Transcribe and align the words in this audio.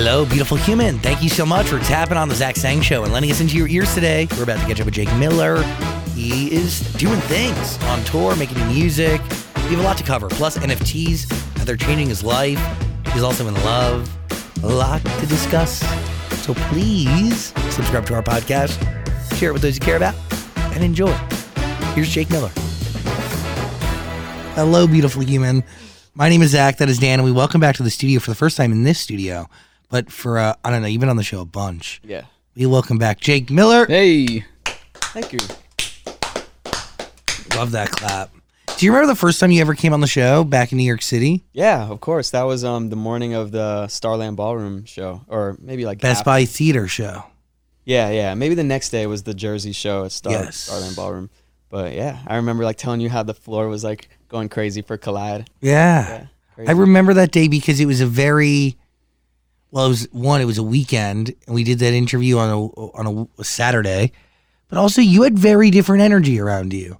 Hello, 0.00 0.24
beautiful 0.24 0.56
human. 0.56 0.96
Thank 1.00 1.24
you 1.24 1.28
so 1.28 1.44
much 1.44 1.66
for 1.66 1.80
tapping 1.80 2.16
on 2.16 2.28
the 2.28 2.34
Zach 2.36 2.54
Sang 2.54 2.80
Show 2.80 3.02
and 3.02 3.12
letting 3.12 3.32
us 3.32 3.40
into 3.40 3.56
your 3.56 3.66
ears 3.66 3.92
today. 3.94 4.28
We're 4.36 4.44
about 4.44 4.60
to 4.60 4.66
catch 4.68 4.78
up 4.78 4.84
with 4.84 4.94
Jake 4.94 5.12
Miller. 5.16 5.60
He 6.14 6.54
is 6.54 6.82
doing 6.92 7.18
things 7.22 7.82
on 7.82 8.04
tour, 8.04 8.36
making 8.36 8.64
music. 8.68 9.20
We 9.56 9.74
have 9.74 9.80
a 9.80 9.82
lot 9.82 9.98
to 9.98 10.04
cover, 10.04 10.28
plus 10.28 10.56
NFTs, 10.56 11.28
how 11.58 11.64
they're 11.64 11.76
changing 11.76 12.06
his 12.06 12.22
life. 12.22 12.60
He's 13.12 13.24
also 13.24 13.48
in 13.48 13.54
love. 13.54 14.08
A 14.62 14.68
lot 14.68 15.04
to 15.04 15.26
discuss. 15.26 15.80
So 16.44 16.54
please 16.54 17.52
subscribe 17.70 18.06
to 18.06 18.14
our 18.14 18.22
podcast, 18.22 18.78
share 19.36 19.50
it 19.50 19.52
with 19.52 19.62
those 19.62 19.74
you 19.74 19.80
care 19.80 19.96
about, 19.96 20.14
and 20.76 20.84
enjoy. 20.84 21.12
Here's 21.96 22.08
Jake 22.08 22.30
Miller. 22.30 22.52
Hello, 24.54 24.86
beautiful 24.86 25.24
human. 25.24 25.64
My 26.14 26.28
name 26.28 26.42
is 26.42 26.52
Zach. 26.52 26.76
That 26.76 26.88
is 26.88 26.98
Dan, 26.98 27.18
and 27.18 27.24
we 27.24 27.32
welcome 27.32 27.60
back 27.60 27.74
to 27.76 27.82
the 27.82 27.90
studio 27.90 28.20
for 28.20 28.30
the 28.30 28.36
first 28.36 28.56
time 28.56 28.70
in 28.70 28.84
this 28.84 29.00
studio. 29.00 29.48
But 29.90 30.12
for 30.12 30.38
uh, 30.38 30.54
I 30.64 30.70
don't 30.70 30.82
know, 30.82 30.88
you've 30.88 31.00
been 31.00 31.08
on 31.08 31.16
the 31.16 31.22
show 31.22 31.40
a 31.40 31.44
bunch. 31.46 32.00
Yeah. 32.04 32.22
We 32.54 32.66
welcome 32.66 32.98
back 32.98 33.20
Jake 33.20 33.50
Miller. 33.50 33.86
Hey, 33.86 34.44
Thank 34.94 35.32
you. 35.32 35.38
Love 37.56 37.70
that 37.72 37.90
clap. 37.90 38.30
Do 38.76 38.86
you 38.86 38.92
remember 38.92 39.12
the 39.12 39.18
first 39.18 39.40
time 39.40 39.50
you 39.50 39.60
ever 39.60 39.74
came 39.74 39.92
on 39.92 40.00
the 40.00 40.06
show 40.06 40.44
back 40.44 40.70
in 40.70 40.78
New 40.78 40.84
York 40.84 41.02
City? 41.02 41.44
Yeah, 41.52 41.88
of 41.88 42.00
course. 42.00 42.30
That 42.30 42.42
was 42.42 42.64
um 42.64 42.90
the 42.90 42.96
morning 42.96 43.34
of 43.34 43.50
the 43.50 43.88
Starland 43.88 44.36
Ballroom 44.36 44.84
show, 44.84 45.22
or 45.28 45.56
maybe 45.60 45.84
like 45.86 46.00
Best 46.00 46.20
after- 46.20 46.24
Buy 46.30 46.44
Theater 46.44 46.86
show. 46.86 47.24
Yeah, 47.84 48.10
yeah. 48.10 48.34
Maybe 48.34 48.54
the 48.54 48.64
next 48.64 48.90
day 48.90 49.06
was 49.06 49.22
the 49.22 49.32
Jersey 49.34 49.72
show 49.72 50.04
at 50.04 50.12
Star 50.12 50.32
Yes. 50.32 50.56
Starland 50.58 50.94
Ballroom. 50.94 51.30
But 51.70 51.94
yeah, 51.94 52.18
I 52.26 52.36
remember 52.36 52.64
like 52.64 52.76
telling 52.76 53.00
you 53.00 53.08
how 53.08 53.22
the 53.22 53.34
floor 53.34 53.68
was 53.68 53.82
like 53.82 54.08
going 54.28 54.50
crazy 54.50 54.82
for 54.82 54.96
Collide. 54.98 55.48
Yeah. 55.60 56.26
Yeah, 56.58 56.68
I 56.68 56.72
remember 56.72 57.14
that 57.14 57.30
day 57.32 57.48
because 57.48 57.80
it 57.80 57.86
was 57.86 58.00
a 58.02 58.06
very 58.06 58.76
well, 59.70 59.86
it 59.86 59.88
was 59.88 60.08
one, 60.12 60.40
it 60.40 60.44
was 60.46 60.58
a 60.58 60.62
weekend, 60.62 61.34
and 61.46 61.54
we 61.54 61.64
did 61.64 61.78
that 61.80 61.92
interview 61.94 62.38
on 62.38 62.50
a 62.50 62.64
on 62.66 63.28
a, 63.38 63.44
Saturday. 63.44 64.12
But 64.68 64.78
also, 64.78 65.00
you 65.00 65.22
had 65.22 65.38
very 65.38 65.70
different 65.70 66.02
energy 66.02 66.38
around 66.40 66.72
you. 66.72 66.98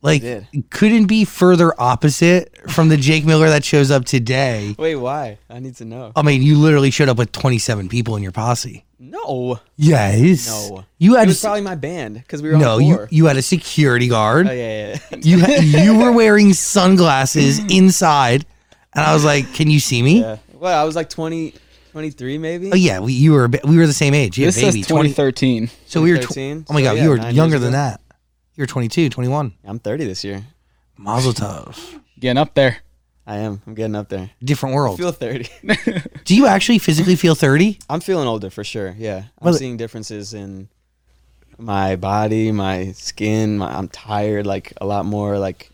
Like, 0.00 0.24
couldn't 0.70 1.06
be 1.06 1.24
further 1.24 1.72
opposite 1.80 2.68
from 2.70 2.88
the 2.88 2.96
Jake 2.96 3.24
Miller 3.24 3.48
that 3.50 3.64
shows 3.64 3.90
up 3.92 4.04
today. 4.04 4.74
Wait, 4.76 4.96
why? 4.96 5.38
I 5.48 5.60
need 5.60 5.76
to 5.76 5.84
know. 5.84 6.10
I 6.16 6.22
mean, 6.22 6.42
you 6.42 6.58
literally 6.58 6.90
showed 6.90 7.08
up 7.08 7.18
with 7.18 7.30
27 7.30 7.88
people 7.88 8.16
in 8.16 8.22
your 8.24 8.32
posse. 8.32 8.84
no, 8.98 9.60
Yes. 9.76 10.48
no. 10.48 10.84
You 10.98 11.14
It 11.14 11.18
had 11.20 11.28
was 11.28 11.38
a, 11.38 11.46
probably 11.46 11.60
my 11.60 11.76
band 11.76 12.14
because 12.14 12.42
we 12.42 12.50
were 12.50 12.56
no, 12.56 12.78
you 12.78 13.06
you 13.10 13.26
had 13.26 13.36
a 13.36 13.42
security 13.42 14.08
guard. 14.08 14.48
oh 14.48 14.52
yeah, 14.52 14.98
yeah. 15.12 15.18
You 15.22 15.38
you 15.82 15.98
were 16.02 16.10
wearing 16.10 16.52
sunglasses 16.52 17.60
inside, 17.70 18.44
and 18.94 19.04
I 19.04 19.12
was 19.14 19.24
like, 19.24 19.52
"Can 19.54 19.70
you 19.70 19.78
see 19.80 20.02
me?" 20.02 20.20
yeah. 20.20 20.38
Well, 20.54 20.80
I 20.80 20.84
was 20.84 20.96
like 20.96 21.10
20, 21.10 21.54
23 21.92 22.38
maybe. 22.38 22.72
Oh 22.72 22.76
yeah, 22.76 23.00
we 23.00 23.12
you 23.12 23.32
were 23.32 23.44
a 23.44 23.48
bit- 23.48 23.64
we 23.64 23.76
were 23.76 23.86
the 23.86 23.92
same 23.92 24.14
age. 24.14 24.38
Yeah, 24.38 24.46
this 24.46 24.56
baby, 24.60 24.82
says 24.82 24.86
2013. 24.88 25.70
So 25.86 26.02
we 26.02 26.10
were. 26.12 26.18
Tw- 26.18 26.22
2013? 26.34 26.66
oh 26.68 26.72
my 26.72 26.80
So, 26.80 26.84
god, 26.84 26.96
yeah, 26.96 27.02
you 27.04 27.08
were 27.10 27.16
nine 27.18 27.34
younger 27.34 27.54
years 27.56 27.60
than 27.62 27.70
ago. 27.74 27.78
that. 27.78 28.00
You 28.56 28.62
were 28.62 28.66
22, 28.66 29.08
21. 29.08 29.52
I'm 29.64 29.78
30 29.78 30.04
this 30.06 30.24
year. 30.24 30.44
Mazel 30.98 31.32
tov. 31.32 31.78
Getting 32.20 32.38
up 32.38 32.54
there. 32.54 32.78
I 33.26 33.36
am. 33.38 33.62
I'm 33.66 33.74
getting 33.74 33.94
up 33.94 34.08
there. 34.08 34.30
Different 34.42 34.74
I 34.74 34.76
world. 34.76 34.98
feel 34.98 35.12
30. 35.12 35.48
Do 36.24 36.34
you 36.36 36.46
actually 36.46 36.78
physically 36.78 37.16
feel 37.16 37.34
30? 37.34 37.78
I'm 37.88 38.00
feeling 38.00 38.26
older 38.28 38.50
for 38.50 38.64
sure. 38.64 38.94
Yeah, 38.98 39.18
I'm 39.38 39.44
Well, 39.44 39.54
seeing 39.54 39.76
differences 39.76 40.34
in 40.34 40.68
my 41.58 41.96
body, 41.96 42.50
my 42.52 42.92
skin. 42.92 43.58
My, 43.58 43.76
I'm 43.76 43.88
tired, 43.88 44.46
like 44.46 44.72
a 44.80 44.86
lot 44.86 45.06
more. 45.06 45.38
Like, 45.38 45.70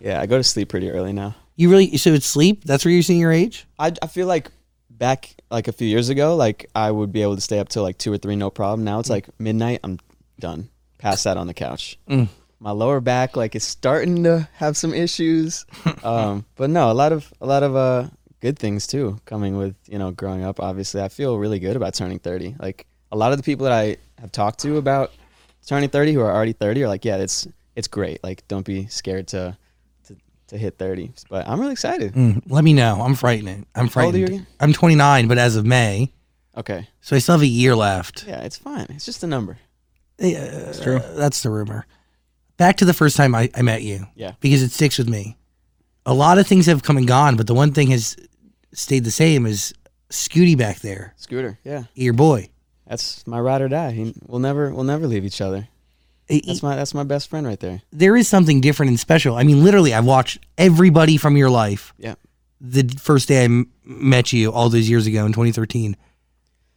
yeah, 0.00 0.20
I 0.20 0.26
go 0.26 0.36
to 0.36 0.44
sleep 0.44 0.68
pretty 0.68 0.90
early 0.90 1.12
now. 1.12 1.34
You 1.56 1.70
really? 1.70 1.96
So 1.96 2.12
it's 2.12 2.26
sleep. 2.26 2.64
That's 2.64 2.84
where 2.84 2.92
you're 2.92 3.02
seeing 3.02 3.20
your 3.20 3.32
age. 3.32 3.66
I, 3.78 3.92
I 4.02 4.06
feel 4.06 4.26
like 4.26 4.50
back 4.98 5.34
like 5.50 5.68
a 5.68 5.72
few 5.72 5.86
years 5.86 6.08
ago, 6.08 6.36
like 6.36 6.70
I 6.74 6.90
would 6.90 7.12
be 7.12 7.22
able 7.22 7.34
to 7.34 7.40
stay 7.40 7.58
up 7.58 7.68
till 7.68 7.82
like 7.82 7.98
two 7.98 8.12
or 8.12 8.18
three, 8.18 8.36
no 8.36 8.50
problem. 8.50 8.84
Now 8.84 9.00
it's 9.00 9.10
like 9.10 9.28
midnight. 9.38 9.80
I'm 9.84 9.98
done. 10.38 10.68
Pass 10.98 11.24
that 11.24 11.36
on 11.36 11.46
the 11.46 11.54
couch. 11.54 11.98
Mm. 12.08 12.28
My 12.60 12.70
lower 12.70 13.00
back 13.00 13.36
like 13.36 13.54
is 13.54 13.64
starting 13.64 14.24
to 14.24 14.48
have 14.54 14.76
some 14.76 14.94
issues. 14.94 15.66
um, 16.02 16.46
but 16.56 16.70
no, 16.70 16.90
a 16.90 16.94
lot 16.94 17.12
of 17.12 17.32
a 17.40 17.46
lot 17.46 17.62
of 17.62 17.76
uh 17.76 18.08
good 18.40 18.58
things 18.58 18.86
too 18.86 19.18
coming 19.24 19.56
with 19.56 19.76
you 19.86 19.98
know 19.98 20.10
growing 20.10 20.44
up. 20.44 20.60
Obviously, 20.60 21.02
I 21.02 21.08
feel 21.08 21.38
really 21.38 21.58
good 21.58 21.76
about 21.76 21.94
turning 21.94 22.18
thirty. 22.18 22.54
Like 22.58 22.86
a 23.12 23.16
lot 23.16 23.32
of 23.32 23.38
the 23.38 23.44
people 23.44 23.64
that 23.64 23.72
I 23.72 23.96
have 24.20 24.32
talked 24.32 24.60
to 24.60 24.76
about 24.76 25.12
turning 25.66 25.90
thirty 25.90 26.12
who 26.12 26.20
are 26.20 26.34
already 26.34 26.52
thirty 26.52 26.82
are 26.84 26.88
like, 26.88 27.04
yeah, 27.04 27.16
it's 27.16 27.46
it's 27.76 27.88
great. 27.88 28.22
Like 28.24 28.46
don't 28.48 28.64
be 28.64 28.86
scared 28.86 29.28
to 29.28 29.58
to, 30.48 30.58
hit 30.58 30.78
thirty. 30.78 31.12
But 31.28 31.46
I'm 31.48 31.60
really 31.60 31.72
excited. 31.72 32.14
Mm, 32.14 32.42
let 32.48 32.64
me 32.64 32.72
know. 32.72 33.00
I'm 33.02 33.14
frightened. 33.14 33.66
I'm 33.74 33.88
How 33.88 34.06
old 34.06 34.14
are 34.14 34.18
you 34.18 34.46
I'm 34.60 34.72
29, 34.72 35.28
but 35.28 35.38
as 35.38 35.56
of 35.56 35.64
May, 35.66 36.12
Okay. 36.56 36.88
so 37.00 37.16
I 37.16 37.18
still 37.18 37.34
have 37.34 37.42
a 37.42 37.46
year 37.46 37.74
left. 37.76 38.24
Yeah, 38.26 38.40
it's 38.42 38.56
fine. 38.58 38.86
It's 38.90 39.04
just 39.06 39.22
a 39.24 39.26
number. 39.26 39.58
It's 40.18 40.80
true. 40.80 41.00
that's 41.16 41.42
the 41.42 41.50
rumor. 41.50 41.86
Back 42.56 42.76
to 42.76 42.84
the 42.84 42.94
first 42.94 43.16
time 43.16 43.34
I, 43.34 43.50
I 43.54 43.62
met 43.62 43.82
you. 43.82 44.06
Yeah. 44.14 44.32
Because 44.40 44.62
it 44.62 44.70
sticks 44.70 44.96
with 44.98 45.08
me. 45.08 45.36
A 46.06 46.14
lot 46.14 46.38
of 46.38 46.46
things 46.46 46.66
have 46.66 46.82
come 46.84 46.96
and 46.96 47.08
gone, 47.08 47.36
but 47.36 47.46
the 47.48 47.54
one 47.54 47.72
thing 47.72 47.88
has 47.90 48.16
stayed 48.72 49.04
the 49.04 49.10
same 49.10 49.44
is 49.46 49.74
Scooty 50.10 50.56
back 50.56 50.78
there, 50.80 51.14
Scooter. 51.16 51.58
Yeah. 51.64 51.84
your 51.94 52.12
boy. 52.12 52.50
That's 52.86 53.26
my 53.26 53.40
ride 53.40 53.62
or 53.62 53.68
die. 53.68 53.90
He, 53.92 54.14
we'll 54.26 54.38
never 54.40 54.72
we'll 54.72 54.84
never 54.84 55.06
leave 55.06 55.24
each 55.24 55.40
other. 55.40 55.66
That's 56.28 56.62
my 56.62 56.76
that's 56.76 56.94
my 56.94 57.04
best 57.04 57.28
friend 57.28 57.46
right 57.46 57.60
there. 57.60 57.82
there 57.92 58.16
is 58.16 58.28
something 58.28 58.60
different 58.60 58.90
and 58.90 59.00
special. 59.00 59.36
I 59.36 59.42
mean, 59.42 59.62
literally, 59.62 59.92
I've 59.92 60.06
watched 60.06 60.38
everybody 60.56 61.16
from 61.16 61.36
your 61.36 61.50
life. 61.50 61.92
Yeah. 61.98 62.14
The 62.60 62.88
first 62.98 63.28
day 63.28 63.42
I 63.42 63.44
m- 63.44 63.70
met 63.84 64.32
you 64.32 64.50
all 64.50 64.68
those 64.70 64.88
years 64.88 65.06
ago 65.06 65.26
in 65.26 65.32
2013. 65.32 65.96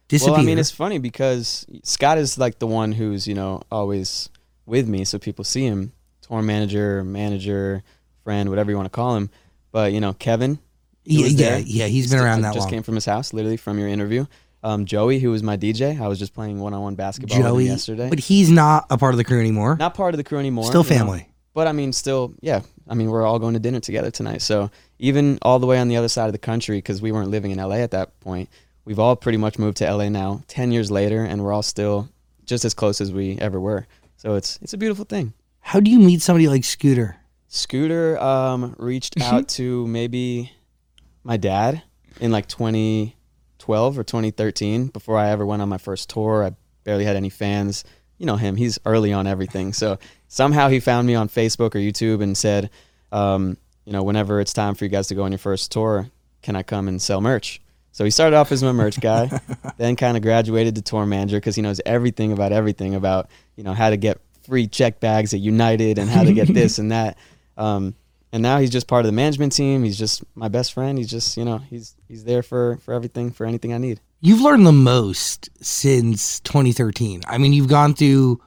Disappear. 0.08 0.32
Well, 0.32 0.40
I 0.40 0.44
mean, 0.44 0.58
it's 0.58 0.70
funny 0.70 0.98
because 0.98 1.66
Scott 1.82 2.18
is 2.18 2.38
like 2.38 2.58
the 2.58 2.66
one 2.66 2.92
who's 2.92 3.26
you 3.26 3.34
know 3.34 3.62
always 3.70 4.28
with 4.66 4.86
me, 4.88 5.04
so 5.04 5.18
people 5.18 5.44
see 5.44 5.64
him, 5.64 5.92
tour 6.22 6.42
manager, 6.42 7.02
manager, 7.04 7.82
friend, 8.24 8.50
whatever 8.50 8.70
you 8.70 8.76
want 8.76 8.86
to 8.86 8.90
call 8.90 9.16
him. 9.16 9.30
But 9.72 9.92
you 9.92 10.00
know, 10.00 10.12
Kevin, 10.14 10.58
yeah, 11.04 11.26
yeah, 11.26 11.56
yeah, 11.58 11.86
he's 11.86 12.10
been 12.10 12.20
around 12.20 12.40
I 12.40 12.48
that 12.48 12.54
just 12.54 12.64
long. 12.66 12.70
came 12.70 12.82
from 12.82 12.94
his 12.96 13.04
house, 13.06 13.32
literally 13.32 13.56
from 13.56 13.78
your 13.78 13.88
interview. 13.88 14.26
Um, 14.62 14.86
Joey, 14.86 15.20
who 15.20 15.30
was 15.30 15.42
my 15.42 15.56
DJ, 15.56 16.00
I 16.00 16.08
was 16.08 16.18
just 16.18 16.34
playing 16.34 16.58
one-on-one 16.58 16.96
basketball 16.96 17.38
with 17.38 17.62
him 17.62 17.66
yesterday. 17.72 18.08
but 18.08 18.18
he's 18.18 18.50
not 18.50 18.86
a 18.90 18.98
part 18.98 19.14
of 19.14 19.18
the 19.18 19.24
crew 19.24 19.38
anymore. 19.38 19.76
Not 19.76 19.94
part 19.94 20.14
of 20.14 20.18
the 20.18 20.24
crew 20.24 20.38
anymore. 20.38 20.64
Still 20.64 20.84
you 20.84 20.90
know. 20.90 20.96
family. 20.96 21.28
But 21.54 21.66
I 21.66 21.72
mean, 21.72 21.92
still, 21.92 22.34
yeah. 22.40 22.62
I 22.88 22.94
mean, 22.94 23.10
we're 23.10 23.26
all 23.26 23.38
going 23.38 23.54
to 23.54 23.60
dinner 23.60 23.80
together 23.80 24.10
tonight. 24.10 24.42
So 24.42 24.70
even 24.98 25.38
all 25.42 25.58
the 25.58 25.66
way 25.66 25.78
on 25.78 25.88
the 25.88 25.96
other 25.96 26.08
side 26.08 26.26
of 26.26 26.32
the 26.32 26.38
country, 26.38 26.78
because 26.78 27.02
we 27.02 27.12
weren't 27.12 27.30
living 27.30 27.50
in 27.50 27.58
LA 27.58 27.76
at 27.76 27.90
that 27.92 28.18
point, 28.20 28.48
we've 28.84 28.98
all 28.98 29.16
pretty 29.16 29.38
much 29.38 29.58
moved 29.58 29.76
to 29.78 29.92
LA 29.92 30.08
now, 30.08 30.42
ten 30.48 30.72
years 30.72 30.90
later, 30.90 31.24
and 31.24 31.42
we're 31.42 31.52
all 31.52 31.62
still 31.62 32.08
just 32.44 32.64
as 32.64 32.74
close 32.74 33.00
as 33.00 33.12
we 33.12 33.38
ever 33.38 33.60
were. 33.60 33.86
So 34.16 34.34
it's 34.34 34.58
it's 34.62 34.72
a 34.72 34.78
beautiful 34.78 35.04
thing. 35.04 35.34
How 35.60 35.80
do 35.80 35.90
you 35.90 35.98
meet 35.98 36.22
somebody 36.22 36.48
like 36.48 36.64
Scooter? 36.64 37.16
Scooter 37.48 38.18
um, 38.22 38.74
reached 38.78 39.20
out 39.20 39.48
to 39.48 39.86
maybe 39.86 40.52
my 41.24 41.36
dad 41.36 41.82
in 42.20 42.30
like 42.30 42.46
2012 43.68 43.98
or 43.98 44.02
2013 44.02 44.86
before 44.86 45.18
I 45.18 45.28
ever 45.28 45.44
went 45.44 45.60
on 45.60 45.68
my 45.68 45.76
first 45.76 46.08
tour. 46.08 46.42
I 46.42 46.52
barely 46.84 47.04
had 47.04 47.16
any 47.16 47.28
fans. 47.28 47.84
You 48.16 48.24
know 48.24 48.36
him; 48.36 48.56
he's 48.56 48.78
early 48.86 49.12
on 49.12 49.26
everything. 49.26 49.74
So 49.74 49.98
somehow 50.26 50.68
he 50.68 50.80
found 50.80 51.06
me 51.06 51.14
on 51.14 51.28
Facebook 51.28 51.74
or 51.74 51.78
YouTube 51.78 52.22
and 52.22 52.36
said, 52.36 52.70
um, 53.12 53.58
you 53.84 53.92
know, 53.92 54.02
whenever 54.02 54.40
it's 54.40 54.54
time 54.54 54.74
for 54.74 54.84
you 54.84 54.90
guys 54.90 55.08
to 55.08 55.14
go 55.14 55.22
on 55.22 55.32
your 55.32 55.38
first 55.38 55.70
tour, 55.70 56.08
can 56.40 56.56
I 56.56 56.62
come 56.62 56.88
and 56.88 57.00
sell 57.00 57.20
merch? 57.20 57.60
So 57.92 58.04
he 58.04 58.10
started 58.10 58.36
off 58.36 58.50
as 58.52 58.62
my 58.62 58.72
merch 58.72 59.00
guy, 59.00 59.30
then 59.76 59.96
kind 59.96 60.16
of 60.16 60.22
graduated 60.22 60.74
to 60.76 60.82
tour 60.82 61.04
manager 61.04 61.36
because 61.36 61.54
he 61.54 61.60
knows 61.60 61.80
everything 61.84 62.32
about 62.32 62.52
everything 62.52 62.94
about 62.94 63.28
you 63.54 63.64
know 63.64 63.74
how 63.74 63.90
to 63.90 63.98
get 63.98 64.18
free 64.46 64.66
check 64.66 64.98
bags 64.98 65.34
at 65.34 65.40
United 65.40 65.98
and 65.98 66.08
how 66.08 66.24
to 66.24 66.32
get 66.32 66.48
this 66.54 66.78
and 66.78 66.90
that. 66.90 67.18
Um, 67.58 67.94
and 68.32 68.42
now 68.42 68.58
he's 68.58 68.70
just 68.70 68.86
part 68.86 69.00
of 69.04 69.06
the 69.06 69.12
management 69.12 69.52
team. 69.52 69.84
He's 69.84 69.98
just 69.98 70.22
my 70.34 70.48
best 70.48 70.72
friend. 70.72 70.98
He's 70.98 71.10
just 71.10 71.36
you 71.36 71.44
know 71.44 71.58
he's 71.58 71.94
he's 72.08 72.24
there 72.24 72.42
for 72.42 72.76
for 72.78 72.94
everything 72.94 73.30
for 73.30 73.46
anything 73.46 73.72
I 73.72 73.78
need. 73.78 74.00
You've 74.20 74.40
learned 74.40 74.66
the 74.66 74.72
most 74.72 75.48
since 75.64 76.40
2013. 76.40 77.22
I 77.28 77.38
mean, 77.38 77.52
you've 77.52 77.68
gone 77.68 77.94
through 77.94 78.40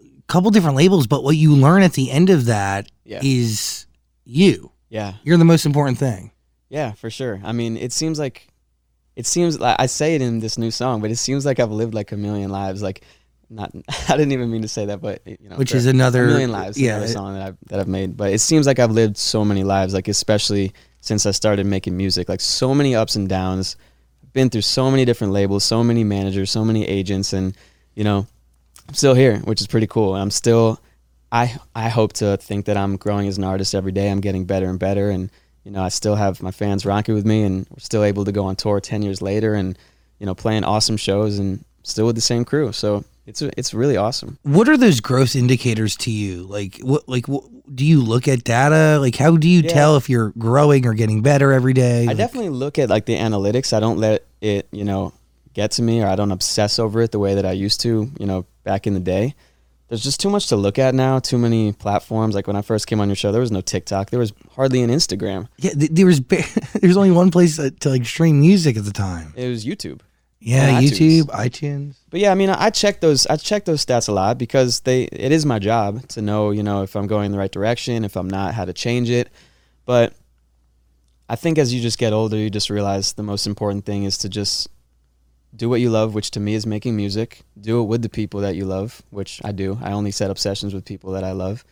a 0.00 0.22
couple 0.26 0.50
different 0.50 0.76
labels, 0.76 1.06
but 1.06 1.22
what 1.22 1.36
you 1.36 1.54
learn 1.54 1.82
at 1.82 1.92
the 1.92 2.10
end 2.10 2.30
of 2.30 2.46
that 2.46 2.90
is 3.04 3.86
Yeah. 4.24 4.44
you. 4.44 4.72
Yeah, 4.88 5.14
You're 5.22 5.36
the 5.38 5.44
most 5.44 5.66
important 5.66 5.98
thing. 5.98 6.32
yeah, 6.68 6.92
for 6.92 7.10
sure. 7.10 7.40
I 7.44 7.52
mean, 7.52 7.76
it 7.76 7.92
seems 7.92 8.18
like 8.18 8.48
it 9.14 9.26
seems 9.26 9.60
like 9.60 9.76
I 9.78 9.86
say 9.86 10.14
it 10.16 10.22
in 10.22 10.40
this 10.40 10.56
new 10.58 10.70
song, 10.72 11.00
but 11.00 11.10
it 11.12 11.16
seems 11.16 11.44
like 11.46 11.60
I've 11.60 11.70
lived 11.70 11.94
like 11.94 12.10
a 12.10 12.16
million 12.16 12.50
lives. 12.50 12.82
Like 12.82 13.02
not 13.50 13.70
I 14.08 14.16
didn't 14.16 14.32
even 14.32 14.50
mean 14.50 14.62
to 14.62 14.68
say 14.68 14.86
that, 14.86 15.00
but 15.00 15.20
you 15.26 15.36
know, 15.48 15.56
Which 15.56 15.74
is 15.74 15.86
another- 15.86 16.24
a 16.24 16.28
million 16.28 16.52
lives. 16.52 16.80
yeah, 16.80 16.96
another 16.96 17.08
song 17.12 17.34
that 17.34 17.42
I've 17.46 17.56
that 17.68 17.80
I've 17.80 17.88
made. 17.88 18.16
But 18.16 18.32
it 18.32 18.38
seems 18.40 18.66
like 18.66 18.78
I've 18.78 18.92
lived 18.92 19.16
so 19.16 19.44
many 19.44 19.64
lives. 19.64 19.92
Like 19.92 20.08
especially 20.08 20.72
since 21.00 21.26
I 21.26 21.30
started 21.32 21.66
making 21.66 21.96
music, 21.96 22.28
like 22.28 22.40
so 22.40 22.74
many 22.74 22.94
ups 22.94 23.16
and 23.16 23.28
downs. 23.28 23.76
I've 24.22 24.32
been 24.32 24.50
through 24.50 24.62
so 24.62 24.90
many 24.90 25.04
different 25.04 25.32
labels, 25.32 25.64
so 25.64 25.82
many 25.82 26.04
managers, 26.04 26.50
so 26.50 26.64
many 26.64 26.86
agents, 26.86 27.32
and 27.32 27.56
you 27.96 28.04
know, 28.04 28.26
I'm 28.88 28.94
still 28.94 29.14
here, 29.14 29.38
which 29.40 29.60
is 29.60 29.66
pretty 29.66 29.86
cool. 29.88 30.14
And 30.14 30.22
I'm 30.22 30.30
still, 30.30 30.80
I 31.32 31.56
I 31.74 31.88
hope 31.88 32.12
to 32.14 32.36
think 32.36 32.66
that 32.66 32.76
I'm 32.76 32.96
growing 32.96 33.26
as 33.28 33.38
an 33.38 33.44
artist 33.44 33.74
every 33.74 33.92
day. 33.92 34.08
I'm 34.10 34.20
getting 34.20 34.44
better 34.44 34.66
and 34.68 34.78
better, 34.78 35.10
and 35.10 35.30
you 35.64 35.70
know, 35.72 35.82
I 35.82 35.88
still 35.88 36.14
have 36.14 36.42
my 36.42 36.50
fans 36.52 36.86
rocking 36.86 37.14
with 37.14 37.26
me, 37.26 37.42
and 37.42 37.66
we're 37.70 37.78
still 37.80 38.04
able 38.04 38.24
to 38.24 38.32
go 38.32 38.44
on 38.44 38.54
tour 38.56 38.80
ten 38.80 39.02
years 39.02 39.20
later, 39.20 39.54
and 39.54 39.76
you 40.20 40.26
know, 40.26 40.34
playing 40.34 40.62
awesome 40.64 40.96
shows, 40.98 41.38
and 41.38 41.64
still 41.82 42.06
with 42.06 42.14
the 42.14 42.20
same 42.22 42.44
crew. 42.44 42.70
So 42.72 43.04
it's 43.26 43.42
it's 43.42 43.72
really 43.74 43.96
awesome. 43.96 44.38
What 44.42 44.68
are 44.68 44.76
those 44.76 45.00
gross 45.00 45.34
indicators 45.36 45.96
to 45.98 46.10
you? 46.10 46.42
Like 46.44 46.78
what 46.82 47.08
like 47.08 47.28
what, 47.28 47.44
do 47.74 47.84
you 47.84 48.02
look 48.02 48.26
at 48.28 48.44
data? 48.44 48.98
Like 49.00 49.16
how 49.16 49.36
do 49.36 49.48
you 49.48 49.60
Yeah. 49.60 49.70
tell 49.72 49.96
if 49.96 50.08
you're 50.08 50.30
growing 50.38 50.86
or 50.86 50.94
getting 50.94 51.22
better 51.22 51.52
every 51.52 51.72
day? 51.74 52.04
I 52.04 52.06
Like, 52.08 52.16
definitely 52.16 52.50
look 52.50 52.78
at 52.78 52.88
like 52.88 53.06
the 53.06 53.16
analytics. 53.16 53.72
I 53.72 53.80
don't 53.80 53.98
let 53.98 54.24
it, 54.40 54.66
you 54.72 54.84
know, 54.84 55.12
get 55.54 55.72
to 55.72 55.82
me 55.82 56.02
or 56.02 56.06
I 56.06 56.16
don't 56.16 56.32
obsess 56.32 56.78
over 56.78 57.00
it 57.02 57.12
the 57.12 57.18
way 57.18 57.34
that 57.34 57.44
I 57.46 57.52
used 57.52 57.80
to, 57.82 58.10
you 58.18 58.26
know, 58.26 58.46
back 58.64 58.86
in 58.86 58.94
the 58.94 59.00
day. 59.00 59.34
There's 59.88 60.04
just 60.04 60.20
too 60.20 60.30
much 60.30 60.46
to 60.48 60.56
look 60.56 60.78
at 60.78 60.94
now, 60.94 61.18
too 61.18 61.36
many 61.36 61.72
platforms. 61.72 62.34
Like 62.36 62.46
when 62.46 62.54
I 62.54 62.62
first 62.62 62.86
came 62.86 63.00
on 63.00 63.08
your 63.08 63.16
show, 63.16 63.32
there 63.32 63.40
was 63.40 63.50
no 63.50 63.60
TikTok. 63.60 64.10
There 64.10 64.20
was 64.20 64.32
hardly 64.54 64.82
an 64.82 64.90
Instagram. 64.90 65.48
Yeah, 65.58 65.72
there 65.74 66.06
was 66.06 66.20
ba- 66.20 66.44
there's 66.80 66.96
only 66.96 67.10
one 67.10 67.30
place 67.32 67.56
to, 67.56 67.72
to 67.72 67.90
like 67.90 68.04
stream 68.06 68.40
music 68.40 68.76
at 68.76 68.84
the 68.84 68.92
time. 68.92 69.32
It 69.36 69.48
was 69.48 69.64
YouTube. 69.66 70.00
Yeah, 70.38 70.80
YouTube, 70.80 71.24
iTunes. 71.24 71.26
iTunes. 71.26 71.94
But 72.10 72.18
yeah, 72.20 72.32
I 72.32 72.34
mean, 72.34 72.50
I 72.50 72.70
check 72.70 73.00
those. 73.00 73.26
I 73.28 73.36
check 73.36 73.64
those 73.64 73.84
stats 73.84 74.08
a 74.08 74.12
lot 74.12 74.36
because 74.36 74.80
they. 74.80 75.04
It 75.04 75.30
is 75.30 75.46
my 75.46 75.58
job 75.60 76.06
to 76.08 76.22
know, 76.22 76.50
you 76.50 76.62
know, 76.62 76.82
if 76.82 76.96
I'm 76.96 77.06
going 77.06 77.26
in 77.26 77.32
the 77.32 77.38
right 77.38 77.50
direction, 77.50 78.04
if 78.04 78.16
I'm 78.16 78.28
not, 78.28 78.54
how 78.54 78.64
to 78.64 78.72
change 78.72 79.10
it. 79.10 79.28
But 79.86 80.14
I 81.28 81.36
think 81.36 81.58
as 81.58 81.72
you 81.72 81.80
just 81.80 81.98
get 81.98 82.12
older, 82.12 82.36
you 82.36 82.50
just 82.50 82.68
realize 82.68 83.12
the 83.12 83.22
most 83.22 83.46
important 83.46 83.84
thing 83.84 84.02
is 84.02 84.18
to 84.18 84.28
just 84.28 84.68
do 85.54 85.68
what 85.68 85.80
you 85.80 85.90
love, 85.90 86.14
which 86.14 86.32
to 86.32 86.40
me 86.40 86.54
is 86.54 86.66
making 86.66 86.96
music. 86.96 87.42
Do 87.60 87.80
it 87.80 87.84
with 87.84 88.02
the 88.02 88.08
people 88.08 88.40
that 88.40 88.56
you 88.56 88.64
love, 88.64 89.02
which 89.10 89.40
I 89.44 89.52
do. 89.52 89.78
I 89.80 89.92
only 89.92 90.10
set 90.10 90.30
up 90.30 90.38
sessions 90.38 90.74
with 90.74 90.84
people 90.84 91.12
that 91.12 91.22
I 91.22 91.30
love, 91.30 91.64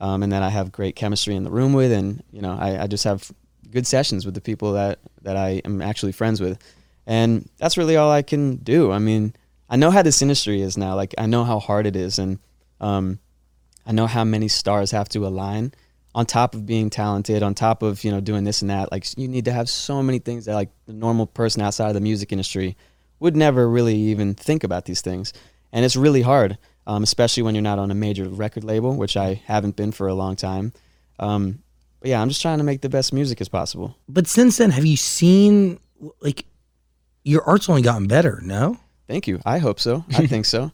um, 0.00 0.24
and 0.24 0.32
that 0.32 0.42
I 0.42 0.48
have 0.48 0.72
great 0.72 0.96
chemistry 0.96 1.36
in 1.36 1.44
the 1.44 1.50
room 1.50 1.72
with, 1.72 1.92
and 1.92 2.24
you 2.32 2.42
know, 2.42 2.56
I, 2.58 2.82
I 2.82 2.86
just 2.88 3.04
have 3.04 3.30
good 3.70 3.86
sessions 3.86 4.24
with 4.24 4.34
the 4.34 4.40
people 4.40 4.72
that 4.72 4.98
that 5.22 5.36
I 5.36 5.60
am 5.64 5.80
actually 5.80 6.12
friends 6.12 6.40
with, 6.40 6.60
and 7.06 7.48
that's 7.58 7.76
really 7.78 7.96
all 7.96 8.10
I 8.10 8.22
can 8.22 8.56
do. 8.56 8.90
I 8.90 8.98
mean, 8.98 9.34
I 9.68 9.76
know 9.76 9.90
how 9.90 10.02
this 10.02 10.22
industry 10.22 10.60
is 10.60 10.76
now. 10.76 10.94
Like, 10.94 11.14
I 11.18 11.26
know 11.26 11.44
how 11.44 11.58
hard 11.58 11.86
it 11.86 11.96
is, 11.96 12.18
and 12.18 12.38
um, 12.80 13.18
I 13.84 13.92
know 13.92 14.06
how 14.06 14.24
many 14.24 14.48
stars 14.48 14.90
have 14.92 15.08
to 15.10 15.26
align 15.26 15.72
on 16.14 16.24
top 16.24 16.54
of 16.54 16.64
being 16.64 16.88
talented, 16.88 17.42
on 17.42 17.54
top 17.54 17.82
of 17.82 18.04
you 18.04 18.10
know 18.10 18.20
doing 18.20 18.44
this 18.44 18.62
and 18.62 18.70
that. 18.70 18.92
Like, 18.92 19.06
you 19.18 19.28
need 19.28 19.44
to 19.46 19.52
have 19.52 19.68
so 19.68 20.02
many 20.02 20.18
things 20.18 20.44
that 20.44 20.54
like 20.54 20.70
the 20.86 20.92
normal 20.92 21.26
person 21.26 21.62
outside 21.62 21.88
of 21.88 21.94
the 21.94 22.00
music 22.00 22.32
industry 22.32 22.76
would 23.18 23.36
never 23.36 23.68
really 23.68 23.96
even 23.96 24.34
think 24.34 24.62
about 24.62 24.84
these 24.84 25.00
things, 25.00 25.32
and 25.72 25.84
it's 25.84 25.96
really 25.96 26.22
hard, 26.22 26.58
um, 26.86 27.02
especially 27.02 27.42
when 27.42 27.54
you're 27.54 27.62
not 27.62 27.78
on 27.78 27.90
a 27.90 27.94
major 27.94 28.28
record 28.28 28.64
label, 28.64 28.94
which 28.96 29.16
I 29.16 29.42
haven't 29.46 29.76
been 29.76 29.92
for 29.92 30.06
a 30.06 30.14
long 30.14 30.36
time. 30.36 30.72
Um, 31.18 31.62
but 32.00 32.10
yeah, 32.10 32.20
I'm 32.20 32.28
just 32.28 32.42
trying 32.42 32.58
to 32.58 32.64
make 32.64 32.82
the 32.82 32.88
best 32.88 33.12
music 33.12 33.40
as 33.40 33.48
possible. 33.48 33.96
But 34.08 34.26
since 34.26 34.58
then, 34.58 34.70
have 34.70 34.84
you 34.84 34.96
seen 34.96 35.80
like 36.20 36.44
your 37.24 37.42
art's 37.42 37.68
only 37.68 37.82
gotten 37.82 38.06
better? 38.06 38.40
No. 38.42 38.78
Thank 39.08 39.26
you. 39.26 39.40
I 39.44 39.58
hope 39.58 39.78
so. 39.80 40.04
I 40.10 40.26
think 40.32 40.44
so. 40.46 40.72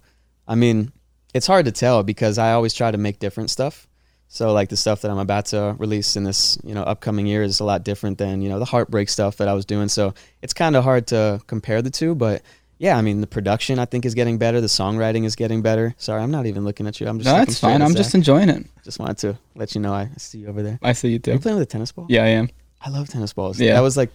I 0.49 0.55
mean, 0.55 0.93
it's 1.35 1.47
hard 1.47 1.67
to 1.67 1.73
tell 1.73 2.03
because 2.03 2.39
I 2.39 2.53
always 2.53 2.75
try 2.75 2.91
to 2.91 2.99
make 2.99 3.19
different 3.19 3.51
stuff. 3.51 3.87
So 4.29 4.53
like 4.55 4.71
the 4.71 4.77
stuff 4.79 5.03
that 5.03 5.11
I'm 5.11 5.19
about 5.19 5.47
to 5.47 5.77
release 5.79 6.17
in 6.17 6.25
this, 6.25 6.59
you 6.65 6.75
know, 6.75 6.83
upcoming 6.83 7.27
year 7.27 7.43
is 7.43 7.61
a 7.61 7.65
lot 7.65 7.85
different 7.85 8.17
than, 8.17 8.41
you 8.41 8.49
know, 8.49 8.59
the 8.59 8.65
heartbreak 8.65 9.11
stuff 9.11 9.37
that 9.37 9.47
I 9.49 9.53
was 9.53 9.67
doing. 9.67 9.89
So 9.89 10.15
it's 10.41 10.55
kind 10.55 10.75
of 10.75 10.85
hard 10.85 11.07
to 11.09 11.41
compare 11.47 11.83
the 11.83 11.91
two, 11.91 12.15
but 12.15 12.41
yeah, 12.79 12.97
I 12.97 13.03
mean, 13.03 13.21
the 13.21 13.27
production 13.27 13.79
I 13.79 13.85
think 13.85 14.07
is 14.07 14.15
getting 14.15 14.39
better, 14.39 14.61
the 14.63 14.67
songwriting 14.69 15.25
is 15.25 15.37
getting 15.37 15.61
better. 15.61 15.95
Sorry, 15.99 16.23
I'm 16.23 16.31
not 16.31 16.47
even 16.47 16.65
looking 16.65 16.87
at 16.87 16.99
you. 16.99 17.07
I'm 17.09 17.19
just 17.19 17.31
No, 17.31 17.37
that's 17.39 17.61
fine. 17.61 17.83
I'm 17.83 17.89
Zach. 17.91 17.97
just 17.99 18.15
enjoying 18.15 18.49
it. 18.49 18.65
just 18.85 18.99
wanted 18.99 19.19
to 19.19 19.39
let 19.55 19.75
you 19.75 19.83
know 19.83 19.93
I 19.93 20.09
see 20.17 20.39
you 20.39 20.49
over 20.49 20.63
there. 20.63 20.79
I 20.83 20.93
see 20.95 21.11
you 21.11 21.17
Are 21.17 21.19
too. 21.21 21.33
you 21.35 21.39
playing 21.39 21.59
with 21.59 21.69
a 21.69 21.71
tennis 21.71 21.93
ball? 21.93 22.07
Yeah, 22.09 22.25
I 22.25 22.29
am. 22.29 22.49
I 22.81 22.89
love 22.89 23.09
tennis 23.09 23.35
balls. 23.35 23.61
Yeah. 23.61 23.75
That 23.75 23.81
was 23.81 23.97
like, 23.99 24.11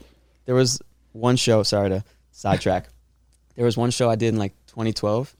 there 0.45 0.55
was 0.55 0.81
one 1.13 1.35
show, 1.35 1.61
sorry 1.63 1.89
to 1.89 2.03
sidetrack. 2.31 2.89
There 3.57 3.65
was 3.65 3.75
one 3.75 3.91
show 3.91 4.09
I 4.09 4.15
did 4.15 4.29
in 4.33 4.39
like 4.39 4.53
2012 4.67 5.35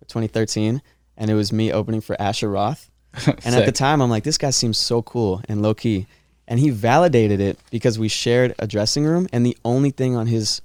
or 0.00 0.04
2013, 0.06 0.80
and 1.18 1.30
it 1.30 1.34
was 1.34 1.52
me 1.52 1.70
opening 1.72 2.00
for 2.00 2.18
Asher 2.20 2.48
Roth. 2.48 2.90
And 3.44 3.54
at 3.54 3.66
the 3.66 3.72
time, 3.72 4.00
I'm 4.00 4.08
like, 4.10 4.24
this 4.24 4.38
guy 4.38 4.50
seems 4.50 4.78
so 4.78 5.02
cool 5.02 5.42
and 5.48 5.60
low 5.60 5.74
key. 5.74 6.06
And 6.46 6.58
he 6.58 6.70
validated 6.70 7.40
it 7.40 7.58
because 7.70 7.98
we 7.98 8.08
shared 8.08 8.54
a 8.58 8.66
dressing 8.66 9.04
room, 9.04 9.28
and 9.32 9.44
the 9.44 9.56
only 9.64 9.90
thing 9.90 10.16
on 10.16 10.26
his 10.28 10.62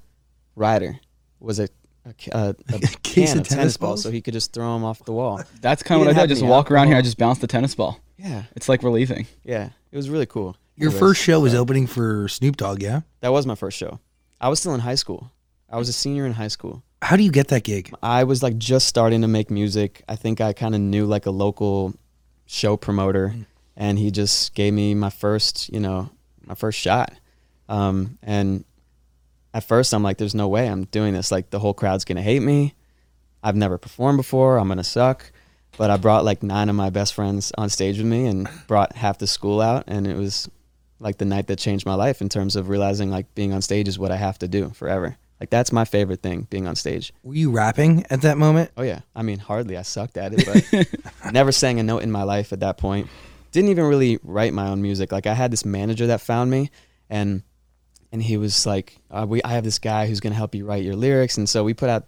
rider 0.55 0.99
was 1.41 1.59
a, 1.59 1.67
a, 2.05 2.13
ca- 2.13 2.31
a, 2.31 2.55
a 2.73 2.79
case 3.03 3.31
can 3.31 3.39
of 3.39 3.41
of 3.41 3.47
tennis 3.47 3.47
tennis 3.49 3.77
balls, 3.77 3.89
balls? 3.89 4.03
so 4.03 4.11
he 4.11 4.21
could 4.21 4.33
just 4.33 4.53
throw 4.53 4.73
them 4.73 4.85
off 4.85 5.03
the 5.03 5.11
wall. 5.11 5.41
That's 5.61 5.83
kind 5.83 5.99
of 5.99 6.05
what 6.07 6.11
I 6.15 6.19
didn't. 6.21 6.23
I 6.23 6.27
just 6.27 6.41
any 6.43 6.51
walk 6.51 6.69
around 6.71 6.87
here. 6.87 6.95
I 6.97 7.01
just 7.01 7.17
bounce 7.17 7.39
the 7.39 7.47
tennis 7.47 7.75
ball. 7.75 7.99
Yeah, 8.17 8.43
It's 8.55 8.69
like 8.69 8.83
relieving. 8.83 9.25
yeah, 9.43 9.69
it 9.91 9.97
was 9.97 10.09
really 10.09 10.25
cool. 10.27 10.55
Your 10.77 10.89
Anyways, 10.89 10.99
first 10.99 11.21
show 11.23 11.39
was 11.41 11.53
opening 11.53 11.87
for 11.87 12.27
Snoop 12.29 12.55
Dogg, 12.57 12.81
yeah? 12.81 13.01
That 13.21 13.31
was 13.33 13.45
my 13.45 13.55
first 13.55 13.77
show. 13.77 13.99
I 14.39 14.47
was 14.49 14.59
still 14.59 14.73
in 14.73 14.79
high 14.81 14.95
school. 14.95 15.31
I 15.73 15.77
was 15.77 15.89
a 15.89 15.93
senior 15.93 16.27
in 16.27 16.33
high 16.33 16.49
school. 16.49 16.83
How 17.01 17.15
do 17.15 17.23
you 17.23 17.31
get 17.31 17.47
that 17.47 17.63
gig? 17.63 17.91
I 18.03 18.25
was 18.25 18.43
like 18.43 18.59
just 18.59 18.87
starting 18.87 19.21
to 19.21 19.27
make 19.27 19.49
music. 19.49 20.03
I 20.07 20.15
think 20.15 20.39
I 20.39 20.53
kind 20.53 20.75
of 20.75 20.81
knew 20.81 21.07
like 21.07 21.25
a 21.25 21.31
local 21.31 21.95
show 22.45 22.77
promoter, 22.77 23.33
and 23.75 23.97
he 23.97 24.11
just 24.11 24.53
gave 24.53 24.71
me 24.71 24.93
my 24.93 25.09
first, 25.09 25.69
you 25.73 25.79
know, 25.79 26.11
my 26.45 26.53
first 26.53 26.77
shot. 26.79 27.13
Um, 27.67 28.19
and 28.21 28.65
at 29.51 29.63
first, 29.63 29.95
I'm 29.95 30.03
like, 30.03 30.17
"There's 30.17 30.35
no 30.35 30.47
way 30.47 30.69
I'm 30.69 30.83
doing 30.85 31.15
this. 31.15 31.31
Like 31.31 31.49
the 31.49 31.57
whole 31.57 31.73
crowd's 31.73 32.05
gonna 32.05 32.21
hate 32.21 32.43
me. 32.43 32.75
I've 33.41 33.55
never 33.55 33.79
performed 33.79 34.17
before. 34.17 34.59
I'm 34.59 34.67
gonna 34.67 34.83
suck." 34.83 35.31
But 35.75 35.89
I 35.89 35.97
brought 35.97 36.23
like 36.23 36.43
nine 36.43 36.69
of 36.69 36.75
my 36.75 36.91
best 36.91 37.15
friends 37.15 37.51
on 37.57 37.69
stage 37.69 37.97
with 37.97 38.05
me, 38.05 38.27
and 38.27 38.47
brought 38.67 38.95
half 38.95 39.17
the 39.17 39.25
school 39.25 39.59
out, 39.59 39.85
and 39.87 40.05
it 40.05 40.17
was 40.17 40.47
like 40.99 41.17
the 41.17 41.25
night 41.25 41.47
that 41.47 41.57
changed 41.57 41.87
my 41.87 41.95
life 41.95 42.21
in 42.21 42.29
terms 42.29 42.55
of 42.55 42.69
realizing 42.69 43.09
like 43.09 43.33
being 43.33 43.53
on 43.53 43.63
stage 43.63 43.87
is 43.87 43.97
what 43.97 44.11
I 44.11 44.17
have 44.17 44.37
to 44.37 44.47
do 44.47 44.69
forever. 44.69 45.17
Like 45.43 45.49
that's 45.49 45.73
my 45.73 45.83
favorite 45.83 46.21
thing, 46.21 46.47
being 46.49 46.67
on 46.67 46.77
stage. 46.77 47.11
Were 47.21 47.33
you 47.33 47.51
rapping 47.51 48.05
at 48.09 48.21
that 48.21 48.37
moment? 48.37 48.71
Oh 48.77 48.81
yeah, 48.81 49.01
I 49.13 49.23
mean 49.23 49.39
hardly. 49.39 49.75
I 49.75 49.81
sucked 49.81 50.15
at 50.15 50.31
it, 50.33 50.45
but 50.71 51.33
never 51.33 51.51
sang 51.51 51.81
a 51.81 51.83
note 51.83 52.01
in 52.01 52.13
my 52.13 52.23
life 52.23 52.53
at 52.53 52.61
that 52.61 52.77
point. 52.77 53.09
Didn't 53.51 53.69
even 53.69 53.83
really 53.83 54.19
write 54.23 54.53
my 54.53 54.69
own 54.69 54.81
music. 54.81 55.11
Like 55.11 55.27
I 55.27 55.33
had 55.33 55.51
this 55.51 55.65
manager 55.65 56.07
that 56.07 56.21
found 56.21 56.49
me, 56.49 56.71
and 57.09 57.43
and 58.13 58.23
he 58.23 58.37
was 58.37 58.65
like, 58.65 58.95
uh, 59.11 59.25
"We, 59.27 59.43
I 59.43 59.49
have 59.49 59.65
this 59.65 59.79
guy 59.79 60.07
who's 60.07 60.21
gonna 60.21 60.33
help 60.33 60.55
you 60.55 60.65
write 60.65 60.85
your 60.85 60.95
lyrics." 60.95 61.37
And 61.37 61.49
so 61.49 61.65
we 61.65 61.73
put 61.73 61.89
out 61.89 62.05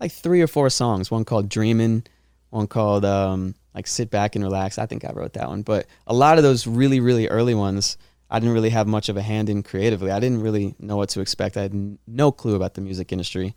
like 0.00 0.10
three 0.10 0.40
or 0.40 0.46
four 0.46 0.70
songs. 0.70 1.10
One 1.10 1.26
called 1.26 1.50
"Dreaming," 1.50 2.04
one 2.48 2.68
called 2.68 3.04
um, 3.04 3.54
like 3.74 3.86
"Sit 3.86 4.08
Back 4.08 4.34
and 4.34 4.42
Relax." 4.42 4.78
I 4.78 4.86
think 4.86 5.04
I 5.04 5.12
wrote 5.12 5.34
that 5.34 5.48
one. 5.48 5.60
But 5.60 5.84
a 6.06 6.14
lot 6.14 6.38
of 6.38 6.42
those 6.42 6.66
really, 6.66 7.00
really 7.00 7.28
early 7.28 7.54
ones, 7.54 7.98
I 8.30 8.38
didn't 8.38 8.54
really 8.54 8.70
have 8.70 8.86
much 8.86 9.08
of 9.08 9.16
a 9.16 9.22
hand 9.22 9.48
in 9.48 9.62
creatively. 9.62 10.10
I 10.10 10.20
didn't 10.20 10.42
really 10.42 10.74
know 10.78 10.96
what 10.96 11.08
to 11.10 11.20
expect. 11.20 11.56
I 11.56 11.62
had 11.62 11.98
no 12.06 12.30
clue 12.30 12.54
about 12.54 12.74
the 12.74 12.80
music 12.80 13.12
industry. 13.12 13.54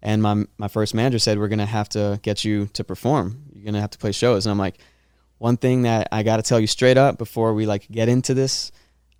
And 0.00 0.22
my 0.22 0.44
my 0.58 0.68
first 0.68 0.94
manager 0.94 1.18
said, 1.18 1.38
"We're 1.38 1.48
gonna 1.48 1.66
have 1.66 1.88
to 1.90 2.18
get 2.22 2.44
you 2.44 2.66
to 2.74 2.84
perform. 2.84 3.44
You're 3.54 3.64
gonna 3.64 3.80
have 3.80 3.90
to 3.90 3.98
play 3.98 4.12
shows." 4.12 4.46
And 4.46 4.50
I'm 4.50 4.58
like, 4.58 4.78
"One 5.38 5.56
thing 5.56 5.82
that 5.82 6.08
I 6.10 6.22
got 6.22 6.36
to 6.36 6.42
tell 6.42 6.58
you 6.58 6.66
straight 6.66 6.98
up 6.98 7.18
before 7.18 7.54
we 7.54 7.66
like 7.66 7.86
get 7.90 8.08
into 8.08 8.34
this, 8.34 8.72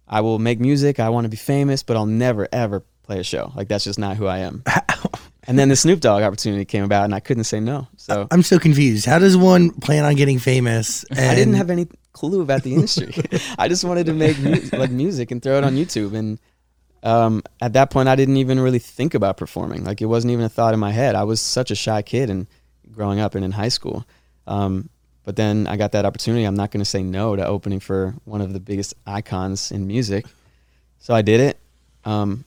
I 0.09 0.21
will 0.23 0.39
make 0.39 0.59
music. 0.59 0.99
I 0.99 1.09
want 1.09 1.25
to 1.25 1.29
be 1.29 1.37
famous, 1.37 1.83
but 1.85 1.97
I'll 1.97 2.07
never 2.07 2.49
ever 2.53 2.83
play 3.05 3.21
a 3.21 3.25
show. 3.25 3.53
Like 3.55 3.69
that's 3.69 3.85
just 3.85 3.99
not 3.99 4.17
who 4.17 4.27
I 4.27 4.39
am." 4.39 4.65
and 5.45 5.57
then 5.57 5.69
the 5.69 5.77
Snoop 5.77 6.01
Dogg 6.01 6.23
opportunity 6.25 6.65
came 6.65 6.83
about, 6.83 7.05
and 7.05 7.15
I 7.15 7.21
couldn't 7.21 7.45
say 7.45 7.61
no. 7.61 7.87
So 7.97 8.27
I'm 8.33 8.43
so 8.43 8.59
confused. 8.59 9.07
How 9.07 9.21
does 9.21 9.37
one 9.37 9.71
plan 9.71 10.05
on 10.05 10.17
getting 10.17 10.41
famous? 10.41 11.05
And 11.11 11.21
I 11.21 11.37
didn't 11.37 11.55
have 11.55 11.71
any 11.71 11.87
clue 12.13 12.43
about 12.43 12.63
the 12.63 12.75
industry. 12.75 13.15
I 13.59 13.69
just 13.69 13.85
wanted 13.85 14.07
to 14.07 14.13
make 14.13 14.39
mu- 14.39 14.79
like 14.79 14.91
music 14.91 15.31
and 15.31 15.43
throw 15.43 15.59
it 15.59 15.65
on 15.65 15.75
YouTube. 15.75 16.15
And 16.15 16.39
um, 17.03 17.43
at 17.61 17.73
that 17.73 17.91
point, 17.91 18.09
I 18.09 18.17
didn't 18.17 18.37
even 18.37 18.61
really 18.61 18.79
think 18.79 19.15
about 19.15 19.37
performing. 19.37 19.85
Like 19.85 20.01
it 20.03 20.07
wasn't 20.07 20.33
even 20.33 20.45
a 20.45 20.49
thought 20.49 20.75
in 20.75 20.81
my 20.81 20.93
head. 20.93 21.15
I 21.15 21.25
was 21.25 21.41
such 21.41 21.71
a 21.71 21.75
shy 21.75 22.03
kid 22.03 22.31
and 22.31 22.47
growing 22.93 23.21
up 23.21 23.35
and 23.35 23.45
in 23.45 23.53
high 23.53 23.69
school. 23.69 24.07
Um, 24.47 24.89
but 25.25 25.37
then 25.37 25.67
I 25.67 25.77
got 25.77 25.93
that 25.93 26.05
opportunity. 26.05 26.45
I'm 26.45 26.57
not 26.57 26.71
going 26.71 26.81
to 26.81 26.89
say 26.91 27.03
no 27.03 27.37
to 27.37 27.47
opening 27.47 27.81
for 27.81 28.15
one 28.25 28.41
of 28.41 28.53
the 28.53 28.61
biggest 28.61 28.95
icons 29.07 29.71
in 29.71 29.87
music. 29.87 30.27
So 30.99 31.15
I 31.15 31.23
did 31.23 31.41
it. 31.41 31.59
Um, 32.05 32.45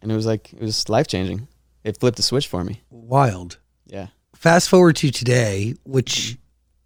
and 0.00 0.10
it 0.10 0.14
was 0.14 0.26
like, 0.26 0.52
it 0.52 0.60
was 0.60 0.88
life 0.88 1.08
changing. 1.08 1.48
It 1.84 1.98
flipped 1.98 2.16
the 2.16 2.22
switch 2.22 2.46
for 2.46 2.62
me. 2.64 2.80
wild. 2.90 3.58
Yeah. 3.86 4.08
Fast 4.34 4.68
forward 4.68 4.96
to 4.96 5.10
today, 5.10 5.74
which 5.84 6.36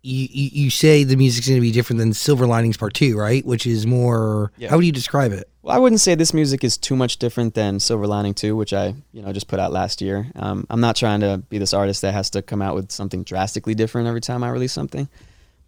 you, 0.06 0.28
you, 0.30 0.50
you 0.64 0.70
say 0.70 1.02
the 1.02 1.16
music's 1.16 1.48
going 1.48 1.58
to 1.58 1.62
be 1.62 1.72
different 1.72 1.98
than 1.98 2.14
Silver 2.14 2.46
Linings 2.46 2.76
Part 2.76 2.94
Two, 2.94 3.18
right? 3.18 3.44
Which 3.44 3.66
is 3.66 3.86
more. 3.86 4.52
Yeah. 4.56 4.70
How 4.70 4.76
would 4.76 4.86
you 4.86 4.92
describe 4.92 5.32
it? 5.32 5.48
Well, 5.62 5.74
I 5.74 5.80
wouldn't 5.80 6.00
say 6.00 6.14
this 6.14 6.32
music 6.32 6.62
is 6.62 6.78
too 6.78 6.94
much 6.94 7.16
different 7.16 7.54
than 7.54 7.80
Silver 7.80 8.06
Lining 8.06 8.34
2, 8.34 8.54
which 8.54 8.72
I, 8.72 8.94
you 9.12 9.20
know, 9.20 9.32
just 9.32 9.48
put 9.48 9.58
out 9.58 9.72
last 9.72 10.00
year. 10.00 10.30
Um, 10.36 10.64
I'm 10.70 10.80
not 10.80 10.94
trying 10.94 11.20
to 11.20 11.38
be 11.48 11.58
this 11.58 11.74
artist 11.74 12.02
that 12.02 12.12
has 12.12 12.30
to 12.30 12.42
come 12.42 12.62
out 12.62 12.76
with 12.76 12.92
something 12.92 13.24
drastically 13.24 13.74
different 13.74 14.06
every 14.06 14.20
time 14.20 14.44
I 14.44 14.50
release 14.50 14.72
something. 14.72 15.08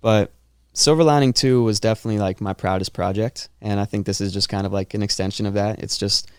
But 0.00 0.30
Silver 0.73 1.02
Lining 1.02 1.33
2 1.33 1.64
was 1.64 1.80
definitely 1.80 2.21
like 2.21 2.40
my 2.40 2.52
proudest 2.52 2.92
project. 2.92 3.49
And 3.61 3.80
I 3.80 3.87
think 3.87 4.07
this 4.07 4.21
is 4.21 4.33
just 4.33 4.49
kind 4.49 4.66
of 4.66 4.73
like 4.73 4.95
an 4.95 5.02
extension 5.02 5.47
of 5.47 5.54
that. 5.54 5.80
It's 5.80 5.99
just 5.99 6.30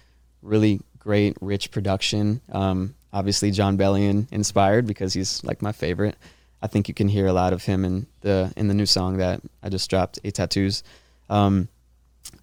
really 0.42 0.80
great, 1.00 1.36
rich 1.42 1.72
production. 1.72 2.40
Um, 2.54 2.96
obviously, 3.12 3.52
Jon 3.52 3.78
Bellion 3.78 4.32
inspired 4.32 4.88
because 4.88 5.14
he's 5.14 5.44
like 5.44 5.62
my 5.62 5.74
favorite. 5.74 6.16
I 6.62 6.68
think 6.68 6.88
you 6.88 6.94
can 6.94 7.08
hear 7.08 7.26
a 7.26 7.34
lot 7.34 7.54
of 7.54 7.64
him 7.64 7.86
in 7.86 8.08
the 8.22 8.52
in 8.58 8.68
the 8.68 8.74
new 8.74 8.86
song 8.86 9.18
that 9.18 9.42
I 9.64 9.70
just 9.70 9.90
dropped, 9.90 10.20
Eight 10.24 10.36
Tattoos. 10.36 10.84
Um, 11.30 11.68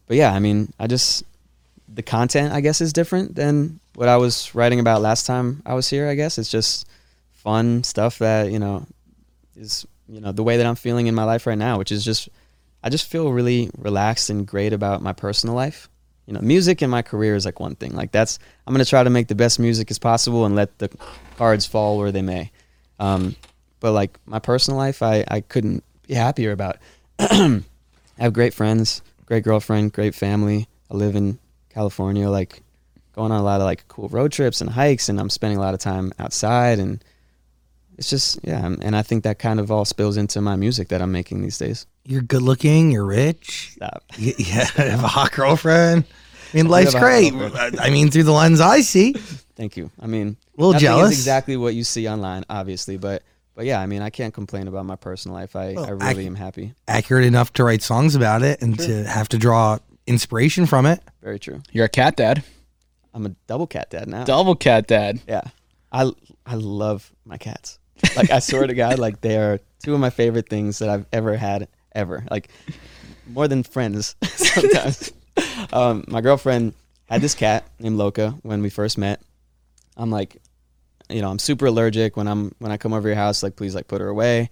but 0.06 0.16
yeah, 0.16 0.32
I 0.32 0.38
mean, 0.38 0.72
I 0.78 0.86
just 0.86 1.24
the 1.88 2.02
content 2.02 2.52
I 2.52 2.60
guess 2.60 2.80
is 2.80 2.92
different 2.92 3.34
than 3.34 3.80
what 3.94 4.08
I 4.08 4.16
was 4.16 4.54
writing 4.54 4.80
about 4.80 5.02
last 5.02 5.26
time 5.26 5.62
I 5.66 5.74
was 5.74 5.88
here. 5.88 6.08
I 6.08 6.14
guess 6.14 6.38
it's 6.38 6.50
just 6.50 6.86
fun 7.32 7.84
stuff 7.84 8.18
that 8.18 8.50
you 8.50 8.58
know 8.58 8.86
is 9.56 9.86
you 10.08 10.20
know 10.20 10.32
the 10.32 10.42
way 10.42 10.56
that 10.56 10.66
I'm 10.66 10.74
feeling 10.74 11.06
in 11.06 11.14
my 11.14 11.24
life 11.24 11.46
right 11.46 11.58
now, 11.58 11.78
which 11.78 11.92
is 11.92 12.04
just 12.04 12.28
I 12.82 12.88
just 12.88 13.10
feel 13.10 13.32
really 13.32 13.70
relaxed 13.76 14.30
and 14.30 14.46
great 14.46 14.72
about 14.72 15.02
my 15.02 15.12
personal 15.12 15.54
life. 15.54 15.88
You 16.26 16.34
know, 16.34 16.40
music 16.40 16.82
and 16.82 16.90
my 16.90 17.02
career 17.02 17.36
is 17.36 17.44
like 17.44 17.60
one 17.60 17.76
thing. 17.76 17.94
Like 17.94 18.12
that's 18.12 18.38
I'm 18.66 18.72
gonna 18.72 18.84
try 18.84 19.04
to 19.04 19.10
make 19.10 19.28
the 19.28 19.34
best 19.34 19.58
music 19.58 19.90
as 19.90 19.98
possible 19.98 20.44
and 20.44 20.56
let 20.56 20.78
the 20.78 20.90
cards 21.36 21.66
fall 21.66 21.98
where 21.98 22.12
they 22.12 22.22
may. 22.22 22.50
Um, 22.98 23.36
but 23.86 23.92
like 23.92 24.18
my 24.26 24.40
personal 24.40 24.76
life, 24.76 25.00
I 25.00 25.24
I 25.28 25.42
couldn't 25.42 25.84
be 26.08 26.14
happier 26.14 26.50
about. 26.50 26.78
I 27.20 27.62
have 28.18 28.32
great 28.32 28.52
friends, 28.52 29.00
great 29.26 29.44
girlfriend, 29.44 29.92
great 29.92 30.12
family. 30.12 30.66
I 30.90 30.96
live 30.96 31.14
in 31.14 31.38
California, 31.68 32.28
like 32.28 32.64
going 33.14 33.30
on 33.30 33.38
a 33.38 33.44
lot 33.44 33.60
of 33.60 33.64
like 33.64 33.86
cool 33.86 34.08
road 34.08 34.32
trips 34.32 34.60
and 34.60 34.68
hikes, 34.68 35.08
and 35.08 35.20
I'm 35.20 35.30
spending 35.30 35.56
a 35.56 35.60
lot 35.60 35.72
of 35.72 35.78
time 35.78 36.12
outside, 36.18 36.80
and 36.80 37.00
it's 37.96 38.10
just 38.10 38.40
yeah. 38.42 38.66
And 38.66 38.96
I 38.96 39.02
think 39.02 39.22
that 39.22 39.38
kind 39.38 39.60
of 39.60 39.70
all 39.70 39.84
spills 39.84 40.16
into 40.16 40.40
my 40.40 40.56
music 40.56 40.88
that 40.88 41.00
I'm 41.00 41.12
making 41.12 41.42
these 41.42 41.56
days. 41.56 41.86
You're 42.04 42.22
good 42.22 42.42
looking. 42.42 42.90
You're 42.90 43.06
rich. 43.06 43.70
Stop. 43.76 44.02
You, 44.18 44.34
yeah, 44.36 44.64
have 44.64 45.04
a 45.04 45.06
hot 45.06 45.30
girlfriend. 45.30 46.06
I 46.52 46.56
mean, 46.56 46.66
life's 46.66 46.96
great. 46.96 47.32
I 47.32 47.90
mean, 47.90 48.10
through 48.10 48.24
the 48.24 48.32
lens 48.32 48.60
I 48.60 48.80
see. 48.80 49.12
Thank 49.54 49.76
you. 49.76 49.92
I 50.00 50.08
mean, 50.08 50.36
A 50.58 50.60
little 50.60 50.80
jealous. 50.80 51.12
Is 51.12 51.18
exactly 51.18 51.56
what 51.56 51.74
you 51.74 51.84
see 51.84 52.08
online, 52.08 52.44
obviously, 52.50 52.96
but 52.96 53.22
but 53.56 53.64
yeah, 53.64 53.80
I 53.80 53.86
mean, 53.86 54.02
I 54.02 54.10
can't 54.10 54.32
complain 54.32 54.68
about 54.68 54.84
my 54.86 54.94
personal 54.96 55.34
life. 55.36 55.56
I, 55.56 55.72
Well, 55.72 55.84
I 55.86 55.88
I- 55.88 56.10
really 56.10 56.26
am 56.26 56.36
happy. 56.36 56.74
Accurate 56.86 57.24
enough 57.24 57.52
to 57.54 57.64
write 57.64 57.82
songs 57.82 58.14
about 58.14 58.42
it 58.42 58.62
and 58.62 58.78
to 58.78 59.04
have 59.04 59.28
to 59.30 59.38
draw 59.38 59.78
inspiration 60.06 60.66
from 60.66 60.86
it. 60.86 61.00
Very 61.22 61.38
true. 61.40 61.62
You're 61.72 61.86
a 61.86 61.88
cat 61.88 62.16
dad. 62.16 62.44
I'm 63.14 63.26
a 63.26 63.30
double 63.48 63.66
cat 63.66 63.90
dad 63.90 64.06
now. 64.08 64.24
Double 64.24 64.54
cat 64.54 64.86
dad. 64.86 65.18
Yeah, 65.26 65.40
I 65.90 66.12
I 66.44 66.54
love 66.54 67.10
my 67.24 67.38
cats. 67.38 67.78
Like 68.14 68.30
I 68.30 68.40
swear 68.40 68.66
to 68.66 68.74
God, 68.74 68.98
like 69.06 69.22
they 69.22 69.38
are 69.38 69.58
two 69.82 69.94
of 69.94 70.00
my 70.00 70.10
favorite 70.10 70.48
things 70.50 70.78
that 70.80 70.90
I've 70.90 71.06
ever 71.14 71.34
had 71.36 71.68
ever. 71.92 72.24
Like 72.30 72.50
more 73.26 73.48
than 73.48 73.62
friends 73.62 74.14
sometimes. 74.34 75.12
um, 75.72 76.04
my 76.08 76.20
girlfriend 76.20 76.74
had 77.06 77.22
this 77.22 77.34
cat 77.34 77.64
named 77.78 77.96
Loca 77.96 78.34
when 78.42 78.60
we 78.60 78.68
first 78.68 78.98
met. 78.98 79.22
I'm 79.96 80.10
like, 80.10 80.36
you 81.08 81.20
know, 81.20 81.30
I'm 81.30 81.38
super 81.38 81.66
allergic 81.66 82.16
when 82.16 82.28
I'm 82.28 82.54
when 82.58 82.72
I 82.72 82.76
come 82.76 82.92
over 82.92 83.08
your 83.08 83.16
house. 83.16 83.42
Like, 83.42 83.56
please, 83.56 83.74
like 83.74 83.88
put 83.88 84.00
her 84.00 84.08
away. 84.08 84.50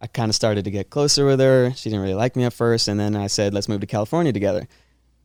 I 0.00 0.08
kind 0.08 0.28
of 0.28 0.34
started 0.34 0.64
to 0.64 0.70
get 0.70 0.90
closer 0.90 1.24
with 1.24 1.38
her. 1.38 1.72
She 1.76 1.88
didn't 1.88 2.02
really 2.02 2.14
like 2.14 2.34
me 2.34 2.44
at 2.44 2.52
first, 2.52 2.88
and 2.88 2.98
then 2.98 3.14
I 3.14 3.28
said, 3.28 3.54
let's 3.54 3.68
move 3.68 3.80
to 3.82 3.86
California 3.86 4.32
together, 4.32 4.66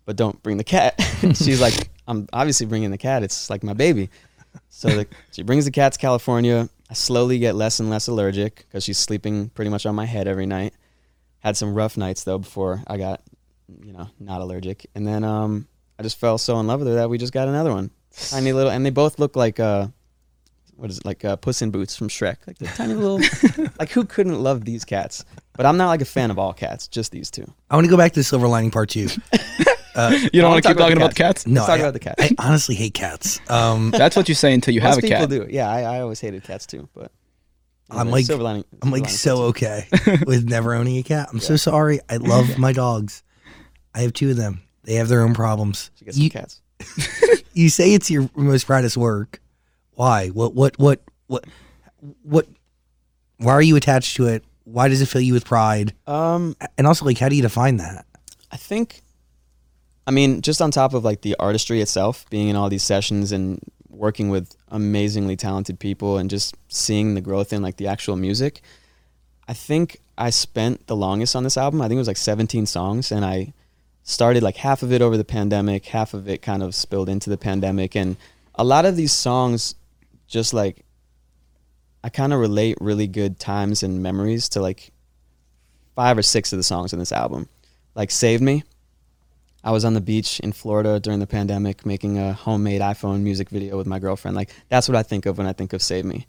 but 0.06 0.16
don't 0.16 0.42
bring 0.44 0.58
the 0.58 0.64
cat. 0.64 0.94
She's 1.34 1.60
like, 1.60 1.90
I'm 2.08 2.28
obviously 2.32 2.68
bringing 2.68 2.92
the 2.92 2.98
cat. 2.98 3.24
It's 3.24 3.50
like 3.50 3.64
my 3.64 3.74
baby. 3.74 4.10
So 4.70 4.90
the, 4.90 5.08
she 5.32 5.44
brings 5.44 5.66
the 5.66 5.72
cat 5.72 5.94
to 5.94 6.00
California. 6.00 6.70
I 6.90 6.94
slowly 6.94 7.40
get 7.40 7.56
less 7.56 7.80
and 7.80 7.90
less 7.90 8.08
allergic 8.08 8.66
because 8.68 8.84
she's 8.84 8.98
sleeping 8.98 9.50
pretty 9.50 9.70
much 9.70 9.86
on 9.86 9.96
my 9.96 10.06
head 10.06 10.28
every 10.28 10.46
night. 10.46 10.74
Had 11.40 11.58
some 11.58 11.74
rough 11.74 11.98
nights 11.98 12.24
though 12.24 12.38
before 12.38 12.84
I 12.88 12.98
got, 12.98 13.22
you 13.84 13.92
know, 13.92 14.10
not 14.20 14.42
allergic. 14.42 14.86
And 14.96 15.06
then 15.06 15.24
um, 15.24 15.68
I 16.00 16.04
just 16.04 16.20
fell 16.20 16.38
so 16.38 16.60
in 16.60 16.68
love 16.68 16.80
with 16.80 16.88
her 16.90 16.96
that 16.96 17.10
we 17.10 17.18
just 17.18 17.34
got 17.34 17.48
another 17.48 17.74
one. 17.74 17.92
Tiny 18.12 18.54
little, 18.54 18.72
and 18.72 18.86
they 18.86 18.90
both 18.90 19.20
look 19.20 19.36
like 19.36 19.60
uh, 19.60 19.88
what 20.78 20.90
is 20.90 21.00
it 21.00 21.06
like 21.06 21.26
uh, 21.26 21.36
Puss 21.36 21.62
in 21.62 21.72
Boots 21.72 21.96
from 21.96 22.08
Shrek? 22.08 22.38
Like 22.48 22.58
the 22.60 22.68
tiny 22.68 22.94
little, 22.94 23.20
like 23.80 23.90
who 23.92 24.06
couldn't 24.06 24.42
love 24.42 24.64
these 24.66 24.86
cats? 24.86 25.26
But 25.56 25.66
I'm 25.66 25.76
not 25.78 25.88
like 25.88 26.02
a 26.02 26.06
fan 26.06 26.32
of 26.32 26.38
all 26.40 26.54
cats, 26.54 26.88
just 26.88 27.12
these 27.12 27.30
two. 27.32 27.52
I 27.70 27.76
want 27.76 27.86
to 27.86 27.92
go 27.92 27.98
back 27.98 28.14
to 28.14 28.20
the 28.20 28.24
Silver 28.24 28.48
Lining 28.48 28.72
Part 28.72 28.90
Two. 28.90 29.08
You 29.98 30.42
don't 30.42 30.52
want 30.52 30.62
to 30.64 30.70
keep 30.70 30.78
wanna 30.78 30.92
about 30.94 31.00
the 31.00 31.06
about 31.06 31.16
cats? 31.16 31.48
No, 31.48 31.62
Let's 31.62 31.68
talk 31.70 31.78
I, 31.78 31.80
about 31.80 31.94
the 31.94 32.00
cat. 32.00 32.16
I 32.20 32.30
honestly 32.38 32.76
hate 32.76 32.94
cats. 32.94 33.40
Um, 33.50 33.90
That's 33.98 34.16
what 34.16 34.30
you 34.30 34.36
say 34.36 34.54
until 34.54 34.76
you 34.76 34.80
have 34.82 34.90
Most 34.92 35.00
a 35.00 35.02
people 35.08 35.18
cat. 35.22 35.30
do. 35.32 35.48
Yeah, 35.50 35.72
I, 35.72 35.82
I 35.82 36.02
always 36.02 36.20
hated 36.22 36.44
cats 36.44 36.68
too, 36.68 36.88
but 36.94 37.12
I'm 37.90 38.12
like- 38.12 38.26
Silver 38.26 38.44
Lining. 38.44 38.64
I'm 38.74 38.90
Silver 38.90 38.92
like 38.96 39.02
Lining 39.06 39.18
so 39.18 39.38
okay 39.46 39.88
with 40.28 40.48
never 40.48 40.76
owning 40.76 40.98
a 41.00 41.04
cat. 41.04 41.30
I'm 41.32 41.40
so 41.40 41.56
sorry. 41.56 42.00
I 42.08 42.18
love 42.18 42.60
my 42.60 42.74
dogs. 42.74 43.24
I 43.96 44.02
have 44.02 44.14
two 44.14 44.30
of 44.30 44.38
them. 44.38 44.62
They 44.84 44.94
have 44.94 45.08
their 45.08 45.24
own 45.24 45.34
problems. 45.34 45.90
She 45.96 46.06
gets 46.06 46.18
some 46.18 46.24
You, 46.26 46.30
cats. 46.30 46.62
you 47.54 47.70
say 47.70 47.96
it's 47.96 48.12
your 48.12 48.30
most 48.36 48.68
proudest 48.68 48.98
work. 48.98 49.42
Why? 49.98 50.28
What? 50.28 50.54
What? 50.54 50.78
What? 50.78 51.02
What? 51.26 51.46
What? 52.22 52.48
Why 53.38 53.52
are 53.52 53.64
you 53.64 53.76
attached 53.76 54.16
to 54.18 54.28
it? 54.28 54.44
Why 54.64 54.90
does 54.90 55.02
it 55.02 55.08
fill 55.08 55.22
you 55.22 55.34
with 55.34 55.44
pride? 55.44 55.94
Um, 56.06 56.56
And 56.78 56.86
also, 56.86 57.04
like, 57.04 57.18
how 57.18 57.30
do 57.30 57.36
you 57.36 57.42
define 57.42 57.78
that? 57.78 58.06
I 58.52 58.58
think, 58.58 59.02
I 60.06 60.12
mean, 60.12 60.42
just 60.44 60.62
on 60.62 60.70
top 60.70 60.94
of 60.94 61.04
like 61.04 61.22
the 61.22 61.36
artistry 61.40 61.82
itself, 61.82 62.30
being 62.30 62.48
in 62.48 62.56
all 62.56 62.70
these 62.70 62.84
sessions 62.84 63.32
and 63.32 63.60
working 63.90 64.30
with 64.30 64.56
amazingly 64.70 65.36
talented 65.36 65.80
people 65.80 66.20
and 66.20 66.30
just 66.30 66.56
seeing 66.68 67.16
the 67.16 67.22
growth 67.22 67.52
in 67.52 67.64
like 67.64 67.78
the 67.78 67.88
actual 67.88 68.18
music, 68.18 68.62
I 69.48 69.54
think 69.54 70.00
I 70.16 70.30
spent 70.30 70.86
the 70.86 70.96
longest 70.96 71.36
on 71.36 71.42
this 71.44 71.58
album. 71.58 71.82
I 71.82 71.88
think 71.88 71.98
it 71.98 72.06
was 72.06 72.08
like 72.08 72.18
17 72.18 72.68
songs, 72.68 73.12
and 73.12 73.26
I 73.26 73.52
started 74.04 74.44
like 74.44 74.58
half 74.58 74.84
of 74.84 74.92
it 74.92 75.02
over 75.02 75.18
the 75.18 75.26
pandemic, 75.26 75.86
half 75.88 76.14
of 76.14 76.30
it 76.30 76.44
kind 76.44 76.62
of 76.62 76.76
spilled 76.76 77.10
into 77.10 77.32
the 77.32 77.38
pandemic, 77.38 77.96
and 77.96 78.16
a 78.54 78.64
lot 78.64 78.86
of 78.86 78.96
these 78.96 79.12
songs 79.12 79.74
just 80.28 80.54
like 80.54 80.86
I 82.04 82.10
kind 82.10 82.34
of 82.34 82.40
relate 82.40 82.78
really 82.80 83.08
good 83.08 83.40
times 83.40 83.84
and 83.84 84.04
memories 84.04 84.50
to 84.50 84.62
like 84.62 84.92
five 85.96 86.18
or 86.18 86.22
six 86.22 86.54
of 86.54 86.58
the 86.58 86.64
songs 86.64 86.94
in 86.94 87.00
this 87.00 87.12
album. 87.12 87.50
Like 87.96 88.12
Save 88.12 88.42
Me. 88.42 88.64
I 89.64 89.72
was 89.72 89.84
on 89.84 89.96
the 89.96 90.02
beach 90.02 90.40
in 90.40 90.54
Florida 90.54 91.00
during 91.00 91.20
the 91.20 91.28
pandemic 91.28 91.86
making 91.86 92.18
a 92.18 92.32
homemade 92.32 92.82
iPhone 92.82 93.22
music 93.22 93.50
video 93.50 93.76
with 93.76 93.88
my 93.88 94.00
girlfriend. 94.00 94.38
Like 94.38 94.52
that's 94.70 94.88
what 94.88 94.96
I 94.96 95.04
think 95.04 95.26
of 95.26 95.38
when 95.38 95.48
I 95.48 95.54
think 95.54 95.74
of 95.74 95.82
Save 95.82 96.06
Me. 96.06 96.28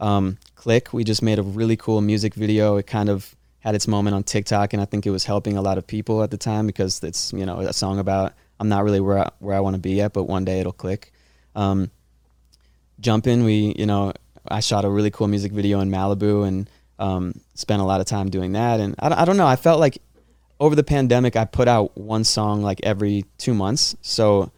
Um, 0.00 0.38
Click, 0.54 0.92
we 0.92 1.04
just 1.04 1.22
made 1.22 1.38
a 1.38 1.42
really 1.42 1.76
cool 1.76 2.00
music 2.00 2.34
video. 2.34 2.76
It 2.76 2.86
kind 2.86 3.08
of 3.08 3.34
had 3.60 3.74
its 3.74 3.88
moment 3.88 4.14
on 4.14 4.22
TikTok, 4.22 4.72
and 4.72 4.80
I 4.80 4.84
think 4.84 5.06
it 5.06 5.10
was 5.10 5.24
helping 5.24 5.56
a 5.56 5.62
lot 5.62 5.76
of 5.76 5.86
people 5.86 6.22
at 6.22 6.30
the 6.30 6.36
time 6.36 6.66
because 6.66 7.02
it's 7.02 7.32
you 7.32 7.44
know 7.44 7.58
a 7.58 7.72
song 7.72 7.98
about 7.98 8.32
I'm 8.60 8.68
not 8.68 8.84
really 8.84 9.00
where 9.00 9.18
I, 9.18 9.30
where 9.40 9.56
I 9.56 9.60
want 9.60 9.74
to 9.74 9.80
be 9.80 9.92
yet, 9.92 10.12
but 10.12 10.24
one 10.24 10.44
day 10.44 10.60
it'll 10.60 10.72
click. 10.72 11.12
Um, 11.54 11.90
Jumpin', 13.00 13.44
we 13.44 13.74
you 13.76 13.86
know 13.86 14.12
I 14.48 14.60
shot 14.60 14.84
a 14.84 14.90
really 14.90 15.10
cool 15.10 15.28
music 15.28 15.52
video 15.52 15.80
in 15.80 15.90
Malibu 15.90 16.46
and 16.46 16.70
um, 16.98 17.40
spent 17.54 17.80
a 17.80 17.84
lot 17.84 18.00
of 18.00 18.06
time 18.06 18.28
doing 18.30 18.52
that. 18.52 18.80
And 18.80 18.94
I, 18.98 19.22
I 19.22 19.24
don't 19.24 19.36
know, 19.36 19.46
I 19.46 19.56
felt 19.56 19.78
like 19.78 19.98
over 20.58 20.74
the 20.74 20.84
pandemic 20.84 21.36
I 21.36 21.44
put 21.44 21.68
out 21.68 21.96
one 21.96 22.24
song 22.24 22.62
like 22.62 22.80
every 22.82 23.24
two 23.38 23.54
months, 23.54 23.96
so 24.02 24.50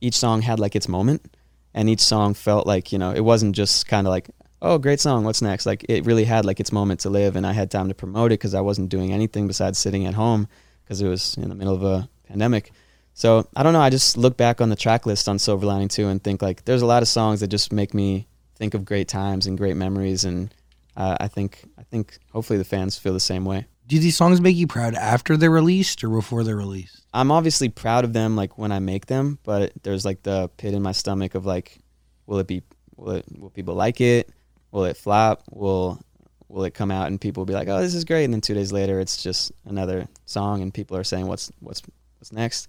each 0.00 0.14
song 0.14 0.42
had 0.42 0.60
like 0.60 0.76
its 0.76 0.88
moment, 0.88 1.24
and 1.72 1.88
each 1.88 2.00
song 2.00 2.34
felt 2.34 2.66
like 2.66 2.92
you 2.92 2.98
know 2.98 3.12
it 3.12 3.20
wasn't 3.20 3.56
just 3.56 3.86
kind 3.88 4.06
of 4.06 4.10
like 4.10 4.30
oh 4.62 4.78
great 4.78 5.00
song 5.00 5.24
what's 5.24 5.42
next? 5.42 5.66
Like 5.66 5.84
it 5.88 6.04
really 6.04 6.24
had 6.24 6.44
like 6.44 6.60
its 6.60 6.72
moment 6.72 7.00
to 7.00 7.10
live. 7.10 7.36
And 7.36 7.46
i 7.46 7.52
had 7.52 7.70
time 7.70 7.88
to 7.88 7.94
promote 7.94 8.32
it 8.32 8.40
because 8.40 8.54
i 8.54 8.60
wasn't 8.60 8.88
doing 8.88 9.12
anything 9.12 9.46
besides 9.46 9.78
sitting 9.78 10.06
at 10.06 10.14
home 10.14 10.48
because 10.84 11.00
it 11.00 11.08
was 11.08 11.36
in 11.36 11.48
the 11.48 11.54
middle 11.54 11.74
of 11.74 11.82
a 11.82 12.08
pandemic 12.28 12.72
so 13.16 13.48
i 13.56 13.64
don't 13.64 13.72
know 13.72 13.80
i 13.80 13.90
just 13.90 14.16
look 14.16 14.36
back 14.36 14.60
on 14.60 14.68
the 14.68 14.76
track 14.76 15.06
list 15.06 15.28
on 15.28 15.38
silver 15.38 15.66
lining 15.66 15.88
2 15.88 16.06
and 16.06 16.22
think 16.22 16.40
like 16.42 16.64
there's 16.64 16.82
a 16.82 16.86
lot 16.86 17.02
of 17.02 17.08
songs 17.08 17.40
that 17.40 17.48
just 17.48 17.72
make 17.72 17.92
me 17.92 18.28
think 18.54 18.74
of 18.74 18.84
great 18.84 19.08
times 19.08 19.48
and 19.48 19.58
great 19.58 19.76
memories 19.76 20.24
and 20.24 20.54
uh, 20.96 21.16
i 21.18 21.26
think 21.26 21.64
i 21.76 21.82
think 21.82 22.18
hopefully 22.32 22.58
the 22.58 22.64
fans 22.64 22.96
feel 22.96 23.12
the 23.12 23.18
same 23.18 23.44
way 23.44 23.66
Do 23.88 23.98
these 24.00 24.16
songs 24.16 24.40
make 24.40 24.56
you 24.56 24.66
proud 24.66 24.94
after 24.94 25.36
they're 25.36 25.50
released 25.50 26.02
or 26.02 26.08
before 26.10 26.42
they're 26.42 26.56
released? 26.56 27.04
I'm 27.14 27.30
obviously 27.30 27.68
proud 27.68 28.02
of 28.04 28.12
them 28.12 28.34
like 28.34 28.58
when 28.58 28.72
I 28.72 28.80
make 28.80 29.06
them, 29.06 29.38
but 29.44 29.70
there's 29.84 30.04
like 30.04 30.24
the 30.24 30.48
pit 30.56 30.74
in 30.74 30.82
my 30.82 30.90
stomach 30.90 31.36
of 31.36 31.46
like, 31.46 31.78
will 32.26 32.40
it 32.40 32.48
be, 32.48 32.62
will 32.96 33.12
it, 33.12 33.24
will 33.38 33.50
people 33.50 33.76
like 33.76 34.00
it? 34.00 34.28
Will 34.72 34.86
it 34.86 34.96
flop? 34.96 35.44
Will, 35.52 36.00
will 36.48 36.64
it 36.64 36.74
come 36.74 36.90
out 36.90 37.06
and 37.06 37.20
people 37.20 37.42
will 37.42 37.46
be 37.46 37.54
like, 37.54 37.68
oh, 37.68 37.80
this 37.80 37.94
is 37.94 38.04
great, 38.04 38.24
and 38.24 38.34
then 38.34 38.40
two 38.40 38.54
days 38.54 38.72
later 38.72 38.98
it's 38.98 39.22
just 39.22 39.52
another 39.64 40.08
song 40.24 40.62
and 40.62 40.74
people 40.74 40.96
are 40.96 41.04
saying 41.04 41.28
what's 41.28 41.52
what's 41.60 41.82
what's 42.18 42.32
next, 42.32 42.66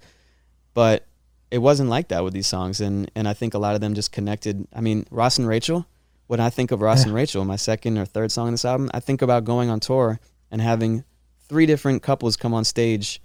but 0.78 1.08
it 1.50 1.58
wasn't 1.58 1.90
like 1.90 2.10
that 2.10 2.24
with 2.24 2.36
these 2.36 2.46
songs, 2.46 2.82
and 2.82 3.10
and 3.16 3.28
I 3.28 3.34
think 3.34 3.56
a 3.56 3.58
lot 3.58 3.74
of 3.74 3.82
them 3.82 3.96
just 3.96 4.12
connected. 4.12 4.68
I 4.72 4.80
mean, 4.80 5.08
Ross 5.10 5.40
and 5.40 5.48
Rachel. 5.48 5.88
When 6.28 6.40
I 6.40 6.52
think 6.52 6.70
of 6.70 6.82
Ross 6.82 7.04
and 7.04 7.16
Rachel, 7.16 7.44
my 7.46 7.56
second 7.56 7.98
or 7.98 8.06
third 8.06 8.32
song 8.32 8.50
in 8.50 8.54
this 8.54 8.64
album, 8.64 8.92
I 8.94 9.00
think 9.00 9.24
about 9.24 9.44
going 9.44 9.72
on 9.72 9.80
tour 9.80 10.20
and 10.52 10.62
having 10.62 11.04
three 11.50 11.66
different 11.66 12.04
couples 12.04 12.38
come 12.38 12.54
on 12.54 12.64
stage 12.64 13.20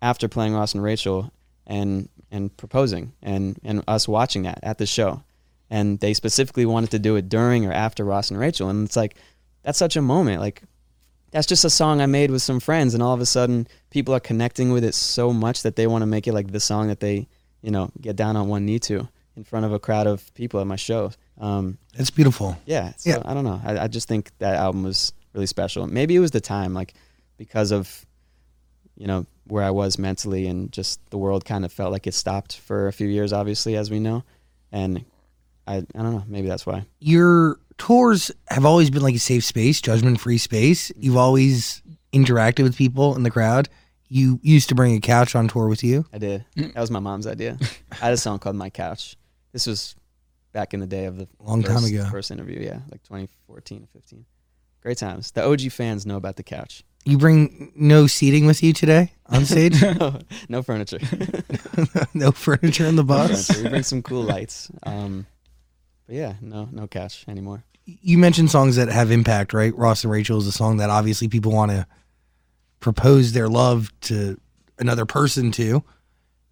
after 0.00 0.26
playing 0.26 0.54
Ross 0.54 0.72
and 0.72 0.82
Rachel 0.82 1.30
and 1.66 2.08
and 2.30 2.56
proposing 2.56 3.12
and 3.20 3.58
and 3.62 3.84
us 3.86 4.08
watching 4.08 4.44
that 4.44 4.60
at 4.62 4.78
the 4.78 4.86
show. 4.86 5.22
And 5.68 6.00
they 6.00 6.14
specifically 6.14 6.64
wanted 6.64 6.92
to 6.92 6.98
do 6.98 7.16
it 7.16 7.28
during 7.28 7.66
or 7.66 7.72
after 7.72 8.04
Ross 8.04 8.30
and 8.30 8.40
Rachel 8.40 8.70
and 8.70 8.86
it's 8.86 8.96
like 8.96 9.16
that's 9.64 9.78
such 9.78 9.96
a 9.96 10.02
moment 10.02 10.40
like 10.40 10.62
that's 11.34 11.48
just 11.48 11.64
a 11.64 11.70
song 11.70 12.00
I 12.00 12.06
made 12.06 12.30
with 12.30 12.42
some 12.42 12.60
friends 12.60 12.94
and 12.94 13.02
all 13.02 13.12
of 13.12 13.20
a 13.20 13.26
sudden 13.26 13.66
people 13.90 14.14
are 14.14 14.20
connecting 14.20 14.70
with 14.70 14.84
it 14.84 14.94
so 14.94 15.32
much 15.32 15.62
that 15.64 15.74
they 15.74 15.88
want 15.88 16.02
to 16.02 16.06
make 16.06 16.28
it 16.28 16.32
like 16.32 16.52
the 16.52 16.60
song 16.60 16.86
that 16.88 17.00
they, 17.00 17.26
you 17.60 17.72
know, 17.72 17.90
get 18.00 18.14
down 18.14 18.36
on 18.36 18.46
one 18.46 18.64
knee 18.64 18.78
to 18.78 19.08
in 19.36 19.42
front 19.42 19.66
of 19.66 19.72
a 19.72 19.80
crowd 19.80 20.06
of 20.06 20.32
people 20.34 20.60
at 20.60 20.66
my 20.68 20.76
show. 20.76 21.10
Um, 21.40 21.76
It's 21.94 22.10
beautiful. 22.10 22.56
yeah, 22.66 22.92
so 22.96 23.10
Yeah. 23.10 23.22
I 23.24 23.34
don't 23.34 23.42
know. 23.42 23.60
I, 23.64 23.78
I 23.80 23.88
just 23.88 24.06
think 24.06 24.30
that 24.38 24.54
album 24.54 24.84
was 24.84 25.12
really 25.32 25.46
special. 25.46 25.88
Maybe 25.88 26.14
it 26.14 26.20
was 26.20 26.30
the 26.30 26.40
time, 26.40 26.72
like 26.72 26.94
because 27.36 27.72
of 27.72 28.06
you 28.96 29.08
know 29.08 29.26
where 29.48 29.64
I 29.64 29.72
was 29.72 29.98
mentally, 29.98 30.46
and 30.46 30.70
just 30.70 31.00
the 31.10 31.18
world 31.18 31.44
kind 31.44 31.64
of 31.64 31.72
felt 31.72 31.90
like 31.90 32.06
it 32.06 32.14
stopped 32.14 32.58
for 32.58 32.86
a 32.86 32.92
few 32.92 33.08
years, 33.08 33.32
obviously, 33.32 33.74
as 33.76 33.90
we 33.90 33.98
know, 33.98 34.22
and 34.70 35.04
I 35.66 35.76
I 35.76 35.82
don't 36.02 36.12
know, 36.12 36.24
maybe 36.26 36.48
that's 36.48 36.66
why. 36.66 36.84
Your 37.00 37.58
tours 37.78 38.30
have 38.48 38.64
always 38.64 38.90
been 38.90 39.02
like 39.02 39.14
a 39.14 39.18
safe 39.18 39.44
space, 39.44 39.80
judgment 39.80 40.20
free 40.20 40.38
space. 40.38 40.92
You've 40.96 41.16
always 41.16 41.82
interacted 42.12 42.62
with 42.62 42.76
people 42.76 43.16
in 43.16 43.22
the 43.22 43.30
crowd. 43.30 43.68
You 44.08 44.38
used 44.42 44.68
to 44.68 44.74
bring 44.74 44.94
a 44.94 45.00
couch 45.00 45.34
on 45.34 45.48
tour 45.48 45.66
with 45.68 45.82
you. 45.82 46.04
I 46.12 46.18
did. 46.18 46.44
That 46.56 46.76
was 46.76 46.90
my 46.90 47.00
mom's 47.00 47.26
idea. 47.26 47.58
I 47.92 47.94
had 47.96 48.12
a 48.12 48.16
song 48.16 48.38
called 48.38 48.54
My 48.54 48.70
Couch. 48.70 49.16
This 49.52 49.66
was 49.66 49.96
back 50.52 50.72
in 50.74 50.78
the 50.80 50.86
day 50.86 51.06
of 51.06 51.16
the 51.16 51.26
Long 51.40 51.62
time 51.62 51.82
ago. 51.84 52.04
first 52.10 52.30
interview, 52.30 52.60
yeah, 52.60 52.80
like 52.92 53.02
2014 53.04 53.82
or 53.82 53.86
15. 53.86 54.24
Great 54.82 54.98
times. 54.98 55.30
The 55.32 55.44
OG 55.44 55.62
fans 55.72 56.06
know 56.06 56.16
about 56.16 56.36
the 56.36 56.42
couch. 56.44 56.84
You 57.06 57.18
bring 57.18 57.72
no 57.74 58.06
seating 58.06 58.46
with 58.46 58.62
you 58.62 58.72
today 58.72 59.12
on 59.26 59.44
stage? 59.46 59.82
no 60.48 60.62
furniture. 60.62 60.98
no 62.14 62.30
furniture 62.30 62.86
in 62.86 62.96
the 62.96 63.02
No 63.02 63.06
bus? 63.08 63.46
furniture. 63.48 63.64
We 63.64 63.70
bring 63.70 63.82
some 63.82 64.02
cool 64.02 64.22
lights. 64.22 64.70
Um, 64.84 65.26
but 66.06 66.14
yeah, 66.16 66.34
no, 66.40 66.68
no 66.72 66.86
couch 66.86 67.24
anymore. 67.28 67.64
you 67.84 68.18
mentioned 68.18 68.50
songs 68.50 68.76
that 68.76 68.88
have 68.88 69.10
impact, 69.10 69.52
right? 69.52 69.74
Ross 69.76 70.04
and 70.04 70.10
Rachel 70.12 70.38
is 70.38 70.46
a 70.46 70.52
song 70.52 70.78
that 70.78 70.90
obviously 70.90 71.28
people 71.28 71.52
want 71.52 71.70
to 71.70 71.86
propose 72.80 73.32
their 73.32 73.48
love 73.48 73.92
to 74.02 74.38
another 74.78 75.06
person 75.06 75.50
to. 75.52 75.82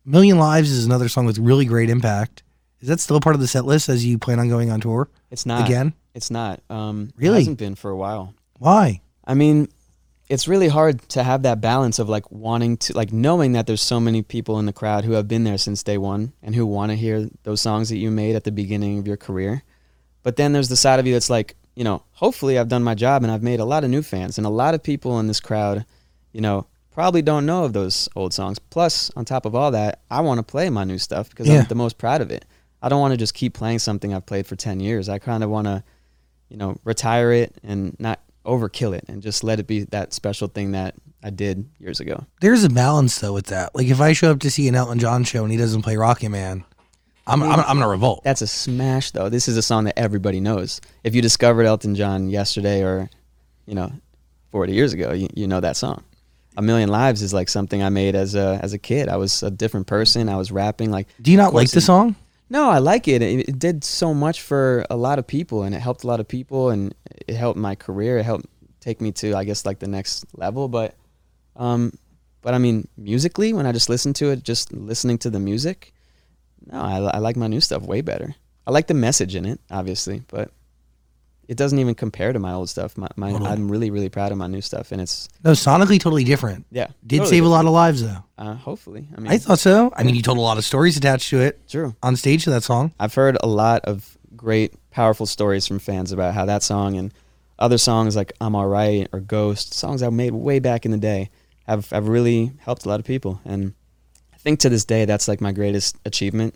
Million 0.04 0.38
Lives 0.38 0.70
is 0.70 0.84
another 0.84 1.08
song 1.08 1.26
with 1.26 1.38
really 1.38 1.64
great 1.64 1.90
impact. 1.90 2.42
Is 2.80 2.88
that 2.88 2.98
still 3.00 3.20
part 3.20 3.34
of 3.36 3.40
the 3.40 3.46
set 3.46 3.64
list 3.64 3.88
as 3.88 4.04
you 4.04 4.18
plan 4.18 4.40
on 4.40 4.48
going 4.48 4.70
on 4.70 4.80
tour 4.80 5.08
It's 5.30 5.46
not 5.46 5.64
again? 5.64 5.94
It's 6.14 6.30
not. 6.30 6.60
Um, 6.68 7.10
Really? 7.16 7.36
It 7.36 7.40
hasn't 7.42 7.58
been 7.58 7.74
for 7.76 7.90
a 7.90 7.96
while. 7.96 8.34
Why? 8.58 9.00
I 9.24 9.34
mean, 9.34 9.68
it's 10.32 10.48
really 10.48 10.68
hard 10.68 11.06
to 11.10 11.22
have 11.22 11.42
that 11.42 11.60
balance 11.60 11.98
of 11.98 12.08
like 12.08 12.24
wanting 12.32 12.78
to, 12.78 12.96
like 12.96 13.12
knowing 13.12 13.52
that 13.52 13.66
there's 13.66 13.82
so 13.82 14.00
many 14.00 14.22
people 14.22 14.58
in 14.58 14.64
the 14.64 14.72
crowd 14.72 15.04
who 15.04 15.12
have 15.12 15.28
been 15.28 15.44
there 15.44 15.58
since 15.58 15.82
day 15.82 15.98
one 15.98 16.32
and 16.42 16.54
who 16.54 16.64
want 16.64 16.90
to 16.90 16.96
hear 16.96 17.28
those 17.42 17.60
songs 17.60 17.90
that 17.90 17.98
you 17.98 18.10
made 18.10 18.34
at 18.34 18.44
the 18.44 18.50
beginning 18.50 18.98
of 18.98 19.06
your 19.06 19.18
career. 19.18 19.62
But 20.22 20.36
then 20.36 20.54
there's 20.54 20.70
the 20.70 20.76
side 20.76 20.98
of 20.98 21.06
you 21.06 21.12
that's 21.12 21.28
like, 21.28 21.54
you 21.74 21.84
know, 21.84 22.02
hopefully 22.12 22.58
I've 22.58 22.68
done 22.68 22.82
my 22.82 22.94
job 22.94 23.22
and 23.22 23.30
I've 23.30 23.42
made 23.42 23.60
a 23.60 23.66
lot 23.66 23.84
of 23.84 23.90
new 23.90 24.00
fans 24.00 24.38
and 24.38 24.46
a 24.46 24.50
lot 24.50 24.72
of 24.74 24.82
people 24.82 25.20
in 25.20 25.26
this 25.26 25.38
crowd, 25.38 25.84
you 26.32 26.40
know, 26.40 26.66
probably 26.92 27.20
don't 27.20 27.44
know 27.44 27.64
of 27.64 27.74
those 27.74 28.08
old 28.16 28.32
songs. 28.32 28.58
Plus, 28.58 29.10
on 29.14 29.26
top 29.26 29.44
of 29.44 29.54
all 29.54 29.70
that, 29.72 30.00
I 30.10 30.22
want 30.22 30.38
to 30.38 30.42
play 30.42 30.70
my 30.70 30.84
new 30.84 30.96
stuff 30.96 31.28
because 31.28 31.46
Yeah. 31.46 31.60
I'm 31.60 31.66
the 31.66 31.74
most 31.74 31.98
proud 31.98 32.22
of 32.22 32.30
it. 32.30 32.46
I 32.80 32.88
don't 32.88 33.00
want 33.00 33.12
to 33.12 33.18
just 33.18 33.34
keep 33.34 33.52
playing 33.52 33.80
something 33.80 34.14
I've 34.14 34.24
played 34.24 34.46
for 34.46 34.56
10 34.56 34.80
years. 34.80 35.10
I 35.10 35.18
kind 35.18 35.44
of 35.44 35.50
want 35.50 35.66
to, 35.66 35.84
you 36.48 36.56
know, 36.56 36.78
retire 36.84 37.32
it 37.32 37.54
and 37.62 37.94
not 38.00 38.18
overkill 38.44 38.96
it 38.96 39.04
and 39.08 39.22
just 39.22 39.44
let 39.44 39.60
it 39.60 39.66
be 39.66 39.84
that 39.84 40.12
special 40.12 40.48
thing 40.48 40.72
that 40.72 40.94
I 41.22 41.30
did 41.30 41.68
years 41.78 42.00
ago. 42.00 42.26
There's 42.40 42.64
a 42.64 42.68
balance 42.68 43.18
though 43.18 43.32
with 43.32 43.46
that. 43.46 43.74
Like 43.74 43.86
if 43.86 44.00
I 44.00 44.12
show 44.12 44.30
up 44.30 44.40
to 44.40 44.50
see 44.50 44.68
an 44.68 44.74
Elton 44.74 44.98
John 44.98 45.24
show 45.24 45.42
and 45.42 45.52
he 45.52 45.58
doesn't 45.58 45.82
play 45.82 45.96
Rocket 45.96 46.30
Man, 46.30 46.64
I'm 47.26 47.42
I'm, 47.42 47.60
I'm 47.60 47.78
gonna 47.78 47.88
revolt. 47.88 48.24
That's 48.24 48.42
a 48.42 48.46
smash 48.46 49.12
though. 49.12 49.28
This 49.28 49.48
is 49.48 49.56
a 49.56 49.62
song 49.62 49.84
that 49.84 49.98
everybody 49.98 50.40
knows. 50.40 50.80
If 51.04 51.14
you 51.14 51.22
discovered 51.22 51.64
Elton 51.64 51.94
John 51.94 52.28
yesterday 52.28 52.82
or, 52.82 53.08
you 53.66 53.74
know, 53.74 53.92
40 54.50 54.72
years 54.72 54.92
ago, 54.92 55.12
you, 55.12 55.28
you 55.34 55.46
know 55.46 55.60
that 55.60 55.76
song. 55.76 56.02
A 56.56 56.62
Million 56.62 56.90
Lives 56.90 57.22
is 57.22 57.32
like 57.32 57.48
something 57.48 57.82
I 57.82 57.88
made 57.88 58.14
as 58.14 58.34
a 58.34 58.58
as 58.62 58.72
a 58.72 58.78
kid. 58.78 59.08
I 59.08 59.16
was 59.16 59.42
a 59.42 59.50
different 59.50 59.86
person. 59.86 60.28
I 60.28 60.36
was 60.36 60.50
rapping 60.50 60.90
like 60.90 61.08
Do 61.20 61.30
you 61.30 61.36
not 61.36 61.54
like 61.54 61.70
the 61.70 61.80
song? 61.80 62.16
No, 62.52 62.68
I 62.68 62.80
like 62.80 63.08
it. 63.08 63.22
it. 63.22 63.48
It 63.48 63.58
did 63.58 63.82
so 63.82 64.12
much 64.12 64.42
for 64.42 64.84
a 64.90 64.96
lot 64.96 65.18
of 65.18 65.26
people, 65.26 65.62
and 65.62 65.74
it 65.74 65.80
helped 65.80 66.04
a 66.04 66.06
lot 66.06 66.20
of 66.20 66.28
people, 66.28 66.68
and 66.68 66.94
it 67.26 67.34
helped 67.34 67.58
my 67.58 67.74
career. 67.74 68.18
It 68.18 68.24
helped 68.26 68.44
take 68.78 69.00
me 69.00 69.10
to, 69.12 69.34
I 69.34 69.44
guess, 69.44 69.64
like 69.64 69.78
the 69.78 69.88
next 69.88 70.26
level. 70.36 70.68
But, 70.68 70.94
um, 71.56 71.94
but 72.42 72.52
I 72.52 72.58
mean, 72.58 72.86
musically, 72.98 73.54
when 73.54 73.64
I 73.64 73.72
just 73.72 73.88
listen 73.88 74.12
to 74.20 74.32
it, 74.32 74.42
just 74.42 74.70
listening 74.70 75.16
to 75.20 75.30
the 75.30 75.40
music, 75.40 75.94
no, 76.66 76.78
I, 76.78 76.98
I 76.98 77.18
like 77.20 77.36
my 77.36 77.46
new 77.46 77.62
stuff 77.62 77.84
way 77.84 78.02
better. 78.02 78.34
I 78.66 78.70
like 78.70 78.86
the 78.86 78.92
message 78.92 79.34
in 79.34 79.46
it, 79.46 79.58
obviously, 79.70 80.20
but 80.28 80.50
it 81.48 81.56
doesn't 81.56 81.78
even 81.78 81.94
compare 81.94 82.32
to 82.32 82.38
my 82.38 82.52
old 82.52 82.68
stuff. 82.68 82.96
My, 82.96 83.08
my 83.16 83.32
Totally. 83.32 83.50
I'm 83.50 83.70
really, 83.70 83.90
really 83.90 84.08
proud 84.08 84.32
of 84.32 84.38
my 84.38 84.46
new 84.46 84.60
stuff, 84.60 84.92
and 84.92 85.00
it's 85.00 85.28
No, 85.44 85.50
sonically 85.52 85.98
totally 86.00 86.24
different. 86.24 86.66
yeah, 86.70 86.88
Did 87.06 87.18
totally 87.18 87.36
save 87.36 87.44
a 87.44 87.48
lot 87.48 87.64
of 87.66 87.72
lives 87.72 88.02
though. 88.02 88.24
Uh, 88.38 88.54
hopefully, 88.54 89.08
I 89.16 89.20
mean, 89.20 89.32
I 89.32 89.38
thought 89.38 89.58
so. 89.58 89.92
I 89.96 90.02
mean, 90.04 90.14
you 90.14 90.22
told 90.22 90.38
a 90.38 90.40
lot 90.40 90.58
of 90.58 90.64
stories 90.64 90.96
attached 90.96 91.30
to 91.30 91.40
it 91.40 91.60
true. 91.68 91.94
on 92.02 92.16
stage 92.16 92.44
to 92.44 92.50
that 92.50 92.62
song. 92.62 92.92
I've 92.98 93.14
heard 93.14 93.36
a 93.42 93.46
lot 93.48 93.84
of 93.84 94.16
great, 94.36 94.74
powerful 94.90 95.26
stories 95.26 95.66
from 95.66 95.78
fans 95.78 96.10
about 96.12 96.34
how 96.34 96.44
that 96.46 96.62
song 96.62 96.96
and 96.96 97.12
other 97.58 97.78
songs 97.78 98.16
like 98.16 98.32
"I'm 98.40 98.54
Alright" 98.56 99.08
or 99.12 99.20
"Ghost," 99.20 99.74
songs 99.74 100.02
I 100.02 100.08
made 100.10 100.32
way 100.32 100.58
back 100.58 100.84
in 100.84 100.90
the 100.90 100.96
day, 100.98 101.30
have 101.66 101.90
have 101.90 102.08
really 102.08 102.52
helped 102.58 102.84
a 102.86 102.88
lot 102.88 102.98
of 103.00 103.06
people. 103.06 103.40
And 103.44 103.74
I 104.32 104.36
think 104.38 104.60
to 104.60 104.68
this 104.68 104.84
day, 104.84 105.04
that's 105.04 105.28
like 105.28 105.40
my 105.40 105.52
greatest 105.52 105.96
achievement, 106.04 106.54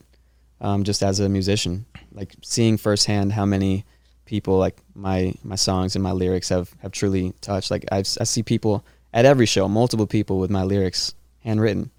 um, 0.61 0.83
just 0.85 1.03
as 1.03 1.21
a 1.21 1.29
musician. 1.29 1.87
Like 2.13 2.35
seeing 2.43 2.77
firsthand 2.79 3.33
how 3.35 3.45
many 3.45 3.85
people 4.27 4.59
like 4.59 4.77
my 4.95 5.35
my 5.43 5.57
songs 5.57 5.97
and 5.97 6.03
my 6.03 6.13
lyrics 6.13 6.51
have 6.51 6.75
have 6.81 6.93
truly 6.93 7.33
touched. 7.41 7.71
Like 7.71 7.85
I've, 7.91 8.07
I 8.21 8.25
see 8.25 8.43
people 8.43 8.85
at 9.15 9.25
every 9.25 9.47
show, 9.47 9.67
multiple 9.69 10.07
people 10.07 10.39
with 10.39 10.51
my 10.51 10.63
lyrics 10.65 11.15
handwritten 11.41 11.91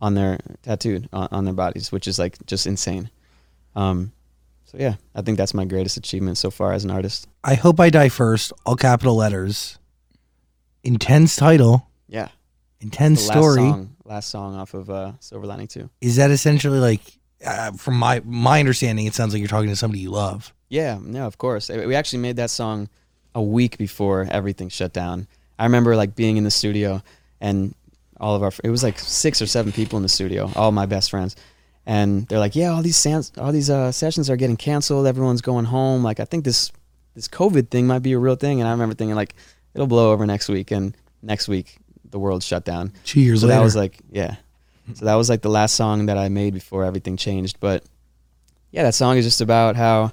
on 0.00 0.14
their 0.14 0.38
tattooed 0.62 1.08
on, 1.12 1.28
on 1.30 1.44
their 1.44 1.54
bodies, 1.54 1.92
which 1.92 2.08
is 2.08 2.18
like 2.18 2.44
just 2.46 2.66
insane. 2.66 3.10
Um, 3.76 4.12
so 4.64 4.78
yeah, 4.78 4.94
I 5.14 5.22
think 5.22 5.36
that's 5.36 5.52
my 5.54 5.64
greatest 5.66 5.96
achievement 5.98 6.38
so 6.38 6.50
far 6.50 6.72
as 6.72 6.84
an 6.84 6.90
artist. 6.90 7.28
I 7.44 7.54
hope 7.54 7.78
I 7.78 7.90
die 7.90 8.08
first. 8.08 8.52
All 8.64 8.76
capital 8.76 9.16
letters. 9.16 9.78
Intense 10.82 11.36
title. 11.36 11.86
Yeah, 12.08 12.28
Intense 12.80 13.26
the 13.26 13.32
story. 13.32 13.60
last 13.60 13.70
song, 13.70 13.96
last 14.04 14.30
song 14.30 14.54
off 14.56 14.74
of 14.74 14.90
uh, 14.90 15.12
Silver 15.20 15.46
Lining 15.46 15.68
Two. 15.68 15.88
Is 16.00 16.16
that 16.16 16.30
essentially 16.30 16.80
like, 16.80 17.00
uh, 17.46 17.72
from 17.72 17.96
my 17.98 18.20
my 18.24 18.58
understanding, 18.60 19.06
it 19.06 19.14
sounds 19.14 19.32
like 19.32 19.40
you're 19.40 19.48
talking 19.48 19.70
to 19.70 19.76
somebody 19.76 20.00
you 20.00 20.10
love. 20.10 20.52
Yeah, 20.72 20.98
no, 21.02 21.26
of 21.26 21.36
course. 21.36 21.68
Uh, 21.68 21.84
We 21.86 21.94
actually 21.94 22.20
made 22.20 22.36
that 22.36 22.48
song 22.50 22.88
a 23.34 23.42
week 23.42 23.76
before 23.76 24.26
everything 24.30 24.70
shut 24.70 24.94
down. 24.94 25.26
I 25.58 25.64
remember 25.64 25.94
like 25.96 26.14
being 26.16 26.38
in 26.38 26.44
the 26.44 26.50
studio 26.50 27.02
and 27.42 27.74
all 28.18 28.34
of 28.34 28.42
our 28.42 28.52
it 28.64 28.70
was 28.70 28.82
like 28.82 28.98
six 28.98 29.42
or 29.42 29.46
seven 29.46 29.70
people 29.72 29.98
in 29.98 30.02
the 30.02 30.08
studio, 30.08 30.50
all 30.56 30.72
my 30.72 30.86
best 30.86 31.10
friends. 31.10 31.36
And 31.84 32.26
they're 32.28 32.38
like, 32.38 32.56
"Yeah, 32.56 32.70
all 32.72 32.82
these 32.82 32.96
sans- 32.96 33.32
all 33.36 33.52
these 33.52 33.68
uh, 33.68 33.92
sessions 33.92 34.30
are 34.30 34.36
getting 34.36 34.56
canceled. 34.56 35.06
Everyone's 35.06 35.42
going 35.42 35.66
home. 35.66 36.02
Like, 36.02 36.20
I 36.20 36.24
think 36.24 36.44
this 36.44 36.72
this 37.14 37.28
COVID 37.28 37.68
thing 37.68 37.86
might 37.86 38.02
be 38.02 38.12
a 38.12 38.18
real 38.18 38.36
thing." 38.36 38.60
And 38.60 38.68
I 38.68 38.70
remember 38.72 38.94
thinking 38.94 39.14
like, 39.16 39.34
"It'll 39.74 39.86
blow 39.86 40.12
over 40.12 40.24
next 40.26 40.48
week." 40.48 40.70
And 40.70 40.96
next 41.22 41.48
week, 41.48 41.76
the 42.10 42.18
world 42.18 42.42
shut 42.42 42.64
down. 42.64 42.92
Two 43.04 43.20
years 43.20 43.40
so 43.40 43.46
later. 43.46 43.58
that 43.58 43.64
was 43.64 43.76
like 43.76 43.98
yeah 44.10 44.36
so 44.94 45.04
that 45.04 45.14
was 45.16 45.28
like 45.28 45.42
the 45.42 45.50
last 45.50 45.74
song 45.76 46.06
that 46.06 46.18
i 46.18 46.28
made 46.28 46.52
before 46.52 46.82
everything 46.84 47.16
changed 47.16 47.56
but 47.60 47.84
yeah 48.72 48.82
that 48.82 48.94
song 48.94 49.16
is 49.16 49.24
just 49.24 49.40
about 49.40 49.76
how 49.76 50.10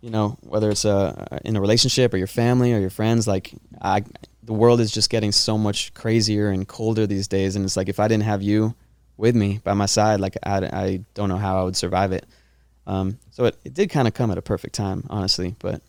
you 0.00 0.10
know 0.10 0.36
whether 0.42 0.70
it's 0.70 0.84
a 0.84 1.40
in 1.44 1.56
a 1.56 1.60
relationship 1.60 2.14
or 2.14 2.16
your 2.16 2.26
family 2.26 2.72
or 2.72 2.78
your 2.78 2.90
friends 2.90 3.26
like 3.26 3.52
i 3.80 4.02
the 4.42 4.52
world 4.52 4.80
is 4.80 4.90
just 4.90 5.10
getting 5.10 5.32
so 5.32 5.58
much 5.58 5.92
crazier 5.94 6.48
and 6.48 6.68
colder 6.68 7.06
these 7.06 7.28
days 7.28 7.56
and 7.56 7.64
it's 7.64 7.76
like 7.76 7.88
if 7.88 8.00
i 8.00 8.08
didn't 8.08 8.24
have 8.24 8.42
you 8.42 8.74
with 9.16 9.34
me 9.34 9.60
by 9.64 9.74
my 9.74 9.86
side 9.86 10.20
like 10.20 10.36
i, 10.44 10.58
I 10.58 11.00
don't 11.14 11.28
know 11.28 11.36
how 11.36 11.60
i 11.60 11.64
would 11.64 11.76
survive 11.76 12.12
it 12.12 12.26
um, 12.86 13.18
so 13.32 13.44
it, 13.44 13.58
it 13.64 13.74
did 13.74 13.90
kind 13.90 14.08
of 14.08 14.14
come 14.14 14.30
at 14.30 14.38
a 14.38 14.42
perfect 14.42 14.74
time 14.74 15.04
honestly 15.10 15.56
but 15.58 15.82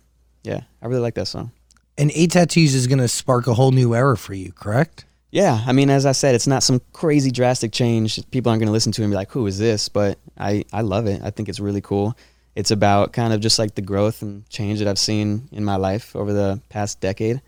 yeah 0.43 0.61
i 0.81 0.87
really 0.87 1.01
like 1.01 1.15
that 1.15 1.27
song 1.27 1.51
and 1.99 2.11
eight 2.15 2.31
tattoos 2.31 2.73
is 2.73 2.87
going 2.87 2.99
to 2.99 3.09
spark 3.09 3.45
a 3.47 3.53
whole 3.53 3.71
new 3.71 3.93
era 3.93 4.15
for 4.15 4.33
you, 4.33 4.53
correct? 4.53 5.05
Yeah, 5.31 5.61
I 5.67 5.73
mean, 5.73 5.89
as 5.89 6.05
I 6.05 6.13
said, 6.13 6.33
it's 6.33 6.47
not 6.47 6.63
some 6.63 6.81
crazy 6.93 7.29
drastic 7.29 7.73
change. 7.73 8.19
People 8.31 8.49
aren't 8.49 8.61
going 8.61 8.67
to 8.67 8.71
listen 8.73 8.93
to 8.93 9.01
it 9.01 9.05
and 9.05 9.11
be 9.11 9.17
like, 9.17 9.31
"Who 9.31 9.45
is 9.45 9.59
this?" 9.59 9.89
But 9.89 10.17
I, 10.37 10.63
I 10.71 10.81
love 10.81 11.05
it. 11.05 11.21
I 11.21 11.29
think 11.29 11.49
it's 11.49 11.59
really 11.59 11.81
cool. 11.81 12.17
It's 12.55 12.71
about 12.71 13.13
kind 13.13 13.33
of 13.33 13.41
just 13.41 13.59
like 13.59 13.75
the 13.75 13.81
growth 13.81 14.21
and 14.21 14.47
change 14.49 14.79
that 14.79 14.87
I've 14.87 14.99
seen 14.99 15.47
in 15.51 15.63
my 15.63 15.75
life 15.75 16.15
over 16.15 16.33
the 16.33 16.59
past 16.69 16.99
decade. 16.99 17.41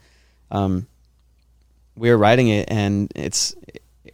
Um, 0.51 0.87
we 1.95 2.09
were 2.09 2.17
writing 2.17 2.47
it, 2.47 2.69
and 2.71 3.11
it's 3.15 3.55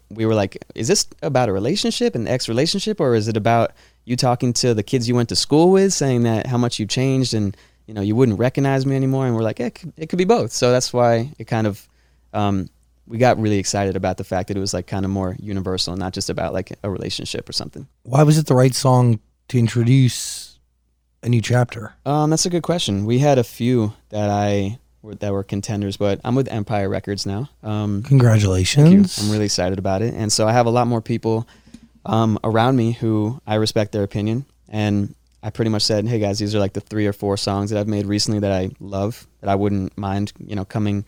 we 0.10 0.26
were 0.26 0.34
like, 0.34 0.64
"Is 0.76 0.88
this 0.88 1.08
about 1.22 1.50
a 1.50 1.54
relationship, 1.54 2.16
an 2.16 2.28
ex 2.28 2.50
relationship, 2.50 3.00
or 3.00 3.16
is 3.16 3.28
it 3.28 3.38
about 3.38 3.74
you 4.06 4.16
talking 4.16 4.54
to 4.54 4.74
the 4.74 4.84
kids 4.84 5.08
you 5.08 5.16
went 5.16 5.30
to 5.30 5.36
school 5.36 5.72
with, 5.72 5.94
saying 5.94 6.24
that 6.24 6.48
how 6.48 6.58
much 6.58 6.80
you 6.80 6.86
changed 6.86 7.34
and 7.34 7.56
you 7.86 7.94
know 7.94 8.02
you 8.02 8.16
wouldn't 8.16 8.40
recognize 8.40 8.86
me 8.86 8.96
anymore?" 8.96 9.28
And 9.28 9.36
we're 9.36 9.44
like, 9.44 9.60
"Yeah, 9.60 9.68
it 9.68 9.76
could, 9.76 9.94
it 9.98 10.10
could 10.10 10.18
be 10.18 10.26
both." 10.26 10.52
So 10.52 10.72
that's 10.72 10.94
why 10.94 11.32
it 11.38 11.46
kind 11.46 11.68
of 11.68 11.88
um, 12.34 12.70
we 13.08 13.18
got 13.18 13.40
really 13.40 13.58
excited 13.58 13.96
about 13.96 14.18
the 14.18 14.24
fact 14.24 14.50
that 14.50 14.58
it 14.58 14.60
was 14.60 14.74
like 14.74 14.88
kind 14.88 15.06
of 15.06 15.12
more 15.12 15.36
universal, 15.40 15.96
not 15.96 16.14
just 16.14 16.30
about 16.30 16.54
like 16.54 16.78
a 16.84 16.90
relationship 16.90 17.48
or 17.48 17.54
something. 17.54 17.88
Why 18.04 18.24
was 18.24 18.38
it 18.38 18.48
the 18.48 18.56
right 18.56 18.76
song 18.76 19.20
to 19.48 19.58
introduce 19.58 20.47
a 21.24 21.30
new 21.30 21.42
chapter? 21.42 21.94
Um, 22.06 22.30
that's 22.30 22.46
a 22.46 22.50
good 22.50 22.64
question. 22.64 23.06
We 23.06 23.20
had 23.20 23.38
a 23.38 23.44
few 23.44 23.94
that 24.10 24.30
I 24.30 24.80
were, 25.02 25.16
that 25.16 25.32
were 25.32 25.44
contenders, 25.44 25.98
but 25.98 26.20
I'm 26.24 26.36
with 26.36 26.48
Empire 26.48 26.90
Records 26.90 27.26
now. 27.26 27.50
Um, 27.64 28.02
thank 28.02 28.06
you. 28.06 28.10
Congratulations. 28.10 29.20
I'm 29.20 29.32
really 29.32 29.46
excited 29.46 29.80
about 29.80 30.02
it, 30.02 30.14
and 30.14 30.32
so 30.32 30.48
I 30.48 30.54
have 30.54 30.66
a 30.66 30.70
lot 30.70 30.88
more 30.88 31.02
people 31.02 31.48
um, 32.06 32.40
around 32.44 32.76
me 32.76 32.94
who 32.94 33.42
I 33.46 33.56
respect 33.56 33.92
their 33.92 34.04
opinion, 34.04 34.46
and 34.70 35.14
I 35.44 35.50
pretty 35.50 35.70
much 35.70 35.84
said, 35.84 36.08
"Hey 36.08 36.20
guys, 36.20 36.40
these 36.40 36.56
are 36.56 36.60
like 36.60 36.74
the 36.74 36.82
three 36.82 37.08
or 37.08 37.14
four 37.14 37.38
songs 37.38 37.70
that 37.70 37.80
I've 37.80 37.88
made 37.88 38.06
recently 38.06 38.40
that 38.40 38.52
I 38.52 38.72
love 38.80 39.28
that 39.42 39.50
I 39.50 39.56
wouldn't 39.56 39.98
mind, 39.98 40.34
you 40.40 40.56
know, 40.56 40.66
coming, 40.66 41.06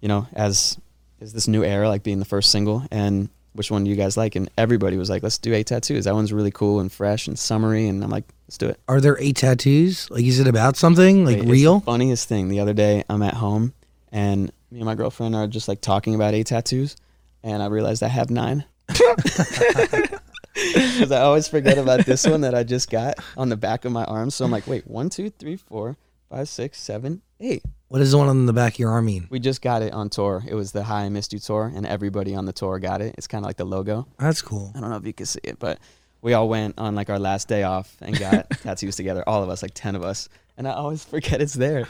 you 0.00 0.08
know, 0.08 0.26
as 0.32 0.78
as 1.20 1.32
this 1.32 1.46
new 1.46 1.62
era, 1.62 1.88
like 1.88 2.02
being 2.02 2.18
the 2.18 2.24
first 2.24 2.50
single." 2.50 2.84
And 2.90 3.28
which 3.52 3.70
one 3.70 3.84
do 3.84 3.90
you 3.90 3.96
guys 3.96 4.16
like? 4.16 4.36
And 4.36 4.50
everybody 4.56 4.96
was 4.96 5.10
like, 5.10 5.22
let's 5.22 5.38
do 5.38 5.52
eight 5.54 5.66
tattoos. 5.66 6.04
That 6.04 6.14
one's 6.14 6.32
really 6.32 6.50
cool 6.50 6.80
and 6.80 6.90
fresh 6.90 7.26
and 7.26 7.38
summery. 7.38 7.88
And 7.88 8.02
I'm 8.04 8.10
like, 8.10 8.24
let's 8.46 8.58
do 8.58 8.68
it. 8.68 8.78
Are 8.88 9.00
there 9.00 9.16
eight 9.20 9.36
tattoos? 9.36 10.10
Like, 10.10 10.24
is 10.24 10.38
it 10.40 10.46
about 10.46 10.76
something 10.76 11.24
like 11.24 11.38
It's 11.38 11.44
the 11.46 11.50
real? 11.50 11.80
funniest 11.80 12.28
thing. 12.28 12.48
The 12.48 12.60
other 12.60 12.74
day, 12.74 13.04
I'm 13.08 13.22
at 13.22 13.34
home 13.34 13.72
and 14.12 14.52
me 14.70 14.78
and 14.78 14.84
my 14.84 14.94
girlfriend 14.94 15.34
are 15.34 15.46
just 15.46 15.66
like 15.68 15.80
talking 15.80 16.14
about 16.14 16.32
eight 16.34 16.46
tattoos, 16.46 16.96
and 17.42 17.60
I 17.62 17.66
realized 17.66 18.02
I 18.04 18.08
have 18.08 18.30
nine. 18.30 18.64
Because 20.52 21.12
I 21.12 21.20
always 21.22 21.46
forget 21.48 21.78
about 21.78 22.04
this 22.04 22.26
one 22.26 22.40
that 22.42 22.54
I 22.54 22.64
just 22.64 22.90
got 22.90 23.14
on 23.36 23.48
the 23.48 23.56
back 23.56 23.84
of 23.84 23.92
my 23.92 24.04
arm. 24.04 24.30
So 24.30 24.44
I'm 24.44 24.50
like, 24.50 24.66
wait, 24.66 24.86
one, 24.86 25.08
two, 25.08 25.30
three, 25.30 25.56
four, 25.56 25.96
five, 26.28 26.48
six, 26.48 26.78
seven, 26.80 27.22
eight. 27.38 27.62
What 27.90 27.98
does 27.98 28.12
the 28.12 28.18
one 28.18 28.28
on 28.28 28.46
the 28.46 28.52
back 28.52 28.74
of 28.74 28.78
your 28.78 28.90
arm 28.92 29.06
mean? 29.06 29.26
We 29.30 29.40
just 29.40 29.62
got 29.62 29.82
it 29.82 29.92
on 29.92 30.10
tour. 30.10 30.44
It 30.46 30.54
was 30.54 30.70
the 30.70 30.84
High 30.84 31.02
I 31.06 31.08
Missed 31.08 31.32
You 31.32 31.40
tour, 31.40 31.72
and 31.74 31.84
everybody 31.84 32.36
on 32.36 32.44
the 32.44 32.52
tour 32.52 32.78
got 32.78 33.00
it. 33.02 33.16
It's 33.18 33.26
kind 33.26 33.44
of 33.44 33.48
like 33.48 33.56
the 33.56 33.64
logo. 33.64 34.06
That's 34.16 34.40
cool. 34.42 34.70
I 34.76 34.80
don't 34.80 34.90
know 34.90 34.96
if 34.96 35.04
you 35.04 35.12
can 35.12 35.26
see 35.26 35.40
it, 35.42 35.58
but 35.58 35.80
we 36.22 36.32
all 36.32 36.48
went 36.48 36.78
on 36.78 36.94
like 36.94 37.10
our 37.10 37.18
last 37.18 37.48
day 37.48 37.64
off 37.64 37.96
and 38.00 38.16
got 38.16 38.48
tattoos 38.62 38.94
together. 38.94 39.28
All 39.28 39.42
of 39.42 39.48
us, 39.48 39.60
like 39.60 39.72
ten 39.74 39.96
of 39.96 40.04
us, 40.04 40.28
and 40.56 40.68
I 40.68 40.72
always 40.72 41.02
forget 41.04 41.42
it's 41.42 41.54
there. 41.54 41.88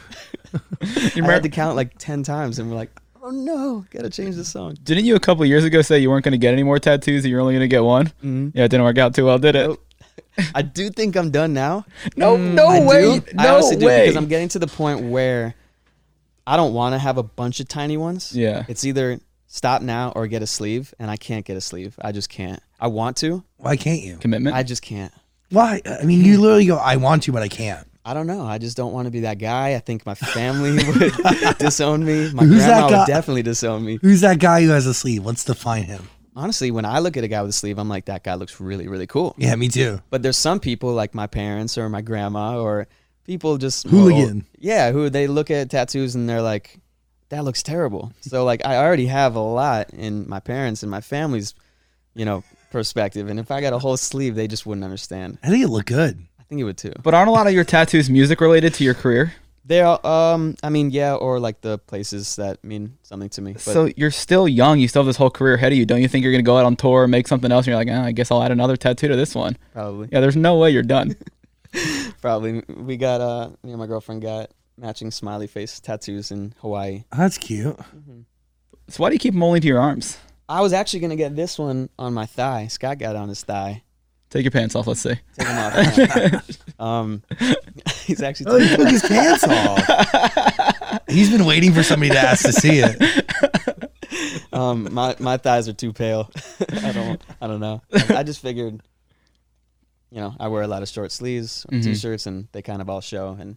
I 0.83 0.87
had 1.23 1.43
to 1.43 1.51
count 1.51 1.77
like 1.77 1.99
ten 1.99 2.23
times, 2.23 2.59
and 2.59 2.71
we're 2.71 2.77
like, 2.77 2.99
"Oh 3.23 3.29
no, 3.31 3.85
gotta 3.91 4.09
change 4.09 4.37
the 4.37 4.45
song." 4.47 4.79
Didn't 4.83 5.05
you 5.05 5.17
a 5.17 5.21
couple 5.21 5.45
years 5.45 5.65
ago 5.67 5.83
say 5.83 5.99
you 5.99 6.09
weren't 6.09 6.25
going 6.25 6.33
to 6.33 6.39
get 6.39 6.55
any 6.55 6.63
more 6.63 6.79
tattoos? 6.79 7.25
That 7.25 7.29
you're 7.29 7.43
only 7.43 7.53
going 7.53 7.61
to 7.61 7.69
get 7.69 7.85
one? 7.85 8.07
Mhm. 8.25 8.53
Yeah, 8.55 8.65
it 8.65 8.69
didn't 8.71 8.85
work 8.85 8.97
out 8.97 9.15
too 9.15 9.27
well, 9.27 9.39
did 9.39 9.55
it? 9.55 9.67
Nope. 9.69 9.87
I 10.55 10.63
do 10.63 10.89
think 10.89 11.15
I'm 11.17 11.31
done 11.31 11.53
now. 11.53 11.85
No, 12.17 12.39
no 12.39 12.69
I 12.69 12.87
way. 12.87 13.19
do. 13.21 13.27
No 13.35 13.43
I 13.43 13.49
honestly 13.51 13.77
do 13.77 13.85
way. 13.87 14.03
because 14.07 14.17
I'm 14.17 14.29
getting 14.29 14.49
to 14.49 14.59
the 14.59 14.67
point 14.67 15.03
where 15.03 15.55
I 16.51 16.57
don't 16.57 16.75
want 16.75 16.95
to 16.95 16.99
have 16.99 17.17
a 17.17 17.23
bunch 17.23 17.61
of 17.61 17.69
tiny 17.69 17.97
ones. 17.97 18.35
yeah. 18.35 18.65
It's 18.69 18.85
either 18.85 19.21
stop 19.47 19.83
now 19.83 20.13
or 20.17 20.27
get 20.27 20.43
a 20.43 20.47
sleeve, 20.47 20.93
and 20.99 21.11
I 21.11 21.17
can't 21.17 21.45
get 21.45 21.57
a 21.57 21.61
sleeve. 21.61 21.97
I 22.03 22.11
just 22.13 22.29
can't. 22.29 22.61
I 22.81 22.89
want 22.89 23.17
to, 23.19 23.45
Why 23.59 23.77
can't 23.77 24.01
you? 24.03 24.17
Commitment. 24.17 24.57
I 24.57 24.63
just 24.63 24.83
can't. 24.83 25.13
Why? 25.51 25.81
I 25.85 26.05
mean, 26.05 26.25
you 26.25 26.41
literally 26.41 26.67
go, 26.67 26.77
I 26.77 26.97
want 26.97 27.23
to, 27.25 27.33
but 27.33 27.43
I 27.43 27.49
can't. 27.49 27.87
I 28.05 28.15
don't 28.15 28.27
know. 28.27 28.43
I 28.45 28.59
just 28.59 28.77
don't 28.77 28.93
want 28.93 29.07
to 29.07 29.11
be 29.11 29.21
that 29.21 29.39
guy. 29.39 29.75
I 29.75 29.79
think 29.79 30.07
my 30.07 30.15
family 30.15 30.73
would 30.87 31.13
disown 31.59 32.05
me. 32.05 32.33
My 32.33 32.45
Who's 32.45 32.59
that 32.61 32.67
grandma 32.81 32.89
guy? 32.91 32.99
would 33.01 33.07
definitely 33.07 33.43
disown 33.43 33.85
me. 33.85 33.99
Who's 34.01 34.23
that 34.23 34.39
guy 34.41 34.63
who 34.63 34.71
has 34.71 34.87
a 34.87 34.95
sleeve? 34.95 35.25
Let's 35.27 35.45
define 35.45 35.85
him. 35.85 36.09
Honestly, 36.35 36.71
when 36.71 36.85
I 36.85 37.01
look 37.01 37.17
at 37.17 37.25
a 37.25 37.29
guy 37.29 37.43
with 37.43 37.51
a 37.51 37.53
sleeve, 37.53 37.79
I'm 37.79 37.89
like, 37.89 38.07
that 38.07 38.25
guy 38.25 38.35
looks 38.35 38.61
really, 38.61 38.89
really 38.89 39.07
cool. 39.07 39.35
Yeah, 39.37 39.55
me 39.57 39.69
too. 39.69 40.01
But 40.11 40.23
there's 40.23 40.39
some 40.39 40.61
people 40.61 40.93
like 40.95 41.15
my 41.15 41.27
parents 41.27 41.77
or 41.77 41.89
my 41.89 42.01
grandma 42.01 42.59
or 42.61 42.87
people 43.27 43.59
just 43.59 43.87
Hooligan. 43.89 44.47
yeah, 44.59 44.93
who 44.93 45.11
they 45.11 45.27
look 45.27 45.51
at 45.51 45.71
tattoos 45.71 46.15
and 46.15 46.29
they're 46.29 46.43
like, 46.43 46.79
that 47.29 47.45
looks 47.45 47.63
terrible. 47.63 48.13
So 48.23 48.45
like 48.45 48.65
I 48.67 48.77
already 48.77 49.07
have 49.07 49.35
a 49.37 49.41
lot 49.41 49.91
in 49.91 50.29
my 50.29 50.41
parents 50.41 50.83
and 50.83 50.91
my 50.91 51.01
family's, 51.01 51.55
you 52.15 52.25
know, 52.25 52.43
perspective. 52.71 53.29
And 53.29 53.39
if 53.39 53.51
I 53.51 53.61
got 53.61 53.73
a 53.73 53.79
whole 53.79 53.97
sleeve, 53.97 54.35
they 54.35 54.49
just 54.49 54.67
wouldn't 54.67 54.85
understand. 54.85 55.39
I 55.43 55.49
think 55.49 55.63
it 55.65 55.69
looked 55.69 55.89
good. 55.89 56.19
I 56.39 56.43
think 56.45 56.61
it 56.61 56.65
would 56.65 56.79
too. 56.79 56.93
but 57.03 57.15
aren't 57.15 57.29
a 57.29 57.33
lot 57.33 57.47
of 57.47 57.53
your 57.53 57.65
tattoos 57.65 58.11
music 58.11 58.41
related 58.41 58.75
to 58.75 58.85
your 58.85 58.95
career? 58.95 59.33
They 59.65 59.83
are 59.83 60.05
um 60.05 60.57
I 60.65 60.71
mean, 60.71 60.91
yeah, 60.91 61.15
or 61.15 61.39
like 61.39 61.61
the 61.61 61.79
places 61.79 62.35
that 62.37 62.65
mean 62.65 62.97
something 63.05 63.29
to 63.31 63.43
me. 63.43 63.53
But 63.53 63.61
so 63.61 63.89
you're 63.97 64.11
still 64.11 64.49
young. 64.49 64.81
You 64.81 64.89
still 64.89 65.03
have 65.03 65.07
this 65.07 65.17
whole 65.17 65.31
career 65.31 65.55
ahead 65.55 65.71
of 65.71 65.79
you. 65.79 65.87
Don't 65.87 66.03
you 66.03 66.09
think 66.09 66.25
you're 66.25 66.33
going 66.33 66.45
to 66.45 66.49
go 66.49 66.57
out 66.57 66.65
on 66.65 66.75
tour 66.75 67.05
and 67.05 67.11
make 67.13 67.29
something 67.29 67.53
else? 67.53 67.67
And 67.67 67.73
you're 67.73 67.77
like, 67.77 67.89
oh, 67.89 68.07
I 68.09 68.11
guess 68.11 68.33
I'll 68.33 68.43
add 68.43 68.51
another 68.51 68.77
tattoo 68.77 69.07
to 69.07 69.15
this 69.15 69.35
one. 69.37 69.57
probably. 69.73 70.09
Yeah, 70.11 70.19
there's 70.21 70.35
no 70.35 70.57
way 70.57 70.71
you're 70.71 70.83
done. 70.83 71.15
Probably. 72.21 72.63
We 72.69 72.97
got 72.97 73.21
uh 73.21 73.51
me 73.63 73.71
and 73.71 73.79
my 73.79 73.87
girlfriend 73.87 74.23
got 74.23 74.51
matching 74.77 75.11
smiley 75.11 75.47
face 75.47 75.81
tattoos 75.81 76.31
in 76.31 76.55
Hawaii. 76.61 77.05
That's 77.17 77.39
cute. 77.39 77.79
so 78.89 79.03
why 79.03 79.09
do 79.11 79.15
you 79.15 79.19
keep 79.19 79.35
them 79.35 79.43
only 79.43 79.61
to 79.61 79.67
your 79.67 79.81
arms? 79.81 80.19
I 80.49 80.61
was 80.63 80.73
actually 80.73 81.01
gonna 81.01 81.17
get 81.17 81.37
this 81.37 81.59
one 81.59 81.91
on 81.99 82.13
my 82.13 82.27
thigh. 82.27 82.67
Scott 82.67 82.99
got 82.99 83.15
it 83.15 83.19
on 83.19 83.29
his 83.29 83.43
thigh. 83.45 83.83
Take 84.31 84.45
your 84.45 84.53
pants 84.53 84.77
off. 84.77 84.87
Let's 84.87 85.01
see. 85.01 85.15
Take 85.39 85.49
him 85.49 85.59
off. 85.59 86.81
um, 86.81 87.23
he's 88.05 88.23
actually. 88.23 88.47
Oh, 88.53 88.59
he 88.59 88.69
taking 88.69 88.85
took 88.85 88.93
his 88.93 89.03
pants 89.03 89.45
off. 89.45 91.01
He's 91.09 91.31
been 91.31 91.45
waiting 91.45 91.73
for 91.73 91.83
somebody 91.83 92.13
to 92.13 92.19
ask 92.19 92.45
to 92.45 92.53
see 92.53 92.81
it. 92.83 94.47
um, 94.53 94.93
my 94.93 95.17
my 95.19 95.37
thighs 95.37 95.69
are 95.69 95.73
too 95.73 95.93
pale. 95.93 96.31
I 96.83 96.93
don't. 96.93 97.21
I 97.41 97.47
don't 97.49 97.59
know. 97.61 97.83
I, 97.93 98.19
I 98.19 98.23
just 98.23 98.41
figured. 98.41 98.81
You 100.11 100.21
know, 100.21 100.35
I 100.41 100.49
wear 100.49 100.63
a 100.63 100.67
lot 100.69 100.83
of 100.83 100.89
short 100.89 101.13
sleeves, 101.13 101.65
or 101.71 101.79
Mhm. 101.79 101.85
t-shirts, 101.85 102.27
and 102.27 102.49
they 102.53 102.63
kind 102.63 102.83
of 102.83 102.91
all 102.91 103.01
show. 103.01 103.37
And 103.39 103.57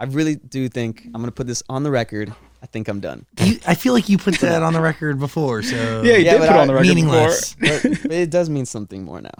I 0.00 0.04
really 0.04 0.34
do 0.36 0.68
think 0.68 1.02
I'm 1.14 1.20
gonna 1.22 1.30
put 1.32 1.46
this 1.46 1.62
on 1.68 1.82
the 1.84 1.90
record. 1.90 2.32
I 2.62 2.66
think 2.66 2.88
I'm 2.88 3.00
done. 3.00 3.26
You, 3.40 3.58
I 3.66 3.74
feel 3.74 3.92
like 3.92 4.08
you 4.08 4.18
put 4.18 4.38
that 4.40 4.62
on 4.62 4.72
the 4.72 4.80
record 4.80 5.18
before, 5.18 5.62
so 5.62 5.76
Yeah, 6.04 6.16
you 6.16 6.24
Yeah, 6.24 6.32
did 6.32 6.40
put 6.40 6.48
it 6.48 6.52
I- 6.52 6.60
on 6.60 6.66
the 6.68 6.74
record 6.74 6.88
meaningless. 6.88 7.54
But, 7.60 7.82
but 8.02 8.12
it 8.12 8.30
does 8.30 8.48
mean 8.50 8.66
something 8.66 9.04
more 9.04 9.20
now. 9.20 9.30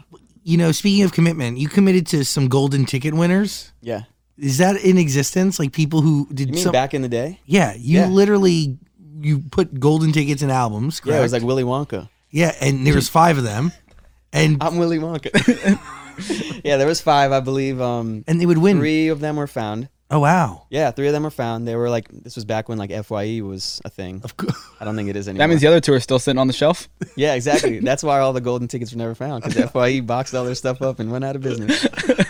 You 0.44 0.56
know, 0.56 0.72
speaking 0.72 1.04
of 1.04 1.12
commitment, 1.12 1.58
you 1.58 1.68
committed 1.68 2.06
to 2.08 2.24
some 2.24 2.48
golden 2.48 2.84
ticket 2.84 3.14
winners. 3.14 3.72
Yeah. 3.80 4.02
Is 4.38 4.58
that 4.58 4.76
in 4.76 4.98
existence? 4.98 5.58
Like 5.60 5.72
people 5.72 6.00
who 6.00 6.26
did 6.32 6.48
You 6.48 6.54
mean 6.54 6.62
some? 6.64 6.72
back 6.72 6.94
in 6.94 7.02
the 7.02 7.08
day? 7.08 7.38
yeah, 7.46 7.74
you 7.74 8.00
Yeah. 8.00 8.06
literally 8.08 8.78
you 9.20 9.38
put 9.50 9.78
golden 9.78 10.10
tickets 10.10 10.42
in 10.42 10.50
albums. 10.50 10.98
Correct? 11.00 11.14
Yeah, 11.14 11.20
it 11.20 11.22
was 11.22 11.32
like 11.32 11.42
Willy 11.42 11.62
Wonka. 11.64 12.08
yeah, 12.30 12.54
and 12.60 12.84
there 12.86 12.94
was 12.94 13.08
five 13.08 13.38
of 13.38 13.44
them, 13.44 13.70
and 14.32 14.56
I'm 14.60 14.78
Willy 14.78 14.98
Wonka. 14.98 15.30
yeah, 16.64 16.76
there 16.76 16.86
was 16.86 17.00
five, 17.00 17.32
I 17.32 17.40
believe. 17.40 17.80
Um, 17.80 18.24
and 18.26 18.40
they 18.40 18.46
would 18.46 18.58
win. 18.58 18.78
three 18.78 19.08
of 19.08 19.20
them 19.20 19.36
were 19.36 19.46
found. 19.46 19.88
Oh 20.10 20.18
wow! 20.20 20.66
Yeah, 20.68 20.90
three 20.90 21.06
of 21.06 21.14
them 21.14 21.22
were 21.22 21.30
found. 21.30 21.66
They 21.66 21.74
were 21.74 21.88
like, 21.88 22.06
this 22.08 22.34
was 22.36 22.44
back 22.44 22.68
when 22.68 22.76
like 22.76 22.90
Fye 23.04 23.40
was 23.42 23.80
a 23.82 23.88
thing. 23.88 24.20
Of 24.22 24.36
course. 24.36 24.54
I 24.80 24.84
don't 24.84 24.94
think 24.94 25.08
it 25.08 25.16
is 25.16 25.26
anymore. 25.26 25.44
That 25.44 25.48
means 25.48 25.62
the 25.62 25.68
other 25.68 25.80
two 25.80 25.94
are 25.94 26.00
still 26.00 26.18
sitting 26.18 26.38
on 26.38 26.48
the 26.48 26.52
shelf. 26.52 26.86
yeah, 27.16 27.32
exactly. 27.34 27.78
That's 27.78 28.02
why 28.02 28.18
all 28.20 28.34
the 28.34 28.42
golden 28.42 28.68
tickets 28.68 28.92
were 28.92 28.98
never 28.98 29.14
found 29.14 29.42
because 29.42 29.70
Fye 29.70 30.00
boxed 30.00 30.34
all 30.34 30.44
their 30.44 30.54
stuff 30.54 30.82
up 30.82 30.98
and 31.00 31.10
went 31.10 31.24
out 31.24 31.34
of 31.34 31.40
business. 31.42 31.86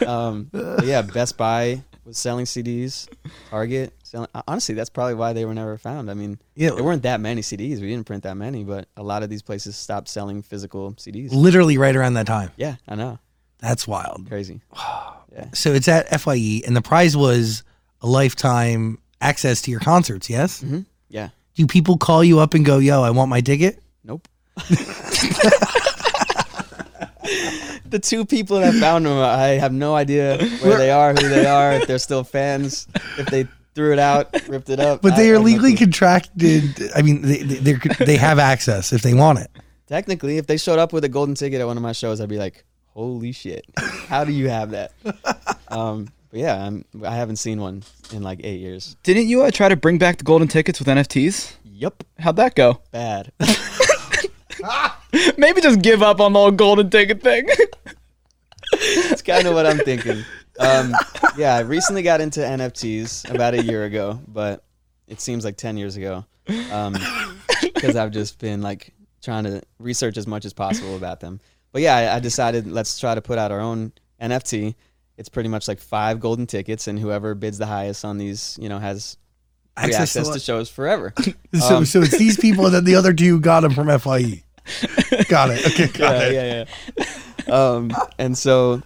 Um, 0.06 0.48
yeah, 0.84 1.02
Best 1.02 1.36
Buy 1.36 1.82
was 2.04 2.18
selling 2.18 2.44
CDs. 2.44 3.08
Target 3.50 3.92
selling. 4.04 4.28
Honestly, 4.46 4.76
that's 4.76 4.90
probably 4.90 5.14
why 5.14 5.32
they 5.32 5.44
were 5.44 5.54
never 5.54 5.76
found. 5.76 6.08
I 6.08 6.14
mean, 6.14 6.38
Yeah, 6.54 6.70
there 6.70 6.84
weren't 6.84 7.02
that 7.02 7.20
many 7.20 7.40
CDs. 7.40 7.80
We 7.80 7.88
didn't 7.88 8.04
print 8.06 8.22
that 8.22 8.36
many, 8.36 8.62
but 8.62 8.86
a 8.96 9.02
lot 9.02 9.24
of 9.24 9.28
these 9.30 9.42
places 9.42 9.74
stopped 9.76 10.06
selling 10.08 10.42
physical 10.42 10.92
CDs. 10.92 11.32
literally 11.32 11.78
right 11.78 11.96
around 11.96 12.14
that 12.14 12.26
time. 12.28 12.50
Yeah, 12.56 12.76
I 12.86 12.94
know. 12.94 13.18
That's 13.62 13.88
wild. 13.88 14.28
Crazy. 14.28 14.60
So 15.54 15.72
it's 15.72 15.88
at 15.88 16.20
Fye, 16.20 16.60
and 16.66 16.76
the 16.76 16.82
prize 16.82 17.16
was 17.16 17.62
a 18.02 18.06
lifetime 18.06 18.98
access 19.22 19.62
to 19.62 19.70
your 19.70 19.80
concerts. 19.80 20.28
Yes. 20.28 20.60
hmm 20.60 20.80
Yeah. 21.08 21.30
Do 21.54 21.66
people 21.66 21.96
call 21.96 22.22
you 22.22 22.38
up 22.40 22.52
and 22.52 22.66
go, 22.66 22.76
"Yo, 22.76 23.02
I 23.02 23.08
want 23.12 23.30
my 23.30 23.40
ticket"? 23.40 23.82
Nope. 24.04 24.28
the 27.88 27.98
two 27.98 28.26
people 28.26 28.60
that 28.60 28.74
found 28.74 29.06
them, 29.06 29.16
I 29.18 29.48
have 29.58 29.72
no 29.72 29.94
idea 29.94 30.44
where 30.60 30.76
they 30.76 30.90
are, 30.90 31.14
who 31.14 31.28
they 31.30 31.46
are, 31.46 31.72
if 31.74 31.86
they're 31.86 31.98
still 31.98 32.24
fans, 32.24 32.86
if 33.16 33.26
they 33.26 33.46
threw 33.74 33.92
it 33.94 33.98
out, 33.98 34.48
ripped 34.48 34.68
it 34.68 34.80
up. 34.80 35.00
But 35.00 35.16
they 35.16 35.30
I 35.30 35.34
are 35.34 35.38
legally 35.38 35.76
contracted. 35.76 36.90
I 36.94 37.00
mean, 37.02 37.22
they 37.22 37.42
they 37.42 37.72
they 38.04 38.16
have 38.16 38.38
access 38.38 38.92
if 38.92 39.00
they 39.02 39.14
want 39.14 39.38
it. 39.38 39.50
Technically, 39.86 40.36
if 40.38 40.46
they 40.46 40.58
showed 40.58 40.78
up 40.78 40.92
with 40.92 41.04
a 41.04 41.08
golden 41.08 41.34
ticket 41.34 41.60
at 41.60 41.66
one 41.66 41.76
of 41.76 41.82
my 41.82 41.92
shows, 41.92 42.20
I'd 42.20 42.28
be 42.28 42.38
like, 42.38 42.64
"Holy 42.94 43.32
shit! 43.32 43.64
How 44.08 44.24
do 44.24 44.32
you 44.32 44.48
have 44.48 44.70
that?" 44.72 44.92
Um, 45.68 46.08
but 46.30 46.40
yeah, 46.40 46.66
I'm, 46.66 46.84
I 47.02 47.14
haven't 47.14 47.36
seen 47.36 47.58
one 47.58 47.82
in 48.12 48.22
like 48.22 48.40
eight 48.44 48.60
years. 48.60 48.94
Didn't 49.04 49.26
you 49.26 49.42
uh, 49.42 49.50
try 49.50 49.70
to 49.70 49.76
bring 49.76 49.96
back 49.96 50.18
the 50.18 50.24
golden 50.24 50.46
tickets 50.46 50.78
with 50.78 50.86
NFTs? 50.86 51.54
Yep. 51.64 52.04
How'd 52.18 52.36
that 52.36 52.54
go? 52.54 52.80
bad. 52.90 53.32
Maybe 55.38 55.60
just 55.62 55.80
give 55.80 56.02
up 56.02 56.20
on 56.20 56.34
the 56.34 56.38
whole 56.38 56.50
golden 56.50 56.90
ticket 56.90 57.22
thing. 57.22 57.48
It's 58.72 59.22
kind 59.22 59.46
of 59.46 59.54
what 59.54 59.66
I'm 59.66 59.78
thinking. 59.78 60.24
Um, 60.58 60.94
yeah, 61.36 61.54
I 61.54 61.60
recently 61.60 62.02
got 62.02 62.20
into 62.20 62.40
NFTs 62.40 63.32
about 63.34 63.54
a 63.54 63.62
year 63.62 63.84
ago, 63.84 64.20
but 64.28 64.64
it 65.08 65.20
seems 65.20 65.44
like 65.44 65.56
10 65.56 65.76
years 65.76 65.96
ago. 65.96 66.24
Because 66.46 67.96
I've 67.96 68.10
just 68.10 68.38
been 68.38 68.62
like 68.62 68.92
trying 69.22 69.44
to 69.44 69.62
research 69.78 70.16
as 70.16 70.26
much 70.26 70.44
as 70.44 70.52
possible 70.52 70.96
about 70.96 71.20
them. 71.20 71.40
But 71.72 71.82
yeah, 71.82 71.96
I, 71.96 72.16
I 72.16 72.20
decided 72.20 72.70
let's 72.70 72.98
try 72.98 73.14
to 73.14 73.22
put 73.22 73.38
out 73.38 73.50
our 73.50 73.60
own 73.60 73.92
NFT. 74.20 74.74
It's 75.16 75.28
pretty 75.28 75.48
much 75.48 75.68
like 75.68 75.78
five 75.78 76.20
golden 76.20 76.46
tickets, 76.46 76.86
and 76.86 76.98
whoever 76.98 77.34
bids 77.34 77.58
the 77.58 77.66
highest 77.66 78.04
on 78.04 78.18
these, 78.18 78.58
you 78.60 78.68
know, 78.68 78.78
has 78.78 79.16
Access, 79.74 80.16
access, 80.16 80.28
to 80.28 80.34
to 80.34 80.40
shows 80.40 80.68
forever. 80.68 81.14
So 81.58 81.76
Um, 81.76 81.84
so 81.84 82.02
it's 82.02 82.18
these 82.18 82.36
people 82.38 82.70
that 82.70 82.84
the 82.84 82.94
other 82.94 83.12
two 83.12 83.40
got 83.40 83.60
them 83.60 83.72
from 83.72 83.86
Fye. 83.98 84.42
got 85.28 85.50
it. 85.50 85.66
Okay, 85.66 85.86
got 85.86 86.16
yeah, 86.16 86.22
it. 86.22 86.32
yeah, 86.34 86.64
yeah. 86.98 87.54
Um, 87.54 87.90
and 88.18 88.36
so, 88.36 88.82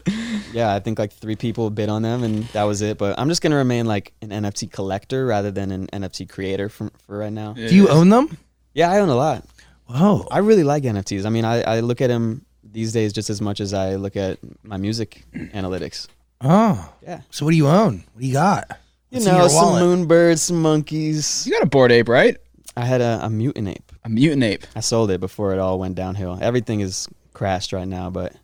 yeah, 0.53 0.75
I 0.75 0.81
think 0.81 0.99
like 0.99 1.12
three 1.12 1.37
people 1.37 1.70
bid 1.70 1.88
on 1.88 2.03
them, 2.03 2.22
and 2.22 2.44
that 2.49 2.64
was 2.64 2.83
it. 2.83 2.99
But 2.99 3.18
I'm 3.18 3.29
just 3.29 3.42
gonna 3.42 3.57
remain 3.57 3.87
like 3.87 4.12
an 4.22 4.31
NFT 4.31 4.70
collector 4.72 5.27
rather 5.27 5.51
than 5.51 5.70
an 5.70 5.87
NFT 5.88 6.29
creator 6.29 6.68
for 6.68 6.90
for 7.07 7.18
right 7.18 7.33
now. 7.33 7.53
Do 7.53 7.75
you 7.75 7.88
own 7.88 8.09
them? 8.09 8.38
Yeah, 8.72 8.90
I 8.90 9.01
own 9.01 9.09
a 9.09 9.16
lot. 9.16 9.44
Whoa. 9.87 10.27
I 10.31 10.38
really 10.38 10.64
like 10.64 10.83
NFTs. 10.85 11.27
I 11.27 11.31
mean, 11.31 11.44
I, 11.44 11.62
I 11.62 11.81
look 11.81 12.01
at 12.01 12.09
them 12.09 12.46
these 12.72 12.92
days 12.92 13.12
just 13.12 13.31
as 13.31 13.40
much 13.40 13.61
as 13.61 13.72
I 13.74 13.94
look 13.96 14.16
at 14.16 14.38
my 14.62 14.76
music 14.76 15.24
analytics. 15.35 16.09
Oh. 16.40 16.92
Yeah, 17.02 17.22
So 17.31 17.44
what 17.44 17.52
do 17.52 17.57
you 17.57 17.68
own? 17.68 18.05
What 18.12 18.20
do 18.20 18.26
you 18.26 18.33
got? 18.35 18.66
you 19.11 19.16
What's 19.16 19.26
in 19.26 19.33
know, 19.33 19.40
your 19.40 19.48
some 19.48 19.64
wallet? 19.64 19.83
moonbirds, 19.83 20.38
some 20.40 20.61
monkeys. 20.62 21.46
You 21.46 21.52
got 21.52 21.62
a 21.62 21.66
Bored 21.66 21.92
Ape, 21.92 22.09
right? 22.09 22.37
I 22.76 22.85
had 22.85 23.00
a, 23.00 23.20
a 23.22 23.31
mutant 23.31 23.68
ape. 23.68 23.92
A 24.05 24.09
mutant 24.09 24.42
ape. 24.42 24.66
I 24.74 24.81
sold 24.81 25.11
it 25.11 25.18
before 25.20 25.52
it 25.55 25.59
all 25.59 25.79
went 25.79 25.94
downhill. 25.94 26.38
Everything 26.40 26.81
is 26.81 27.09
crashed 27.33 27.72
right 27.72 27.88
now, 27.88 28.11
but 28.11 28.35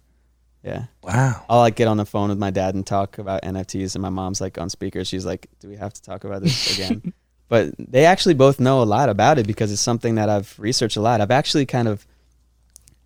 yeah. 0.64 0.84
Wow. 1.02 1.44
I'll 1.50 1.58
like 1.58 1.76
get 1.76 1.88
on 1.88 1.98
the 1.98 2.06
phone 2.06 2.30
with 2.30 2.38
my 2.38 2.50
dad 2.50 2.74
and 2.74 2.86
talk 2.86 3.18
about 3.18 3.42
NFTs, 3.42 3.94
and 3.94 4.00
my 4.02 4.08
mom's 4.08 4.40
like 4.40 4.56
on 4.58 4.70
speaker. 4.70 5.04
She's 5.04 5.26
like, 5.26 5.48
"Do 5.60 5.68
we 5.68 5.76
have 5.76 5.92
to 5.92 6.00
talk 6.02 6.24
about 6.24 6.40
this 6.42 6.72
again?" 6.78 7.12
but 7.48 7.74
they 7.78 8.06
actually 8.06 8.34
both 8.34 8.58
know 8.58 8.80
a 8.82 8.84
lot 8.84 9.08
about 9.10 9.38
it 9.38 9.46
because 9.46 9.70
it's 9.70 9.82
something 9.82 10.14
that 10.14 10.30
I've 10.30 10.54
researched 10.58 10.96
a 10.96 11.00
lot. 11.02 11.20
I've 11.20 11.30
actually 11.32 11.66
kind 11.66 11.88
of, 11.88 12.06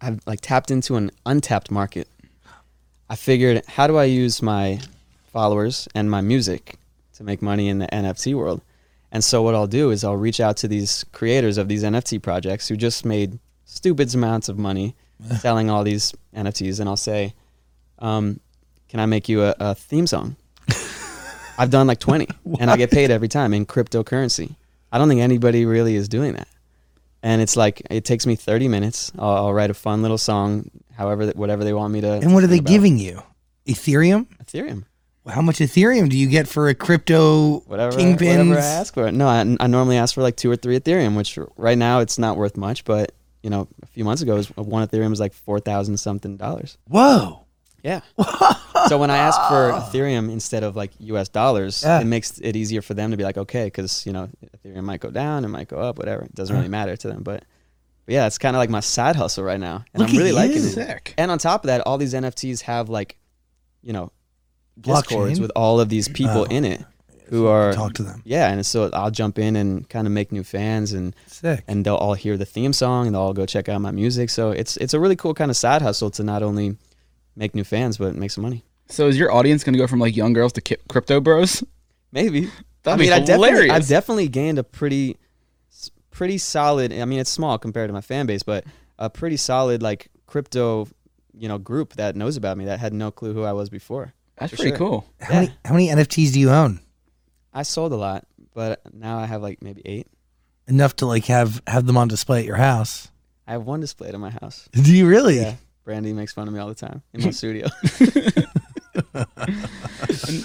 I've 0.01 0.21
like 0.27 0.41
tapped 0.41 0.71
into 0.71 0.97
an 0.97 1.11
untapped 1.25 1.71
market. 1.71 2.09
I 3.09 3.17
figured, 3.17 3.65
how 3.67 3.87
do 3.87 3.97
I 3.97 4.05
use 4.05 4.43
my 4.43 4.81
followers 5.33 5.89
and 5.95 6.11
my 6.11 6.21
music 6.21 6.77
to 7.15 7.25
make 7.25 7.41
money 7.41 7.69
in 7.69 7.79
the 7.79 7.87
NFT 7.87 8.35
world? 8.35 8.63
And 9.13 9.23
so 9.23 9.43
what 9.43 9.55
I'll 9.55 9.67
do 9.67 9.91
is 9.91 10.05
I'll 10.05 10.17
reach 10.17 10.41
out 10.41 10.57
to 10.59 10.69
these 10.69 11.05
creators 11.13 11.57
of 11.57 11.69
these 11.69 11.85
NFT 11.85 12.21
projects 12.21 12.69
who 12.69 12.77
just 12.77 13.05
made 13.05 13.39
stupid 13.65 14.15
amounts 14.15 14.49
of 14.49 14.59
money 14.59 14.95
selling 15.39 15.71
all 15.71 15.85
these 15.85 16.15
NFTs, 16.35 16.81
and 16.81 16.89
I'll 16.89 16.97
say, 16.97 17.35
um, 17.99 18.41
"Can 18.89 19.01
I 19.01 19.07
make 19.07 19.29
you 19.29 19.43
a, 19.43 19.55
a 19.59 19.75
theme 19.75 20.07
song?" 20.07 20.37
I've 21.59 21.71
done 21.71 21.87
like 21.87 22.01
twenty, 22.01 22.29
and 22.61 22.71
I 22.71 22.77
get 22.77 22.91
paid 22.91 23.11
every 23.11 23.29
time 23.29 23.55
in 23.55 23.65
cryptocurrency. 23.65 24.57
I 24.93 24.99
don't 24.99 25.09
think 25.09 25.21
anybody 25.21 25.65
really 25.65 25.97
is 25.97 26.09
doing 26.09 26.35
that, 26.35 26.49
and 27.27 27.43
it's 27.43 27.57
like 27.57 27.83
it 27.91 28.05
takes 28.05 28.25
me 28.25 28.37
thirty 28.37 28.69
minutes. 28.69 29.11
I'll, 29.19 29.37
I'll 29.47 29.55
write 29.55 29.71
a 29.71 29.75
fun 29.75 30.01
little 30.03 30.17
song, 30.19 30.71
however, 30.97 31.27
whatever 31.35 31.65
they 31.65 31.73
want 31.73 31.93
me 31.93 32.01
to. 32.03 32.13
And 32.13 32.33
what 32.35 32.45
are 32.45 32.47
they 32.47 32.59
about. 32.59 32.71
giving 32.71 32.99
you? 32.99 33.21
Ethereum? 33.67 34.27
Ethereum, 34.45 34.85
How 35.27 35.43
much 35.43 35.57
Ethereum 35.59 36.09
do 36.09 36.17
you 36.17 36.29
get 36.29 36.47
for 36.47 36.69
a 36.69 36.75
crypto 36.75 37.61
whatever, 37.67 37.97
kingpins? 37.97 38.49
whatever 38.49 38.59
I 38.61 38.65
ask 38.65 38.95
for. 38.95 39.11
No, 39.11 39.27
I, 39.27 39.41
I 39.59 39.67
normally 39.67 39.97
ask 39.97 40.15
for 40.15 40.23
like 40.23 40.37
two 40.37 40.49
or 40.51 40.57
three 40.57 40.79
Ethereum, 40.79 41.17
which 41.17 41.37
right 41.57 41.77
now 41.77 41.99
it's 41.99 42.17
not 42.17 42.37
worth 42.37 42.57
much, 42.57 42.85
but 42.85 43.11
you 43.43 43.51
know, 43.51 43.67
a 43.83 43.87
few 43.87 44.05
months 44.05 44.23
ago, 44.23 44.35
it 44.35 44.37
was, 44.39 44.57
one 44.57 44.87
Ethereum 44.87 45.11
was 45.11 45.21
like 45.21 45.33
four 45.33 45.59
thousand 45.59 45.97
something 45.99 46.37
dollars. 46.37 46.79
Whoa. 46.89 47.46
Yeah. 47.83 48.01
so 48.89 48.99
when 48.99 49.11
I 49.11 49.17
ask 49.19 49.41
for 49.49 49.71
Ethereum 49.73 50.31
instead 50.31 50.63
of 50.65 50.75
like 50.77 50.91
US 50.99 51.29
dollars, 51.29 51.83
Yeah. 51.85 52.01
it 52.01 52.07
makes 52.07 52.39
it 52.39 52.57
easier 52.57 52.83
for 52.83 52.95
them 52.95 53.11
to 53.13 53.17
be 53.17 53.23
like, 53.25 53.37
okay, 53.39 53.65
because 53.67 54.05
you 54.07 54.13
know 54.13 54.29
Ethereum 54.65 54.85
might 54.85 55.01
go 55.01 55.11
down, 55.11 55.45
it 55.45 55.49
might 55.49 55.69
go 55.69 55.79
up, 55.79 55.99
whatever. 55.99 56.23
It 56.25 56.35
doesn't 56.35 56.55
really 56.57 56.69
matter 56.69 56.97
to 56.97 57.09
them. 57.09 57.23
But, 57.23 57.45
but 58.07 58.13
yeah, 58.13 58.27
it's 58.27 58.39
kind 58.39 58.57
of 58.57 58.59
like 58.59 58.71
my 58.71 58.81
side 58.81 59.15
hustle 59.17 59.45
right 59.45 59.61
now, 59.61 59.85
and 59.95 60.01
Look 60.01 60.11
I'm 60.11 60.17
really 60.17 60.33
liking 60.33 60.59
it. 60.59 60.73
Sick. 60.73 61.15
And 61.17 61.31
on 61.31 61.39
top 61.39 61.65
of 61.65 61.69
that, 61.69 61.81
all 61.83 61.99
these 61.99 62.15
NFTs 62.15 62.63
have 62.63 62.89
like, 62.89 63.17
you 63.83 63.93
know, 63.93 64.11
discords 64.81 65.39
Blockchain? 65.39 65.43
with 65.43 65.53
all 65.57 65.81
of 65.81 65.89
these 65.89 66.09
people 66.09 66.43
Oh. 66.43 66.45
in 66.45 66.65
it 66.65 66.85
who 67.29 67.47
are 67.47 67.73
Talk 67.73 67.95
to 67.95 68.03
them. 68.03 68.23
yeah, 68.25 68.51
and 68.51 68.65
so 68.65 68.89
I'll 68.93 69.11
jump 69.11 69.39
in 69.39 69.57
and 69.57 69.89
kind 69.89 70.07
of 70.07 70.13
make 70.13 70.31
new 70.33 70.45
fans 70.45 70.93
and 70.93 71.15
Sick. 71.27 71.65
and 71.67 71.85
they'll 71.85 71.97
all 71.97 72.15
hear 72.15 72.37
the 72.37 72.45
theme 72.45 72.73
song 72.73 73.07
and 73.07 73.15
they'll 73.15 73.23
all 73.23 73.33
go 73.33 73.47
check 73.47 73.69
out 73.69 73.81
my 73.81 73.91
music. 73.91 74.31
So 74.31 74.51
it's 74.51 74.77
it's 74.77 74.95
a 74.95 75.01
really 75.01 75.17
cool 75.17 75.35
kind 75.35 75.51
of 75.51 75.57
side 75.57 75.83
hustle 75.83 76.11
to 76.13 76.23
not 76.23 76.43
only 76.45 76.77
make 77.37 77.55
new 77.55 77.65
fans 77.65 77.99
but 77.99 78.15
make 78.15 78.31
some 78.31 78.43
money. 78.43 78.65
So 78.89 79.09
is 79.09 79.19
your 79.19 79.33
audience 79.33 79.65
going 79.65 79.75
to 79.75 79.79
go 79.79 79.87
from 79.87 79.99
like 79.99 80.17
young 80.17 80.33
girls 80.33 80.53
to 80.55 80.61
ki- 80.61 80.77
crypto 80.89 81.21
bros? 81.21 81.63
Maybe. 82.13 82.51
That'd 82.83 82.87
I 82.87 82.97
mean, 82.97 83.09
be 83.09 83.13
I 83.13 83.19
definitely, 83.21 83.49
hilarious. 83.49 83.75
I've 83.75 83.89
definitely 83.89 84.29
gained 84.29 84.59
a 84.59 84.65
pretty, 84.65 85.17
pretty 86.11 86.39
solid. 86.39 86.93
I 86.93 87.05
mean, 87.05 87.19
it's 87.19 87.31
small 87.31 87.59
compared 87.59 87.89
to 87.89 87.93
my 87.93 88.01
fan 88.01 88.27
base, 88.27 88.43
but 88.43 88.65
a 88.99 89.11
pretty 89.11 89.37
solid 89.37 89.83
like 89.83 90.09
crypto, 90.27 90.89
you 91.37 91.49
know, 91.49 91.59
group 91.59 91.95
that 91.95 92.15
knows 92.17 92.37
about 92.37 92.57
me 92.57 92.65
that 92.67 92.79
had 92.79 92.95
no 92.95 93.11
clue 93.11 93.35
who 93.35 93.43
I 93.43 93.53
was 93.53 93.69
before. 93.71 94.15
That's 94.39 94.55
pretty 94.55 94.71
sure. 94.71 94.79
cool. 94.79 95.07
How 95.21 95.35
many 95.35 95.51
how 95.65 95.73
many 95.73 95.89
NFTs 95.89 96.33
do 96.33 96.41
you 96.41 96.51
own? 96.51 96.81
I 97.53 97.63
sold 97.63 97.93
a 97.93 97.97
lot, 97.97 98.25
but 98.55 98.81
now 98.95 99.19
I 99.19 99.27
have 99.27 99.43
like 99.43 99.63
maybe 99.63 99.83
eight. 99.85 100.07
Enough 100.69 100.97
to 100.97 101.07
like 101.07 101.25
have 101.27 101.63
have 101.67 101.87
them 101.87 101.97
on 101.97 102.09
display 102.09 102.41
at 102.41 102.45
your 102.45 102.57
house. 102.57 103.11
I 103.47 103.53
have 103.53 103.63
one 103.63 103.81
displayed 103.81 104.15
in 104.15 104.21
my 104.21 104.31
house. 104.31 104.69
Do 104.73 104.95
you 104.95 105.07
really? 105.07 105.37
Yeah, 105.37 105.55
Brandy 105.87 106.13
makes 106.13 106.33
fun 106.33 106.49
of 106.49 106.53
me 106.53 106.59
all 106.59 106.67
the 106.69 106.75
time 106.75 107.01
in 107.15 107.23
my 107.23 107.31
studio. 107.41 107.69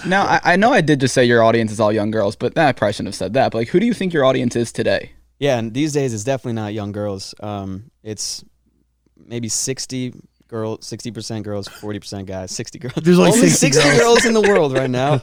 Now 0.06 0.22
I, 0.24 0.40
I 0.44 0.56
know 0.56 0.72
I 0.72 0.80
did 0.80 1.00
just 1.00 1.14
say 1.14 1.24
your 1.24 1.42
audience 1.42 1.72
is 1.72 1.80
all 1.80 1.92
young 1.92 2.12
girls, 2.12 2.36
but 2.36 2.54
nah, 2.54 2.66
I 2.68 2.72
probably 2.72 2.92
shouldn't 2.92 3.08
have 3.08 3.14
said 3.16 3.32
that. 3.34 3.50
But 3.50 3.58
like, 3.58 3.68
who 3.68 3.80
do 3.80 3.86
you 3.86 3.92
think 3.92 4.12
your 4.12 4.24
audience 4.24 4.54
is 4.54 4.70
today? 4.72 5.12
Yeah, 5.40 5.58
and 5.58 5.74
these 5.74 5.92
days 5.92 6.14
it's 6.14 6.22
definitely 6.22 6.52
not 6.54 6.72
young 6.72 6.92
girls. 6.92 7.34
Um, 7.40 7.90
it's 8.04 8.44
maybe 9.16 9.48
sixty 9.48 10.14
girl, 10.46 10.80
sixty 10.80 11.10
percent 11.10 11.44
girls, 11.44 11.66
forty 11.66 11.98
percent 11.98 12.26
guys, 12.28 12.52
sixty 12.52 12.78
girls. 12.78 12.94
There's 13.02 13.18
only 13.18 13.32
Only 13.32 13.48
60 13.48 13.58
sixty 13.72 13.82
girls. 13.82 13.98
girls 13.98 14.24
in 14.24 14.34
the 14.34 14.42
world 14.42 14.72
right 14.74 14.88
now. 14.90 15.20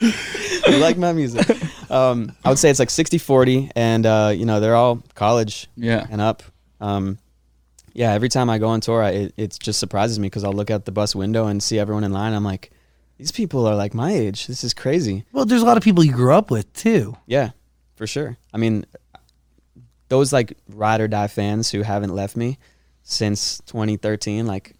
you 0.72 0.78
like 0.78 0.96
my 0.96 1.12
music? 1.12 1.46
Um, 1.90 2.32
I 2.42 2.48
would 2.48 2.58
say 2.58 2.70
it's 2.70 2.78
like 2.78 2.88
60-40, 2.88 3.72
and 3.76 4.06
uh, 4.06 4.32
you 4.34 4.46
know 4.46 4.60
they're 4.60 4.76
all 4.76 5.02
college 5.14 5.68
Yeah. 5.76 6.06
and 6.10 6.20
up. 6.22 6.42
Um, 6.80 7.18
yeah, 7.98 8.12
every 8.12 8.28
time 8.28 8.48
I 8.48 8.58
go 8.58 8.68
on 8.68 8.80
tour, 8.80 9.02
I, 9.02 9.10
it 9.10 9.34
it 9.36 9.58
just 9.60 9.80
surprises 9.80 10.20
me 10.20 10.26
because 10.26 10.44
I'll 10.44 10.52
look 10.52 10.70
out 10.70 10.84
the 10.84 10.92
bus 10.92 11.16
window 11.16 11.48
and 11.48 11.60
see 11.60 11.80
everyone 11.80 12.04
in 12.04 12.12
line. 12.12 12.32
I'm 12.32 12.44
like, 12.44 12.70
these 13.16 13.32
people 13.32 13.66
are 13.66 13.74
like 13.74 13.92
my 13.92 14.12
age. 14.12 14.46
This 14.46 14.62
is 14.62 14.72
crazy. 14.72 15.24
Well, 15.32 15.44
there's 15.44 15.62
a 15.62 15.64
lot 15.64 15.76
of 15.76 15.82
people 15.82 16.04
you 16.04 16.12
grew 16.12 16.32
up 16.32 16.48
with 16.48 16.72
too. 16.72 17.16
Yeah, 17.26 17.50
for 17.96 18.06
sure. 18.06 18.36
I 18.54 18.58
mean, 18.58 18.86
those 20.06 20.32
like 20.32 20.56
ride 20.68 21.00
or 21.00 21.08
die 21.08 21.26
fans 21.26 21.72
who 21.72 21.82
haven't 21.82 22.14
left 22.14 22.36
me 22.36 22.58
since 23.02 23.58
2013, 23.66 24.46
like 24.46 24.76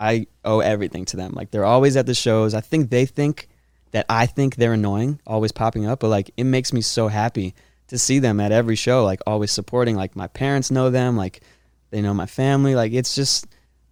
I 0.00 0.26
owe 0.42 0.60
everything 0.60 1.04
to 1.06 1.18
them. 1.18 1.32
Like 1.34 1.50
they're 1.50 1.66
always 1.66 1.94
at 1.98 2.06
the 2.06 2.14
shows. 2.14 2.54
I 2.54 2.62
think 2.62 2.88
they 2.88 3.04
think 3.04 3.50
that 3.90 4.06
I 4.08 4.24
think 4.24 4.56
they're 4.56 4.72
annoying, 4.72 5.20
always 5.26 5.52
popping 5.52 5.84
up, 5.84 6.00
but 6.00 6.08
like 6.08 6.30
it 6.38 6.44
makes 6.44 6.72
me 6.72 6.80
so 6.80 7.08
happy 7.08 7.54
to 7.88 7.98
see 7.98 8.18
them 8.18 8.40
at 8.40 8.50
every 8.50 8.76
show, 8.76 9.04
like 9.04 9.20
always 9.26 9.52
supporting. 9.52 9.94
Like 9.94 10.16
my 10.16 10.26
parents 10.26 10.70
know 10.70 10.88
them, 10.88 11.18
like 11.18 11.42
they 11.92 12.00
know 12.02 12.12
my 12.14 12.26
family. 12.26 12.74
Like 12.74 12.92
it's 12.92 13.14
just 13.14 13.46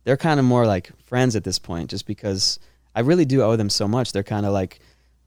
they're 0.04 0.16
kind 0.16 0.40
of 0.40 0.46
more 0.46 0.66
like 0.66 0.90
friends 1.04 1.36
at 1.36 1.44
this 1.44 1.58
point, 1.60 1.90
just 1.90 2.06
because 2.06 2.58
I 2.96 3.00
really 3.00 3.24
do 3.24 3.42
owe 3.42 3.54
them 3.54 3.70
so 3.70 3.86
much. 3.86 4.10
They're 4.12 4.24
kind 4.24 4.44
of 4.44 4.52
like 4.52 4.80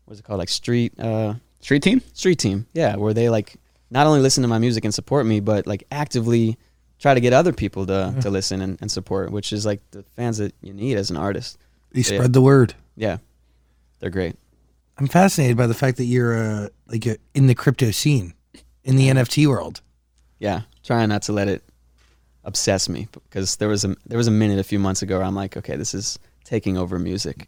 what's 0.05 0.19
it 0.19 0.23
called, 0.23 0.39
like 0.39 0.49
street. 0.49 0.99
uh 0.99 1.35
Street 1.61 1.81
team? 1.81 2.01
street 2.11 2.39
team 2.39 2.65
yeah 2.73 2.97
where 2.97 3.13
they 3.13 3.29
like 3.29 3.55
not 3.89 4.05
only 4.05 4.19
listen 4.19 4.41
to 4.41 4.49
my 4.49 4.57
music 4.59 4.83
and 4.83 4.93
support 4.93 5.25
me 5.25 5.39
but 5.39 5.65
like 5.65 5.85
actively 5.93 6.57
try 6.99 7.13
to 7.13 7.21
get 7.21 7.31
other 7.31 7.53
people 7.53 7.85
to, 7.85 8.13
to 8.19 8.29
listen 8.29 8.59
and, 8.61 8.77
and 8.81 8.91
support 8.91 9.31
which 9.31 9.53
is 9.53 9.65
like 9.65 9.79
the 9.91 10.03
fans 10.17 10.39
that 10.39 10.53
you 10.61 10.73
need 10.73 10.97
as 10.97 11.09
an 11.09 11.15
artist 11.15 11.57
They 11.93 12.01
Yeah. 12.01 12.17
spread 12.17 12.33
the 12.33 12.41
word. 12.41 12.73
yeah 12.97 13.19
they're 14.01 14.09
great 14.09 14.35
I'm 14.97 15.07
fascinated 15.07 15.55
by 15.55 15.67
the 15.67 15.73
fact 15.73 15.95
that 15.97 16.03
you're 16.05 16.37
uh, 16.37 16.67
like 16.87 17.05
in 17.33 17.47
the 17.47 17.55
crypto 17.55 17.91
scene, 17.91 18.33
in 18.83 18.97
the 18.97 19.07
NFT 19.07 19.47
world. 19.47 19.79
yeah 20.39 20.63
trying 20.83 21.07
not 21.07 21.21
to 21.23 21.31
let 21.31 21.47
it 21.47 21.63
obsess 22.43 22.89
me 22.89 23.07
because 23.29 23.55
there 23.57 23.69
was 23.69 23.85
a 23.85 23.95
there 24.05 24.17
was 24.17 24.27
a 24.27 24.31
minute 24.31 24.59
a 24.59 24.63
few 24.63 24.79
months 24.79 25.01
ago 25.01 25.17
where 25.17 25.25
I'm 25.25 25.35
like 25.35 25.55
okay 25.57 25.75
this 25.77 25.93
is 25.93 26.19
taking 26.43 26.77
over 26.77 26.99
music 26.99 27.47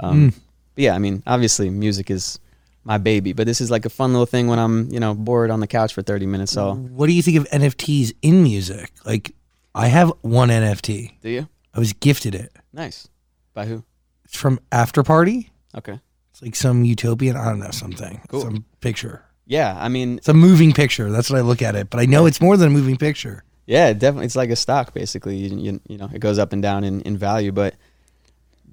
um, 0.00 0.32
but 0.74 0.82
yeah 0.82 0.94
I 0.94 0.98
mean 0.98 1.22
obviously 1.26 1.70
music 1.70 2.10
is 2.10 2.38
my 2.84 2.98
baby 2.98 3.32
but 3.32 3.46
this 3.46 3.60
is 3.60 3.70
like 3.70 3.86
a 3.86 3.90
fun 3.90 4.12
little 4.12 4.26
thing 4.26 4.48
when 4.48 4.58
I'm 4.58 4.90
you 4.92 5.00
know 5.00 5.14
bored 5.14 5.50
on 5.50 5.60
the 5.60 5.66
couch 5.66 5.94
for 5.94 6.02
30 6.02 6.26
minutes 6.26 6.52
so 6.52 6.74
What 6.74 7.06
do 7.06 7.12
you 7.12 7.22
think 7.22 7.38
of 7.38 7.44
NFTs 7.50 8.12
in 8.20 8.42
music? 8.42 8.92
Like, 9.06 9.34
I 9.74 9.86
have 9.88 10.12
one 10.20 10.50
NFT. 10.50 11.20
do 11.22 11.30
you 11.30 11.48
I 11.72 11.78
was 11.78 11.92
gifted 11.94 12.34
it. 12.34 12.52
nice 12.72 13.08
by 13.54 13.64
who 13.66 13.82
It's 14.26 14.36
from 14.36 14.60
After 14.70 15.02
Party. 15.02 15.50
okay 15.74 16.00
It's 16.32 16.42
like 16.42 16.54
some 16.56 16.84
utopian, 16.84 17.36
I 17.36 17.46
don't 17.46 17.60
know, 17.60 17.70
something. 17.70 18.20
Cool. 18.28 18.42
Some 18.42 18.64
picture. 18.80 19.22
yeah 19.46 19.74
I 19.80 19.88
mean 19.88 20.18
It's 20.18 20.28
a 20.28 20.34
moving 20.34 20.72
picture. 20.72 21.10
That's 21.10 21.30
what 21.30 21.38
I 21.38 21.42
look 21.42 21.62
at 21.62 21.74
it. 21.76 21.88
But 21.88 22.00
I 22.00 22.04
know 22.06 22.26
it's 22.26 22.40
more 22.42 22.56
than 22.58 22.68
a 22.68 22.70
moving 22.70 22.96
picture. 22.98 23.43
Yeah, 23.66 23.88
it 23.88 23.98
definitely. 23.98 24.26
It's 24.26 24.36
like 24.36 24.50
a 24.50 24.56
stock, 24.56 24.92
basically. 24.92 25.36
You, 25.36 25.56
you, 25.56 25.80
you 25.88 25.96
know, 25.98 26.10
it 26.12 26.18
goes 26.20 26.38
up 26.38 26.52
and 26.52 26.62
down 26.62 26.84
in, 26.84 27.00
in 27.02 27.16
value, 27.16 27.50
but 27.52 27.74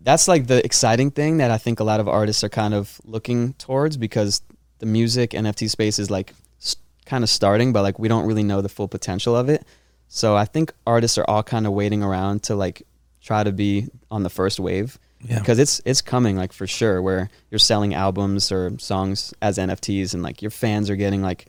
that's 0.04 0.28
like 0.28 0.48
the 0.48 0.64
exciting 0.66 1.12
thing 1.12 1.38
that 1.38 1.52
I 1.52 1.58
think 1.58 1.80
a 1.80 1.84
lot 1.84 2.00
of 2.00 2.08
artists 2.08 2.44
are 2.44 2.50
kind 2.50 2.74
of 2.74 3.00
looking 3.06 3.54
towards 3.54 3.98
because 3.98 4.42
the 4.80 4.86
music 4.86 5.32
NFT 5.32 5.70
space 5.70 6.00
is 6.00 6.10
like 6.10 6.34
s- 6.60 6.76
kind 7.06 7.24
of 7.24 7.30
starting, 7.30 7.72
but 7.72 7.84
like 7.84 8.00
we 8.00 8.08
don't 8.08 8.26
really 8.26 8.44
know 8.44 8.62
the 8.62 8.70
full 8.70 8.88
potential 8.88 9.36
of 9.36 9.48
it. 9.48 9.66
So 10.08 10.36
I 10.36 10.46
think 10.46 10.74
artists 10.86 11.18
are 11.18 11.26
all 11.28 11.44
kind 11.44 11.66
of 11.68 11.74
waiting 11.74 12.04
around 12.04 12.44
to 12.44 12.56
like 12.56 12.82
try 13.22 13.44
to 13.44 13.52
be 13.52 13.88
on 14.10 14.24
the 14.24 14.30
first 14.30 14.60
wave 14.60 14.98
Yeah. 15.24 15.40
because 15.40 15.60
it's 15.60 15.80
it's 15.86 16.02
coming 16.02 16.36
like 16.36 16.52
for 16.52 16.66
sure 16.68 17.02
where 17.02 17.30
you're 17.52 17.60
selling 17.60 17.94
albums 17.94 18.52
or 18.52 18.78
songs 18.80 19.34
as 19.42 19.58
NFTs 19.60 20.14
and 20.16 20.24
like 20.24 20.42
your 20.42 20.52
fans 20.52 20.90
are 20.90 20.96
getting 20.98 21.22
like 21.22 21.46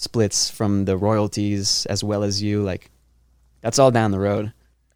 splits 0.00 0.50
from 0.50 0.84
the 0.86 0.96
royalties 0.96 1.86
as 1.86 2.02
well 2.02 2.22
as 2.22 2.42
you 2.42 2.62
like 2.62 2.90
that's 3.60 3.78
all 3.78 3.90
down 3.90 4.10
the 4.10 4.18
road 4.18 4.52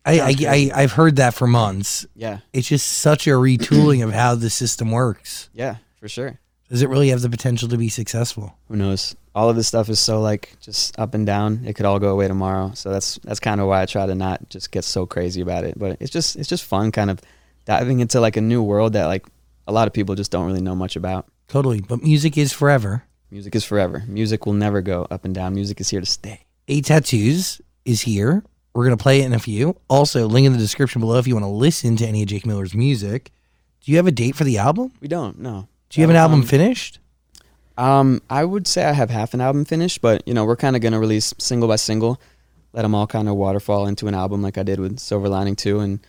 I, 0.06 0.20
I, 0.20 0.34
I, 0.46 0.70
I've 0.82 0.92
heard 0.92 1.16
that 1.16 1.32
for 1.32 1.46
months. 1.46 2.04
yeah 2.14 2.40
It's 2.52 2.68
just 2.68 2.86
such 2.86 3.26
a 3.26 3.30
retooling 3.30 4.04
of 4.04 4.12
how 4.12 4.34
the 4.34 4.50
system 4.50 4.90
works. 4.90 5.48
yeah 5.54 5.76
for 5.98 6.08
sure 6.08 6.38
Does 6.68 6.82
it 6.82 6.88
really 6.88 7.08
have 7.08 7.22
the 7.22 7.30
potential 7.30 7.68
to 7.68 7.76
be 7.78 7.88
successful? 7.88 8.56
who 8.68 8.76
knows 8.76 9.14
all 9.34 9.48
of 9.50 9.56
this 9.56 9.66
stuff 9.68 9.88
is 9.88 9.98
so 9.98 10.20
like 10.20 10.54
just 10.60 10.98
up 10.98 11.12
and 11.14 11.26
down 11.26 11.62
it 11.66 11.74
could 11.74 11.86
all 11.86 11.98
go 11.98 12.10
away 12.10 12.28
tomorrow 12.28 12.70
so 12.74 12.90
that's 12.90 13.18
that's 13.24 13.40
kind 13.40 13.60
of 13.60 13.66
why 13.66 13.82
i 13.82 13.86
try 13.86 14.06
to 14.06 14.14
not 14.14 14.48
just 14.48 14.70
get 14.70 14.84
so 14.84 15.06
crazy 15.06 15.40
about 15.40 15.64
it 15.64 15.76
but 15.78 15.96
it's 16.00 16.10
just 16.10 16.36
it's 16.36 16.48
just 16.48 16.64
fun 16.64 16.92
kind 16.92 17.10
of 17.10 17.20
diving 17.64 17.98
into 18.00 18.20
like 18.20 18.36
a 18.36 18.40
new 18.40 18.62
world 18.62 18.92
that 18.92 19.06
like 19.06 19.26
a 19.66 19.72
lot 19.72 19.86
of 19.88 19.92
people 19.94 20.14
just 20.14 20.30
don't 20.30 20.46
really 20.46 20.60
know 20.62 20.74
much 20.74 20.96
about 20.96 21.26
Totally. 21.46 21.82
But 21.82 22.02
music 22.02 22.38
is 22.38 22.52
forever. 22.54 23.04
Music 23.34 23.54
is 23.56 23.64
forever 23.64 24.04
music 24.06 24.46
will 24.46 24.52
never 24.52 24.80
go 24.80 25.06
up 25.10 25.24
and 25.24 25.34
down 25.34 25.54
music 25.54 25.80
is 25.80 25.88
here 25.90 26.00
to 26.00 26.06
stay 26.06 26.40
Eight 26.68 26.86
Tattoos 26.86 27.60
is 27.84 28.00
here. 28.02 28.42
We're 28.72 28.84
gonna 28.84 28.96
play 28.96 29.20
it 29.20 29.26
in 29.26 29.34
a 29.34 29.38
few. 29.38 29.76
Also, 29.88 30.26
link 30.26 30.46
in 30.46 30.52
the 30.52 30.58
description 30.58 31.00
below 31.00 31.18
if 31.18 31.26
you 31.26 31.34
want 31.34 31.44
to 31.44 31.48
listen 31.66 31.94
to 31.96 32.06
any 32.06 32.22
of 32.22 32.28
Jake 32.28 32.46
Miller's 32.46 32.74
music. 32.74 33.30
Do 33.82 33.90
you 33.92 33.98
have 33.98 34.06
a 34.06 34.10
date 34.10 34.34
for 34.34 34.44
the 34.44 34.56
album? 34.56 34.90
We 35.02 35.06
don't. 35.08 35.38
No. 35.40 35.68
Do 35.90 36.00
you 36.00 36.02
have 36.04 36.10
an 36.10 36.16
album 36.16 36.40
Um, 36.40 36.46
finished? 36.46 37.00
Um, 37.76 38.22
I 38.30 38.44
would 38.46 38.66
say 38.66 38.84
I 38.86 38.92
have 38.92 39.10
half 39.10 39.34
an 39.34 39.42
album 39.42 39.66
finished, 39.66 40.00
but 40.00 40.22
you 40.26 40.32
know 40.32 40.46
we're 40.46 40.56
kind 40.56 40.74
of 40.74 40.80
gonna 40.80 40.98
release 40.98 41.34
single 41.38 41.68
by 41.68 41.76
single, 41.76 42.18
let 42.72 42.80
them 42.82 42.94
all 42.94 43.06
kind 43.06 43.28
of 43.28 43.34
waterfall 43.34 43.86
into 43.86 44.08
an 44.08 44.14
album 44.14 44.40
like 44.40 44.56
I 44.56 44.62
did 44.62 44.80
with 44.80 44.98
Silver 45.00 45.28
Lining 45.28 45.56
too, 45.56 45.80
and 45.80 46.00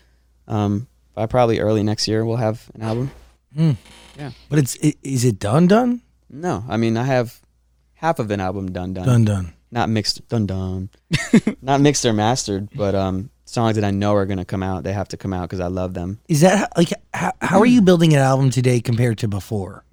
um, 0.48 0.88
by 1.16 1.26
probably 1.26 1.60
early 1.60 1.84
next 1.84 2.08
year 2.08 2.24
we'll 2.26 2.38
have 2.38 2.72
an 2.76 2.82
album. 2.82 3.12
Mm. 3.58 3.76
Yeah, 4.18 4.32
but 4.48 4.60
it's 4.60 4.78
i- 4.82 4.96
is 5.04 5.26
it 5.26 5.38
done 5.40 5.68
done 5.68 6.02
No, 6.30 6.64
I 6.68 6.78
mean 6.78 6.98
I 6.98 7.04
have 7.04 7.42
half 7.94 8.20
of 8.20 8.32
an 8.32 8.40
album 8.42 8.72
done, 8.72 8.94
done, 8.94 9.06
done 9.06 9.26
done? 9.26 9.54
not 9.72 9.90
mixed, 9.90 10.28
done, 10.30 10.46
done, 10.46 10.90
not 11.62 11.82
mixed 11.82 12.06
or 12.06 12.14
mastered, 12.14 12.70
but 12.76 12.96
um, 12.96 13.30
songs 13.46 13.76
that 13.76 13.84
I 13.84 13.92
know 13.92 14.14
are 14.16 14.26
gonna 14.26 14.46
come 14.46 14.64
out, 14.64 14.84
they 14.84 14.94
have 14.94 15.08
to 15.10 15.18
come 15.18 15.34
out 15.34 15.44
because 15.44 15.60
I 15.60 15.68
love 15.68 15.94
them. 15.94 16.20
Is 16.28 16.42
that 16.42 16.58
how- 16.60 16.68
like 16.78 16.92
how, 17.14 17.32
how 17.42 17.60
are 17.60 17.66
you 17.66 17.82
building 17.82 18.14
an 18.14 18.20
album 18.20 18.50
today 18.50 18.82
compared 18.82 19.18
to 19.20 19.28
before? 19.28 19.84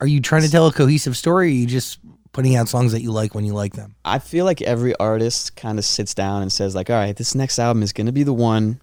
Are 0.00 0.06
you 0.06 0.20
trying 0.20 0.42
to 0.42 0.50
tell 0.50 0.66
a 0.66 0.72
cohesive 0.72 1.16
story? 1.16 1.46
Or 1.46 1.50
are 1.50 1.52
you 1.52 1.66
just 1.66 1.98
putting 2.32 2.56
out 2.56 2.68
songs 2.68 2.92
that 2.92 3.00
you 3.00 3.12
like 3.12 3.34
when 3.34 3.44
you 3.44 3.54
like 3.54 3.74
them? 3.74 3.94
I 4.04 4.18
feel 4.18 4.44
like 4.44 4.60
every 4.60 4.94
artist 4.96 5.54
kind 5.56 5.78
of 5.78 5.84
sits 5.84 6.14
down 6.14 6.42
and 6.42 6.52
says 6.52 6.74
like, 6.74 6.90
all 6.90 6.96
right, 6.96 7.16
this 7.16 7.34
next 7.34 7.58
album 7.60 7.82
is 7.82 7.92
going 7.92 8.06
to 8.06 8.12
be 8.12 8.24
the 8.24 8.32
one. 8.34 8.80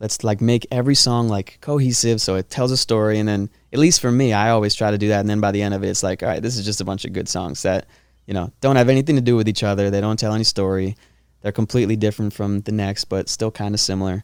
Let's 0.00 0.22
like 0.22 0.40
make 0.40 0.66
every 0.70 0.94
song 0.94 1.28
like 1.28 1.58
cohesive 1.60 2.20
so 2.20 2.36
it 2.36 2.50
tells 2.50 2.70
a 2.70 2.76
story 2.76 3.18
and 3.18 3.28
then 3.28 3.50
at 3.72 3.78
least 3.80 4.00
for 4.00 4.12
me, 4.12 4.32
I 4.32 4.50
always 4.50 4.74
try 4.74 4.90
to 4.92 4.98
do 4.98 5.08
that 5.08 5.20
and 5.20 5.28
then 5.28 5.40
by 5.40 5.50
the 5.50 5.60
end 5.62 5.74
of 5.74 5.82
it 5.82 5.88
it's 5.88 6.02
like, 6.04 6.22
all 6.22 6.28
right, 6.28 6.40
this 6.42 6.56
is 6.56 6.64
just 6.64 6.80
a 6.80 6.84
bunch 6.84 7.04
of 7.04 7.12
good 7.12 7.28
songs 7.28 7.62
that, 7.62 7.86
you 8.26 8.32
know, 8.34 8.52
don't 8.60 8.76
have 8.76 8.88
anything 8.88 9.16
to 9.16 9.22
do 9.22 9.34
with 9.36 9.48
each 9.48 9.62
other. 9.64 9.90
They 9.90 10.00
don't 10.00 10.18
tell 10.18 10.32
any 10.34 10.44
story. 10.44 10.96
They're 11.40 11.50
completely 11.52 11.96
different 11.96 12.32
from 12.32 12.60
the 12.60 12.72
next 12.72 13.04
but 13.06 13.28
still 13.28 13.50
kind 13.50 13.74
of 13.74 13.80
similar. 13.80 14.22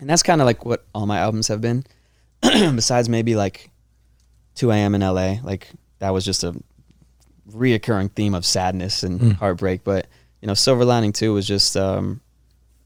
And 0.00 0.10
that's 0.10 0.22
kind 0.24 0.40
of 0.40 0.46
like 0.46 0.64
what 0.64 0.84
all 0.94 1.06
my 1.06 1.18
albums 1.18 1.48
have 1.48 1.60
been. 1.60 1.84
Besides 2.42 3.08
maybe 3.08 3.34
like 3.36 3.70
2 4.56 4.70
a.m. 4.72 4.94
in 4.94 5.00
LA, 5.02 5.36
like 5.42 5.68
that 6.00 6.10
was 6.10 6.24
just 6.24 6.44
a 6.44 6.54
reoccurring 7.50 8.10
theme 8.12 8.34
of 8.34 8.44
sadness 8.44 9.02
and 9.02 9.20
Mm. 9.20 9.32
heartbreak. 9.36 9.84
But 9.84 10.06
you 10.40 10.48
know, 10.48 10.54
Silver 10.54 10.84
Lining 10.84 11.12
Two 11.12 11.32
was 11.32 11.46
just 11.46 11.76
um, 11.76 12.20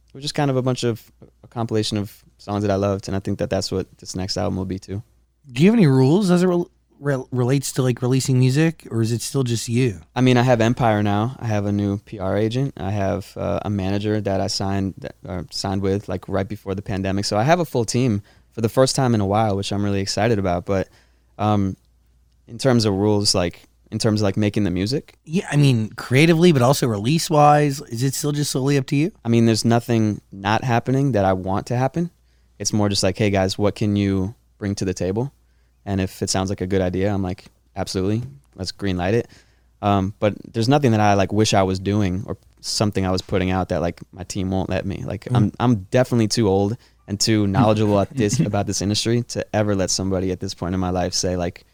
it 0.09 0.15
was 0.15 0.23
just 0.23 0.35
kind 0.35 0.51
of 0.51 0.57
a 0.57 0.63
bunch 0.63 0.85
of 0.85 1.11
compilation 1.51 1.99
of 1.99 2.25
songs 2.39 2.63
that 2.63 2.71
I 2.71 2.77
loved, 2.77 3.09
and 3.09 3.17
I 3.17 3.21
think 3.21 3.39
that 3.39 3.51
that's 3.51 3.71
what 3.71 3.87
this 3.99 4.17
next 4.17 4.37
album 4.37 4.57
will 4.57 4.65
be 4.65 4.79
too. 4.79 5.03
Do 5.51 5.63
you 5.63 5.71
have 5.71 5.79
any 5.79 5.87
rules 5.87 6.31
as 6.31 6.43
it 6.43 6.47
rel 6.47 6.71
rel- 6.99 7.29
relates 7.31 7.73
to 7.73 7.83
like 7.83 8.03
releasing 8.03 8.39
music, 8.39 8.87
or 8.91 9.03
is 9.03 9.13
it 9.13 9.21
still 9.21 9.43
just 9.43 9.69
you? 9.69 10.01
I 10.15 10.21
mean, 10.21 10.37
I 10.37 10.43
have 10.43 10.61
Empire 10.61 11.03
now. 11.03 11.37
I 11.39 11.47
have 11.47 11.67
a 11.67 11.73
new 11.73 11.99
PR 11.99 12.37
agent. 12.37 12.75
I 12.77 12.91
have 12.91 13.37
uh, 13.37 13.61
a 13.65 13.71
manager 13.71 14.21
that 14.21 14.41
I 14.41 14.47
signed 14.47 14.95
that, 14.99 15.15
uh, 15.27 15.43
signed 15.51 15.83
with 15.83 16.09
like 16.09 16.29
right 16.29 16.49
before 16.49 16.75
the 16.75 16.83
pandemic. 16.83 17.25
So 17.25 17.37
I 17.37 17.43
have 17.43 17.61
a 17.61 17.65
full 17.65 17.85
team 17.85 18.23
for 18.53 18.61
the 18.61 18.69
first 18.69 18.95
time 18.95 19.15
in 19.15 19.21
a 19.21 19.27
while, 19.27 19.57
which 19.57 19.73
I'm 19.73 19.85
really 19.85 20.01
excited 20.01 20.39
about. 20.39 20.67
But 20.67 20.89
um, 21.39 21.77
in 22.47 22.59
terms 22.59 22.85
of 22.85 22.95
rules, 22.95 23.35
like 23.35 23.63
in 23.91 23.99
terms 23.99 24.21
of 24.21 24.25
like 24.25 24.37
making 24.37 24.65
the 24.65 24.71
music, 24.71 25.17
Yeah, 25.25 25.49
I 25.51 25.57
mean 25.57 25.91
creatively, 25.91 26.53
but 26.53 26.63
also 26.63 26.87
release 26.87 27.29
wise, 27.29 27.81
is 27.83 28.03
it 28.03 28.15
still 28.15 28.33
just 28.33 28.51
solely 28.51 28.79
up 28.79 28.87
to 28.87 28.97
you? 28.97 29.13
I 29.25 29.29
mean, 29.29 29.47
there's 29.47 29.65
nothing 29.65 30.21
not 30.31 30.65
happening 30.65 31.13
that 31.13 31.25
I 31.25 31.33
want 31.33 31.67
to 31.69 31.77
happen. 31.77 32.11
It's 32.59 32.73
more 32.73 32.89
just 32.89 33.03
like, 33.03 33.19
hey 33.19 33.31
guys, 33.31 33.59
what 33.59 33.75
can 33.75 33.97
you 33.97 34.35
bring 34.59 34.75
to 34.77 34.85
the 34.85 34.95
table? 34.95 35.33
And 35.85 36.01
if 36.01 36.23
it 36.23 36.31
sounds 36.31 36.51
like 36.51 36.61
a 36.61 36.67
good 36.67 36.83
idea, 36.83 37.13
I'm 37.13 37.23
like, 37.23 37.47
absolutely, 37.75 38.23
let's 38.55 38.73
green 38.73 38.97
light 38.97 39.15
it. 39.15 39.29
Um, 39.83 40.15
but 40.19 40.35
there's 40.53 40.69
nothing 40.69 40.91
that 40.93 41.01
I 41.01 41.15
like 41.15 41.33
wish 41.33 41.55
I 41.55 41.63
was 41.63 41.79
doing 41.79 42.23
or 42.27 42.37
something 42.61 43.07
I 43.07 43.11
was 43.11 43.23
putting 43.23 43.51
out 43.51 43.71
that 43.71 43.81
like 43.81 44.01
my 44.13 44.25
team 44.25 44.51
won't 44.51 44.69
let 44.69 44.85
me. 44.85 45.03
Like 45.05 45.27
I'm 45.33 45.53
I'm 45.59 45.85
definitely 45.85 46.29
too 46.29 46.49
old 46.49 46.77
and 47.09 47.19
too 47.19 47.47
knowledgeable 47.47 47.99
at 47.99 48.11
this 48.17 48.41
about 48.41 48.67
this 48.67 48.83
industry 48.83 49.23
to 49.23 49.45
ever 49.57 49.75
let 49.75 49.91
somebody 49.91 50.31
at 50.31 50.41
this 50.41 50.55
point 50.55 50.75
in 50.75 50.81
my 50.81 50.91
life 50.91 51.15
say 51.15 51.37
like, 51.37 51.65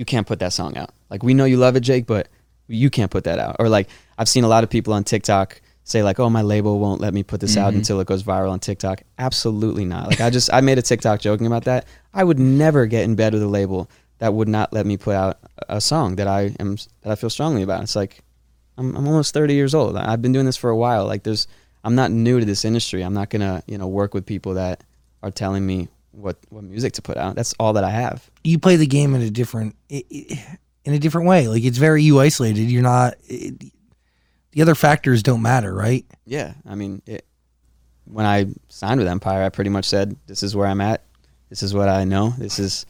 you 0.00 0.06
can't 0.06 0.26
put 0.26 0.38
that 0.38 0.54
song 0.54 0.78
out. 0.78 0.94
Like 1.10 1.22
we 1.22 1.34
know 1.34 1.44
you 1.44 1.58
love 1.58 1.76
it, 1.76 1.80
Jake, 1.80 2.06
but 2.06 2.28
you 2.68 2.88
can't 2.88 3.10
put 3.10 3.24
that 3.24 3.38
out. 3.38 3.56
Or 3.58 3.68
like 3.68 3.90
I've 4.16 4.30
seen 4.30 4.44
a 4.44 4.48
lot 4.48 4.64
of 4.64 4.70
people 4.70 4.94
on 4.94 5.04
TikTok 5.04 5.60
say 5.84 6.02
like, 6.02 6.18
"Oh, 6.18 6.30
my 6.30 6.40
label 6.40 6.78
won't 6.78 7.02
let 7.02 7.12
me 7.12 7.22
put 7.22 7.40
this 7.40 7.58
out 7.58 7.68
mm-hmm. 7.68 7.80
until 7.80 8.00
it 8.00 8.06
goes 8.06 8.22
viral 8.22 8.50
on 8.50 8.60
TikTok." 8.60 9.02
Absolutely 9.18 9.84
not. 9.84 10.06
Like 10.06 10.22
I 10.22 10.30
just 10.30 10.50
I 10.54 10.62
made 10.62 10.78
a 10.78 10.82
TikTok 10.82 11.20
joking 11.20 11.46
about 11.46 11.64
that. 11.64 11.86
I 12.14 12.24
would 12.24 12.38
never 12.38 12.86
get 12.86 13.04
in 13.04 13.14
bed 13.14 13.34
with 13.34 13.42
a 13.42 13.46
label 13.46 13.90
that 14.20 14.32
would 14.32 14.48
not 14.48 14.72
let 14.72 14.86
me 14.86 14.96
put 14.96 15.14
out 15.14 15.38
a 15.68 15.82
song 15.82 16.16
that 16.16 16.26
I 16.26 16.54
am 16.58 16.76
that 17.02 17.12
I 17.12 17.14
feel 17.14 17.28
strongly 17.28 17.62
about. 17.62 17.82
It's 17.82 17.94
like 17.94 18.22
I'm 18.78 18.96
I'm 18.96 19.06
almost 19.06 19.34
30 19.34 19.52
years 19.52 19.74
old. 19.74 19.98
I've 19.98 20.22
been 20.22 20.32
doing 20.32 20.46
this 20.46 20.56
for 20.56 20.70
a 20.70 20.76
while. 20.76 21.04
Like 21.04 21.24
there's 21.24 21.46
I'm 21.84 21.94
not 21.94 22.10
new 22.10 22.40
to 22.40 22.46
this 22.46 22.64
industry. 22.64 23.02
I'm 23.02 23.14
not 23.14 23.28
going 23.28 23.40
to, 23.40 23.62
you 23.66 23.76
know, 23.76 23.88
work 23.88 24.14
with 24.14 24.24
people 24.24 24.54
that 24.54 24.82
are 25.22 25.30
telling 25.30 25.66
me 25.66 25.88
what 26.12 26.38
what 26.48 26.64
music 26.64 26.94
to 26.94 27.02
put 27.02 27.18
out. 27.18 27.36
That's 27.36 27.54
all 27.60 27.74
that 27.74 27.84
I 27.84 27.90
have. 27.90 28.29
You 28.42 28.58
play 28.58 28.76
the 28.76 28.86
game 28.86 29.14
in 29.14 29.22
a 29.22 29.30
different 29.30 29.76
in 29.88 30.94
a 30.94 30.98
different 30.98 31.26
way. 31.26 31.48
Like 31.48 31.64
it's 31.64 31.78
very 31.78 32.02
you 32.02 32.20
isolated. 32.20 32.70
You're 32.70 32.82
not. 32.82 33.14
It, 33.24 33.72
the 34.52 34.62
other 34.62 34.74
factors 34.74 35.22
don't 35.22 35.42
matter, 35.42 35.72
right? 35.72 36.04
Yeah, 36.24 36.54
I 36.66 36.74
mean, 36.74 37.02
it, 37.06 37.24
when 38.04 38.26
I 38.26 38.46
signed 38.68 38.98
with 38.98 39.06
Empire, 39.08 39.44
I 39.44 39.48
pretty 39.48 39.70
much 39.70 39.84
said, 39.84 40.16
"This 40.26 40.42
is 40.42 40.56
where 40.56 40.66
I'm 40.66 40.80
at. 40.80 41.04
This 41.48 41.62
is 41.62 41.74
what 41.74 41.88
I 41.88 42.04
know. 42.04 42.34
This 42.38 42.58
is 42.58 42.86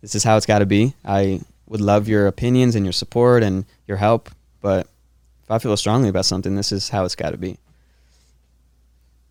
this 0.00 0.14
is 0.14 0.22
how 0.22 0.36
it's 0.36 0.46
got 0.46 0.60
to 0.60 0.66
be." 0.66 0.94
I 1.04 1.40
would 1.66 1.80
love 1.80 2.08
your 2.08 2.26
opinions 2.26 2.74
and 2.74 2.84
your 2.84 2.92
support 2.92 3.42
and 3.42 3.64
your 3.86 3.96
help, 3.96 4.30
but 4.60 4.86
if 5.44 5.50
I 5.50 5.58
feel 5.58 5.76
strongly 5.76 6.08
about 6.08 6.26
something, 6.26 6.56
this 6.56 6.72
is 6.72 6.88
how 6.88 7.04
it's 7.04 7.14
got 7.14 7.30
to 7.30 7.36
be. 7.36 7.58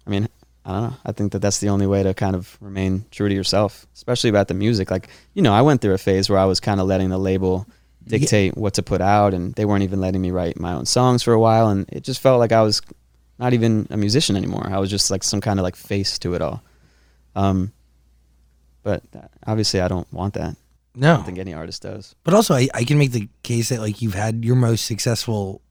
I 0.08 0.10
mean, 0.10 0.28
I 0.70 0.74
don't 0.74 0.90
know. 0.92 0.98
I 1.06 1.12
think 1.12 1.32
that 1.32 1.40
that's 1.40 1.60
the 1.60 1.70
only 1.70 1.88
way 1.88 2.04
to 2.04 2.14
kind 2.14 2.36
of 2.36 2.58
remain 2.62 3.06
true 3.12 3.28
to 3.28 3.34
yourself, 3.34 3.88
especially 3.96 4.30
about 4.30 4.48
the 4.48 4.54
music. 4.54 4.92
Like, 4.92 5.10
you 5.34 5.42
know, 5.42 5.54
I 5.54 5.62
went 5.62 5.82
through 5.82 5.94
a 5.94 5.98
phase 5.98 6.30
where 6.30 6.38
I 6.40 6.46
was 6.46 6.60
kind 6.60 6.80
of 6.80 6.88
letting 6.88 7.10
the 7.10 7.18
label 7.18 7.66
dictate 8.06 8.56
what 8.56 8.76
to 8.76 8.84
put 8.84 9.02
out, 9.02 9.34
and 9.34 9.54
they 9.56 9.66
weren't 9.66 9.84
even 9.84 10.00
letting 10.00 10.22
me 10.22 10.32
write 10.32 10.60
my 10.60 10.74
own 10.74 10.86
songs 10.86 11.24
for 11.24 11.34
a 11.34 11.40
while, 11.40 11.70
and 11.70 11.88
it 11.90 12.04
just 12.04 12.22
felt 12.22 12.40
like 12.40 12.52
I 12.52 12.62
was 12.62 12.82
not 13.40 13.54
even 13.54 13.88
a 13.90 13.98
musician 13.98 14.36
anymore. 14.36 14.68
I 14.70 14.80
was 14.80 14.90
just 14.90 15.10
like 15.10 15.24
some 15.24 15.42
kind 15.42 15.60
of 15.60 15.64
like 15.64 15.76
face 15.76 16.20
to 16.20 16.36
it 16.36 16.42
all. 16.42 16.62
Um, 17.36 17.72
but 18.84 19.04
obviously, 19.46 19.82
I 19.82 19.88
don't 19.88 20.12
want 20.14 20.36
that. 20.36 20.56
No, 20.96 21.14
I 21.14 21.16
don't 21.18 21.26
think 21.26 21.40
any 21.40 21.54
artist 21.54 21.82
does. 21.84 22.16
but 22.24 22.34
also 22.34 22.54
I, 22.56 22.68
I 22.74 22.84
can 22.84 22.98
make 22.98 23.12
the 23.12 23.30
case 23.44 23.70
that 23.70 23.80
like 23.80 24.02
you've 24.02 24.16
had 24.16 24.44
your 24.44 24.56
most 24.56 24.86
successful 24.86 25.62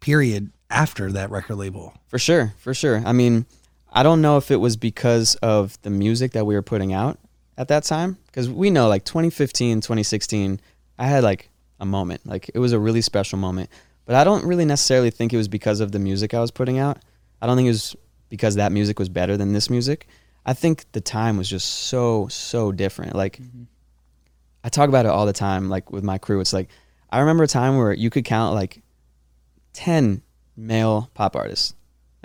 period 0.00 0.50
after 0.70 1.10
that 1.12 1.30
record 1.30 1.56
label. 1.56 1.94
For 2.06 2.18
sure, 2.18 2.54
for 2.58 2.74
sure. 2.74 3.02
I 3.04 3.12
mean, 3.12 3.46
I 3.92 4.02
don't 4.02 4.20
know 4.20 4.36
if 4.36 4.50
it 4.50 4.56
was 4.56 4.76
because 4.76 5.34
of 5.36 5.80
the 5.82 5.90
music 5.90 6.32
that 6.32 6.44
we 6.44 6.54
were 6.54 6.62
putting 6.62 6.92
out 6.92 7.18
at 7.56 7.68
that 7.68 7.84
time, 7.84 8.18
because 8.26 8.48
we 8.48 8.70
know 8.70 8.88
like 8.88 9.04
2015, 9.04 9.80
2016, 9.80 10.60
I 10.98 11.06
had 11.06 11.24
like 11.24 11.50
a 11.80 11.86
moment. 11.86 12.26
Like 12.26 12.50
it 12.54 12.58
was 12.58 12.72
a 12.72 12.78
really 12.78 13.00
special 13.00 13.38
moment. 13.38 13.70
But 14.04 14.14
I 14.14 14.24
don't 14.24 14.44
really 14.46 14.64
necessarily 14.64 15.10
think 15.10 15.32
it 15.32 15.36
was 15.36 15.48
because 15.48 15.80
of 15.80 15.92
the 15.92 15.98
music 15.98 16.32
I 16.32 16.40
was 16.40 16.50
putting 16.50 16.78
out. 16.78 16.98
I 17.42 17.46
don't 17.46 17.56
think 17.56 17.66
it 17.66 17.72
was 17.72 17.96
because 18.30 18.54
that 18.54 18.72
music 18.72 18.98
was 18.98 19.08
better 19.08 19.36
than 19.36 19.52
this 19.52 19.68
music. 19.68 20.06
I 20.46 20.54
think 20.54 20.90
the 20.92 21.00
time 21.00 21.36
was 21.36 21.48
just 21.48 21.68
so, 21.68 22.26
so 22.28 22.72
different. 22.72 23.14
Like, 23.14 23.38
mm-hmm. 23.38 23.64
I 24.64 24.70
talk 24.70 24.88
about 24.88 25.04
it 25.04 25.10
all 25.10 25.26
the 25.26 25.32
time, 25.32 25.68
like 25.68 25.92
with 25.92 26.04
my 26.04 26.16
crew. 26.16 26.40
It's 26.40 26.54
like, 26.54 26.68
I 27.10 27.20
remember 27.20 27.44
a 27.44 27.48
time 27.48 27.76
where 27.76 27.92
you 27.92 28.10
could 28.10 28.24
count 28.24 28.54
like 28.54 28.82
10 29.74 30.22
male 30.56 31.10
pop 31.14 31.36
artists, 31.36 31.74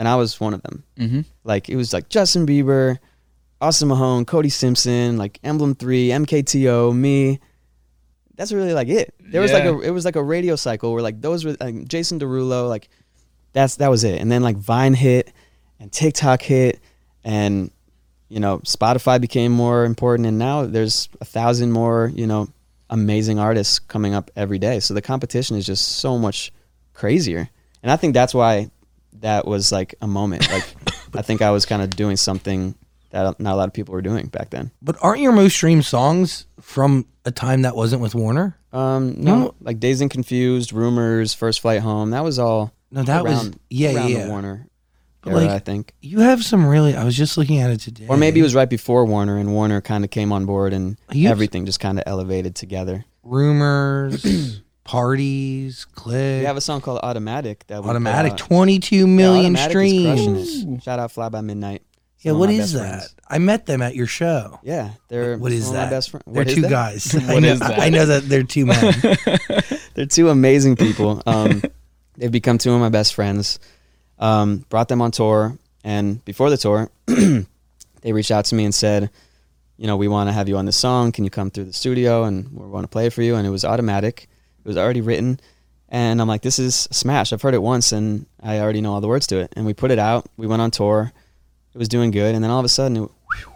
and 0.03 0.09
I 0.09 0.17
was 0.17 0.37
one 0.37 0.53
of 0.53 0.61
them. 0.63 0.83
Mm-hmm. 0.99 1.21
Like, 1.45 1.69
it 1.69 1.77
was 1.77 1.93
like 1.93 2.09
Justin 2.09 2.45
Bieber, 2.45 2.97
Austin 3.61 3.87
Mahone, 3.87 4.25
Cody 4.25 4.49
Simpson, 4.49 5.17
like 5.17 5.39
Emblem 5.45 5.75
3, 5.75 6.09
MKTO, 6.09 6.93
me. 6.93 7.39
That's 8.35 8.51
really 8.51 8.73
like 8.73 8.89
it. 8.89 9.13
There 9.21 9.39
was 9.39 9.53
like 9.53 9.63
a 9.63 9.79
it 9.79 9.91
was 9.91 10.03
like 10.03 10.17
a 10.17 10.23
radio 10.23 10.57
cycle 10.57 10.91
where 10.91 11.01
like 11.01 11.21
those 11.21 11.45
were 11.45 11.55
like 11.57 11.87
Jason 11.87 12.19
Derulo, 12.19 12.67
like 12.67 12.89
that's 13.53 13.77
that 13.77 13.89
was 13.89 14.03
it. 14.03 14.19
And 14.19 14.29
then 14.29 14.41
like 14.41 14.57
Vine 14.57 14.93
hit 14.93 15.31
and 15.79 15.89
TikTok 15.89 16.41
hit 16.41 16.81
and 17.23 17.71
you 18.27 18.41
know, 18.41 18.58
Spotify 18.60 19.21
became 19.21 19.54
more 19.54 19.85
important 19.85 20.27
and 20.27 20.37
now 20.37 20.65
there's 20.65 21.08
a 21.21 21.25
thousand 21.25 21.71
more, 21.71 22.12
you 22.13 22.27
know, 22.27 22.49
amazing 22.89 23.39
artists 23.39 23.79
coming 23.79 24.13
up 24.13 24.31
every 24.35 24.60
day. 24.60 24.81
So 24.81 24.93
the 24.93 25.01
competition 25.01 25.56
is 25.56 25.65
just 25.65 25.87
so 25.99 26.17
much 26.17 26.51
crazier. 26.93 27.49
And 27.81 27.91
I 27.91 27.95
think 27.95 28.13
that's 28.13 28.33
why 28.33 28.69
that 29.24 29.48
was 29.48 29.71
like 29.71 29.96
a 30.02 30.08
moment. 30.08 30.50
Like 30.52 30.65
I 31.15 31.21
think 31.24 31.42
I 31.42 31.50
was 31.52 31.65
kind 31.65 31.82
of 31.82 31.90
doing 31.90 32.15
something 32.17 32.76
that 33.10 33.40
not 33.40 33.54
a 33.54 33.56
lot 33.56 33.67
of 33.67 33.74
people 33.74 33.94
were 33.94 34.02
doing 34.02 34.28
back 34.28 34.50
then. 34.52 34.71
But 34.82 34.96
aren't 35.02 35.21
your 35.21 35.32
most 35.32 35.54
streamed 35.54 35.86
songs 35.86 36.46
from 36.62 37.06
a 37.26 37.32
time 37.32 37.62
that 37.63 37.76
wasn't 37.76 38.02
with 38.02 38.15
Warner? 38.15 38.58
Um, 38.71 39.15
no, 39.21 39.36
No. 39.38 39.56
like 39.62 39.80
Dazed 39.80 40.02
and 40.02 40.10
Confused, 40.10 40.74
Rumors, 40.74 41.34
First 41.34 41.62
Flight 41.62 41.82
Home. 41.82 42.10
That 42.12 42.24
was 42.24 42.40
all. 42.40 42.71
No, 42.92 43.04
that 43.04 43.24
was 43.24 43.34
around, 43.46 43.60
yeah, 43.69 43.94
around 43.96 44.10
yeah. 44.10 44.28
Warner 44.28 44.67
era, 45.26 45.36
like, 45.38 45.50
I 45.50 45.60
think, 45.60 45.94
You 46.02 46.19
have 46.19 46.44
some 46.44 46.65
really. 46.65 46.96
I 46.96 47.04
was 47.04 47.15
just 47.15 47.38
looking 47.38 47.60
at 47.60 47.69
it 47.71 47.80
today. 47.80 48.06
or 48.10 48.17
maybe 48.17 48.40
it 48.40 48.44
was 48.44 48.54
right 48.56 48.69
before 48.69 49.06
Warner, 49.06 49.38
and 49.38 49.54
Warner 49.54 49.80
kind 49.82 50.04
of 50.04 50.10
came 50.12 50.32
on 50.34 50.46
board, 50.46 50.74
and 50.74 50.98
everything 51.15 51.65
just 51.65 51.80
kind 51.80 51.98
of 51.98 52.04
elevated 52.08 52.56
together. 52.56 53.06
rumors. 53.24 54.62
parties, 54.84 55.86
click, 55.96 56.42
We 56.42 56.46
have 56.46 56.58
a 56.58 56.62
song 56.62 56.81
called 56.81 57.00
Automatic 57.04 57.65
that 57.67 57.77
we 57.81 57.84
put 57.84 57.90
automatic, 57.92 58.34
out. 58.34 58.38
22 58.38 58.96
Yeah, 58.96 59.06
million 59.06 59.56
Automatic 59.56 59.75
is 59.77 60.04
crushing 60.06 60.46
streams. 60.46 60.77
it. 60.79 60.84
Shout 60.84 61.00
out 61.00 61.12
Fly 61.12 61.29
by 61.29 61.42
Midnight. 61.42 61.81
Yeah, 62.19 62.31
of 62.31 62.38
what 62.38 62.48
my 62.50 62.54
is 62.54 62.60
best 62.60 62.73
that? 62.73 62.79
friends. 63.00 63.15
I 63.27 63.38
met 63.40 63.65
them 63.65 63.81
at 63.81 63.96
your 63.96 64.08
show. 64.08 64.60
Yeah, 64.63 64.92
they're 65.10 65.38
What 65.38 65.52
is 65.52 65.67
of 65.67 65.73
that? 65.73 65.86
My 65.86 65.90
best 65.90 66.10
friend. 66.12 66.23
They're 66.25 66.34
What 66.42 66.48
is 66.48 66.56
two 66.56 66.62
that? 66.62 66.69
guys. 66.69 67.15
I 67.29 67.34
What 67.34 67.40
know, 67.44 67.50
is 67.54 67.60
that? 67.60 67.79
I 67.79 67.90
know 67.90 68.06
that 68.06 68.29
they're 68.29 68.44
two 68.44 68.65
men. 68.65 68.94
They're 69.96 70.06
two 70.08 70.29
amazing 70.29 70.75
people. 70.75 71.21
Um, 71.27 71.62
they've 72.17 72.31
become 72.31 72.58
two 72.58 72.73
of 72.73 72.79
my 72.79 72.90
best 72.90 73.13
friends. 73.13 73.60
Um, 74.17 74.65
brought 74.69 74.88
them 74.88 75.02
on 75.04 75.12
tour, 75.12 75.58
and 75.84 76.23
before 76.25 76.50
the 76.50 76.58
tour, 76.58 76.90
they 77.06 78.12
reached 78.13 78.31
out 78.31 78.46
to 78.46 78.56
me 78.56 78.65
and 78.65 78.73
said, 78.73 79.10
you 79.77 79.86
know, 79.88 79.98
we 79.98 80.08
want 80.08 80.29
to 80.29 80.34
have 80.34 80.48
you 80.50 80.58
on 80.58 80.65
this 80.65 80.77
song. 80.77 81.12
Can 81.12 81.23
you 81.25 81.29
come 81.29 81.52
through 81.52 81.65
the 81.65 81.73
studio 81.73 82.23
and 82.23 82.52
we 82.54 82.65
want 82.65 82.86
to 82.86 82.88
play 82.88 83.06
it 83.08 83.13
for 83.13 83.21
you? 83.21 83.36
And 83.36 83.46
it 83.46 83.50
was 83.50 83.63
automatic. 83.65 84.27
It 84.63 84.67
was 84.67 84.77
already 84.77 85.01
written. 85.01 85.39
And 85.89 86.19
I'm 86.21 86.27
like, 86.27 86.41
this 86.41 86.57
is 86.57 86.87
smash. 86.91 87.31
I've 87.33 87.41
heard 87.41 87.53
it 87.53 87.61
once 87.61 87.91
and 87.91 88.25
I 88.41 88.59
already 88.59 88.81
know 88.81 88.93
all 88.93 89.01
the 89.01 89.07
words 89.07 89.27
to 89.27 89.37
it. 89.37 89.53
And 89.55 89.65
we 89.65 89.73
put 89.73 89.91
it 89.91 89.99
out. 89.99 90.25
We 90.37 90.47
went 90.47 90.61
on 90.61 90.71
tour. 90.71 91.11
It 91.73 91.77
was 91.77 91.87
doing 91.87 92.11
good. 92.11 92.33
And 92.35 92.43
then 92.43 92.49
all 92.51 92.59
of 92.59 92.65
a 92.65 92.69
sudden, 92.69 92.97
it, 92.97 92.99
whew, 93.01 93.53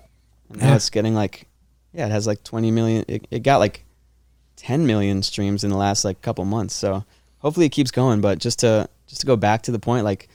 and 0.49 0.61
now 0.61 0.67
Yeah. 0.69 0.75
it's 0.75 0.89
getting 0.89 1.15
like, 1.15 1.47
yeah, 1.93 2.05
it 2.05 2.11
has 2.11 2.27
like 2.27 2.43
20 2.43 2.69
million. 2.71 3.05
It, 3.07 3.27
it 3.31 3.39
got 3.43 3.57
like 3.57 3.85
10 4.57 4.85
million 4.85 5.23
streams 5.23 5.63
in 5.63 5.69
the 5.71 5.77
last 5.77 6.05
like 6.05 6.21
couple 6.21 6.45
months. 6.45 6.75
So 6.75 7.05
hopefully 7.39 7.65
it 7.65 7.71
keeps 7.71 7.89
going. 7.91 8.21
But 8.21 8.39
just 8.39 8.59
to 8.59 8.87
just 9.07 9.21
to 9.21 9.27
go 9.27 9.35
back 9.35 9.63
to 9.63 9.71
the 9.71 9.79
point, 9.79 10.03
like 10.03 10.27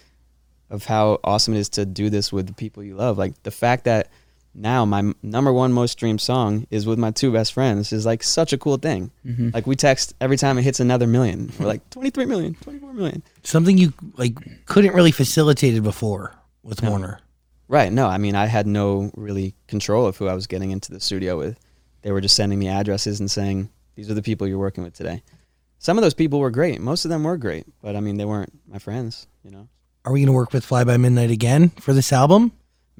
of 0.71 0.87
how 0.87 1.21
awesome 1.23 1.55
it 1.55 1.59
is 1.59 1.69
to 1.69 1.85
do 1.85 2.09
this 2.09 2.33
with 2.33 2.47
the 2.47 2.55
people 2.55 2.83
you 2.83 2.95
love. 2.97 3.19
Like 3.19 3.41
the 3.43 3.51
fact 3.51 3.85
that 3.85 4.09
now 4.55 4.85
my 4.85 5.13
number 5.23 5.53
one 5.53 5.73
most 5.73 5.93
streamed 5.93 6.21
song 6.21 6.67
is 6.71 6.87
with 6.87 6.99
my 6.99 7.11
two 7.11 7.33
best 7.33 7.53
friends 7.53 7.93
is 7.93 8.05
like 8.05 8.23
such 8.23 8.53
a 8.53 8.59
cool 8.59 8.77
thing. 8.77 9.11
Mm-hmm. 9.27 9.51
Like 9.55 9.67
we 9.67 9.77
text 9.77 10.15
every 10.21 10.37
time 10.37 10.59
it 10.59 10.63
hits 10.63 10.81
another 10.81 11.07
million. 11.07 11.53
We're 11.59 11.67
like 11.67 11.89
23 11.91 12.27
million, 12.27 12.55
24 12.63 12.93
million. 12.93 13.23
Something 13.43 13.79
you 13.79 13.93
like 14.17 14.37
couldn't 14.67 14.95
really 14.95 15.13
facilitate 15.13 15.75
it 15.75 15.83
before 15.83 16.35
with 16.63 16.83
No. 16.83 16.91
Warner. 16.91 17.21
Right. 17.69 17.91
No, 17.91 18.07
I 18.07 18.19
mean, 18.19 18.35
I 18.35 18.47
had 18.47 18.67
no 18.67 19.11
really 19.17 19.55
control 19.67 20.07
of 20.07 20.17
who 20.19 20.29
I 20.29 20.35
was 20.35 20.47
getting 20.47 20.71
into 20.73 20.93
the 20.93 21.01
studio 21.01 21.39
with. 21.39 21.59
They 22.03 22.13
were 22.13 22.21
just 22.21 22.37
sending 22.37 22.59
me 22.59 22.69
addresses 22.69 23.21
and 23.21 23.31
saying, 23.31 23.71
these 23.95 24.11
are 24.11 24.15
the 24.15 24.23
people 24.23 24.47
you're 24.47 24.59
working 24.59 24.85
with 24.85 24.93
today. 24.95 25.23
Some 25.79 25.97
of 25.97 26.03
those 26.03 26.15
people 26.15 26.39
were 26.39 26.51
great. 26.51 26.81
Most 26.81 27.05
of 27.05 27.11
them 27.11 27.25
were 27.25 27.37
great, 27.37 27.65
but 27.81 27.97
I 27.97 28.01
mean, 28.01 28.17
they 28.17 28.25
weren't 28.25 28.53
my 28.69 28.79
friends, 28.79 29.27
you 29.43 29.51
know? 29.51 29.69
Are 30.05 30.13
we 30.13 30.21
going 30.21 30.27
to 30.27 30.33
work 30.33 30.53
with 30.53 30.65
Fly 30.65 30.85
by 30.85 30.97
Midnight 30.97 31.31
again 31.31 31.71
for 31.71 31.93
this 31.93 32.13
album? 32.13 32.53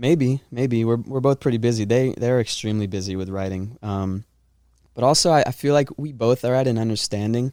Maybe, 0.03 0.43
maybe 0.51 0.85
we're 0.85 0.97
we're 0.97 1.21
both 1.21 1.39
pretty 1.39 1.59
busy. 1.59 1.85
They 1.85 2.13
they're 2.17 2.41
extremely 2.41 2.89
busy 2.89 3.15
with 3.15 3.29
writing. 3.29 3.79
Um, 3.83 4.25
but 4.95 5.05
also 5.05 5.31
I, 5.31 5.45
I 5.47 5.53
feel 5.53 5.75
like 5.75 5.91
we 5.97 6.13
both 6.13 6.45
are 6.45 6.57
at 6.57 6.67
an 6.67 6.77
understanding 6.77 7.53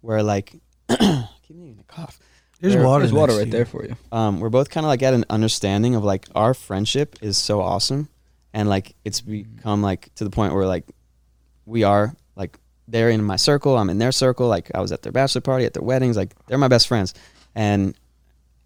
where 0.00 0.22
like 0.22 0.52
keep 0.88 1.56
needing 1.56 1.76
to 1.78 1.82
cough. 1.88 2.20
There's 2.60 2.74
There- 2.74 2.84
water. 2.86 3.02
There's 3.02 3.12
water 3.12 3.36
right 3.36 3.50
there 3.50 3.66
for 3.66 3.84
you. 3.84 3.96
Um, 4.12 4.38
we're 4.38 4.48
both 4.48 4.70
kind 4.70 4.84
of 4.86 4.88
like 4.88 5.02
at 5.02 5.12
an 5.12 5.24
understanding 5.28 5.96
of 5.96 6.04
like 6.04 6.26
our 6.36 6.54
friendship 6.54 7.16
is 7.20 7.36
so 7.36 7.60
awesome, 7.60 8.08
and 8.54 8.68
like 8.68 8.94
it's 9.04 9.20
become 9.20 9.82
like 9.82 10.14
to 10.14 10.22
the 10.22 10.30
point 10.30 10.54
where 10.54 10.66
like 10.66 10.84
we 11.66 11.82
are 11.82 12.14
like 12.36 12.60
they're 12.86 13.10
in 13.10 13.24
my 13.24 13.34
circle, 13.36 13.76
I'm 13.76 13.90
in 13.90 13.98
their 13.98 14.12
circle. 14.12 14.46
Like 14.46 14.70
I 14.72 14.80
was 14.80 14.92
at 14.92 15.02
their 15.02 15.10
bachelor 15.10 15.40
party, 15.40 15.64
at 15.64 15.74
their 15.74 15.82
weddings. 15.82 16.16
Like 16.16 16.32
they're 16.46 16.58
my 16.58 16.68
best 16.68 16.86
friends, 16.86 17.12
and 17.56 17.96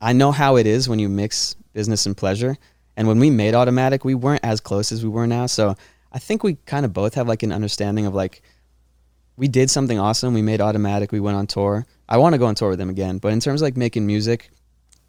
I 0.02 0.12
know 0.12 0.32
how 0.32 0.56
it 0.56 0.66
is 0.66 0.86
when 0.86 0.98
you 0.98 1.08
mix 1.08 1.56
business 1.72 2.04
and 2.04 2.14
pleasure. 2.14 2.58
And 2.96 3.08
when 3.08 3.18
we 3.18 3.30
made 3.30 3.54
Automatic, 3.54 4.04
we 4.04 4.14
weren't 4.14 4.44
as 4.44 4.60
close 4.60 4.92
as 4.92 5.02
we 5.02 5.08
were 5.08 5.26
now. 5.26 5.46
So 5.46 5.76
I 6.12 6.18
think 6.18 6.42
we 6.42 6.56
kind 6.66 6.84
of 6.84 6.92
both 6.92 7.14
have 7.14 7.28
like 7.28 7.42
an 7.42 7.52
understanding 7.52 8.06
of 8.06 8.14
like 8.14 8.42
we 9.36 9.48
did 9.48 9.70
something 9.70 9.98
awesome. 9.98 10.34
We 10.34 10.42
made 10.42 10.60
Automatic. 10.60 11.10
We 11.10 11.20
went 11.20 11.36
on 11.36 11.46
tour. 11.46 11.86
I 12.08 12.18
want 12.18 12.34
to 12.34 12.38
go 12.38 12.46
on 12.46 12.54
tour 12.54 12.70
with 12.70 12.78
them 12.78 12.90
again. 12.90 13.18
But 13.18 13.32
in 13.32 13.40
terms 13.40 13.62
of 13.62 13.66
like 13.66 13.76
making 13.76 14.06
music, 14.06 14.50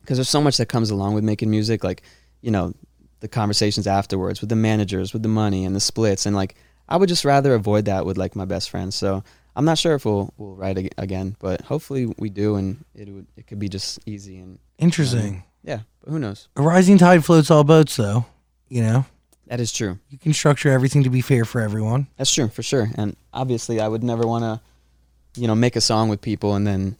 because 0.01 0.17
there's 0.17 0.29
so 0.29 0.41
much 0.41 0.57
that 0.57 0.67
comes 0.67 0.89
along 0.89 1.13
with 1.13 1.23
making 1.23 1.49
music, 1.49 1.83
like 1.83 2.03
you 2.41 2.51
know 2.51 2.73
the 3.19 3.27
conversations 3.27 3.87
afterwards 3.87 4.41
with 4.41 4.49
the 4.49 4.55
managers, 4.55 5.13
with 5.13 5.23
the 5.23 5.29
money 5.29 5.65
and 5.65 5.75
the 5.75 5.79
splits, 5.79 6.25
and 6.25 6.35
like 6.35 6.55
I 6.87 6.97
would 6.97 7.09
just 7.09 7.25
rather 7.25 7.53
avoid 7.53 7.85
that 7.85 8.05
with 8.05 8.17
like 8.17 8.35
my 8.35 8.45
best 8.45 8.69
friends. 8.69 8.95
So 8.95 9.23
I'm 9.55 9.65
not 9.65 9.77
sure 9.77 9.95
if 9.95 10.05
we'll 10.05 10.33
we'll 10.37 10.55
write 10.55 10.77
ag- 10.77 10.93
again, 10.97 11.35
but 11.39 11.61
hopefully 11.61 12.13
we 12.17 12.29
do, 12.29 12.55
and 12.55 12.83
it 12.95 13.09
would 13.09 13.27
it 13.35 13.47
could 13.47 13.59
be 13.59 13.69
just 13.69 13.99
easy 14.05 14.39
and 14.39 14.59
Interesting. 14.79 15.43
Yeah. 15.63 15.79
But 16.03 16.11
who 16.11 16.19
knows? 16.19 16.47
A 16.55 16.61
rising 16.61 16.97
tide 16.97 17.23
floats 17.25 17.49
all 17.51 17.63
boats, 17.63 17.95
though. 17.95 18.25
You 18.69 18.81
know, 18.83 19.05
That 19.47 19.59
is 19.59 19.71
true. 19.71 19.99
you 20.09 20.17
can 20.17 20.33
structure 20.33 20.69
everything 20.71 21.03
to 21.03 21.09
be 21.09 21.21
fair 21.21 21.45
for 21.45 21.61
everyone. 21.61 22.07
That's 22.17 22.33
true 22.33 22.47
for 22.49 22.63
sure. 22.63 22.89
And 22.95 23.15
obviously, 23.33 23.79
I 23.79 23.87
would 23.87 24.03
never 24.03 24.25
want 24.27 24.43
to, 24.43 25.39
you 25.39 25.47
know, 25.47 25.55
make 25.55 25.75
a 25.75 25.81
song 25.81 26.09
with 26.09 26.21
people 26.21 26.55
and 26.55 26.65
then 26.67 26.97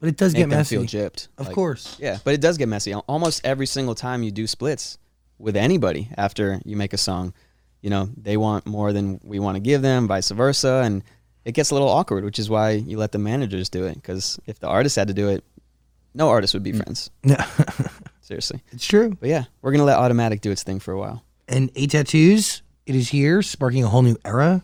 But 0.00 0.08
it 0.10 0.16
does 0.16 0.32
make 0.34 0.40
get 0.42 0.50
them 0.50 0.58
messy. 0.58 0.76
feel 0.76 0.84
gypped. 0.84 1.28
Of 1.38 1.46
Like, 1.46 1.54
course. 1.54 1.96
Yeah, 1.98 2.18
but 2.24 2.34
it 2.34 2.40
does 2.40 2.58
get 2.58 2.68
messy. 2.68 2.92
Al- 2.92 3.04
Almost 3.08 3.44
every 3.44 3.66
single 3.66 3.94
time 3.94 4.22
you 4.22 4.30
do 4.30 4.46
splits 4.46 4.98
with 5.38 5.56
anybody 5.56 6.10
after 6.16 6.60
you 6.64 6.76
make 6.76 6.92
a 6.92 6.98
song, 6.98 7.32
you 7.80 7.90
know, 7.90 8.08
they 8.16 8.36
want 8.36 8.66
more 8.66 8.92
than 8.92 9.18
we 9.24 9.38
want 9.38 9.56
to 9.56 9.60
give 9.60 9.82
them, 9.82 10.06
vice 10.06 10.30
versa, 10.30 10.82
and 10.84 11.02
it 11.44 11.52
gets 11.52 11.70
a 11.70 11.74
little 11.74 11.88
awkward, 11.88 12.24
which 12.24 12.38
is 12.38 12.48
why 12.48 12.70
you 12.72 12.96
let 12.98 13.12
the 13.12 13.18
managers 13.18 13.68
do 13.68 13.84
it. 13.86 13.94
Because 13.94 14.38
if 14.46 14.58
the 14.60 14.68
artist 14.68 14.96
had 14.96 15.08
to 15.08 15.14
do 15.14 15.28
it, 15.28 15.42
no 16.14 16.28
artist 16.28 16.54
would 16.54 16.62
be 16.62 16.72
Mm. 16.72 16.82
friends. 16.82 17.10
No. 17.24 17.36
Seriously. 18.20 18.62
it's 18.72 18.86
true. 18.86 19.14
But 19.20 19.28
yeah, 19.28 19.44
we're 19.60 19.72
gonna 19.72 19.84
let 19.84 19.98
Automatic 19.98 20.40
do 20.40 20.50
its 20.50 20.62
thing 20.62 20.80
for 20.80 20.92
a 20.92 20.98
while. 20.98 21.22
And 21.46 21.70
Eight 21.76 21.90
Tattoos, 21.90 22.62
it 22.86 22.94
is 22.94 23.10
here, 23.10 23.42
sparking 23.42 23.84
a 23.84 23.88
whole 23.88 24.00
new 24.02 24.16
era. 24.24 24.62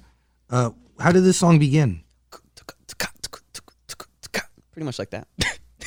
Uh, 0.48 0.70
how 0.98 1.12
did 1.12 1.24
this 1.24 1.36
song 1.36 1.59
begin? 1.59 2.03
Pretty 4.72 4.84
much 4.84 4.98
like 4.98 5.11
that. 5.11 5.26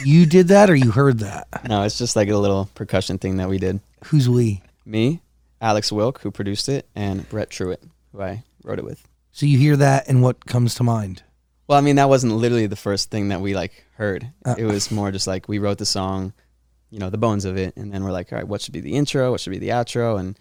You 0.04 0.26
did 0.28 0.50
that, 0.50 0.70
or 0.70 0.76
you 0.76 0.92
heard 0.92 1.20
that? 1.20 1.48
No, 1.68 1.84
it's 1.84 1.98
just 1.98 2.16
like 2.16 2.30
a 2.30 2.38
little 2.38 2.70
percussion 2.76 3.18
thing 3.18 3.38
that 3.38 3.50
we 3.50 3.58
did. 3.58 3.80
Who's 4.06 4.30
we? 4.30 4.62
Me, 4.86 5.22
Alex 5.62 5.92
Wilk, 5.92 6.20
who 6.22 6.30
produced 6.32 6.68
it, 6.70 6.88
and 6.94 7.28
Brett 7.30 7.50
Truitt, 7.50 7.78
who 8.12 8.22
I 8.22 8.44
wrote 8.64 8.80
it 8.80 8.86
with. 8.86 9.08
So 9.32 9.46
you 9.46 9.58
hear 9.58 9.78
that, 9.78 10.08
and 10.08 10.22
what 10.22 10.46
comes 10.46 10.76
to 10.76 10.84
mind? 10.84 11.24
Well, 11.68 11.78
I 11.78 11.82
mean, 11.82 11.96
that 11.96 12.10
wasn't 12.10 12.34
literally 12.34 12.68
the 12.68 12.76
first 12.76 13.10
thing 13.10 13.30
that 13.30 13.42
we 13.42 13.56
like 13.56 13.86
heard. 13.96 14.30
Uh. 14.46 14.56
it 14.58 14.66
was 14.66 14.92
more 14.92 15.12
just 15.12 15.28
like 15.28 15.48
we 15.48 15.60
wrote 15.60 15.78
the 15.78 15.86
song, 15.86 16.34
you 16.90 17.00
know, 17.00 17.10
the 17.10 17.18
bones 17.18 17.46
of 17.46 17.58
it, 17.58 17.76
and 17.78 17.92
then 17.94 18.04
we're 18.04 18.12
like, 18.12 18.32
all 18.32 18.38
right, 18.38 18.48
what 18.48 18.62
should 18.62 18.74
be 18.74 18.82
the 18.82 18.96
intro? 18.96 19.32
What 19.32 19.40
should 19.40 19.52
be 19.52 19.60
the 19.60 19.70
outro? 19.70 20.20
And 20.20 20.38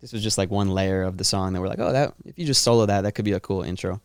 this 0.00 0.12
was 0.12 0.22
just 0.22 0.38
like 0.38 0.50
one 0.50 0.70
layer 0.70 1.02
of 1.02 1.18
the 1.18 1.24
song 1.24 1.52
that 1.52 1.60
we're 1.60 1.68
like, 1.68 1.78
oh, 1.78 1.92
that 1.92 2.14
if 2.24 2.38
you 2.38 2.46
just 2.46 2.62
solo 2.62 2.86
that, 2.86 3.02
that 3.02 3.12
could 3.12 3.24
be 3.26 3.32
a 3.32 3.40
cool 3.40 3.62
intro. 3.62 4.00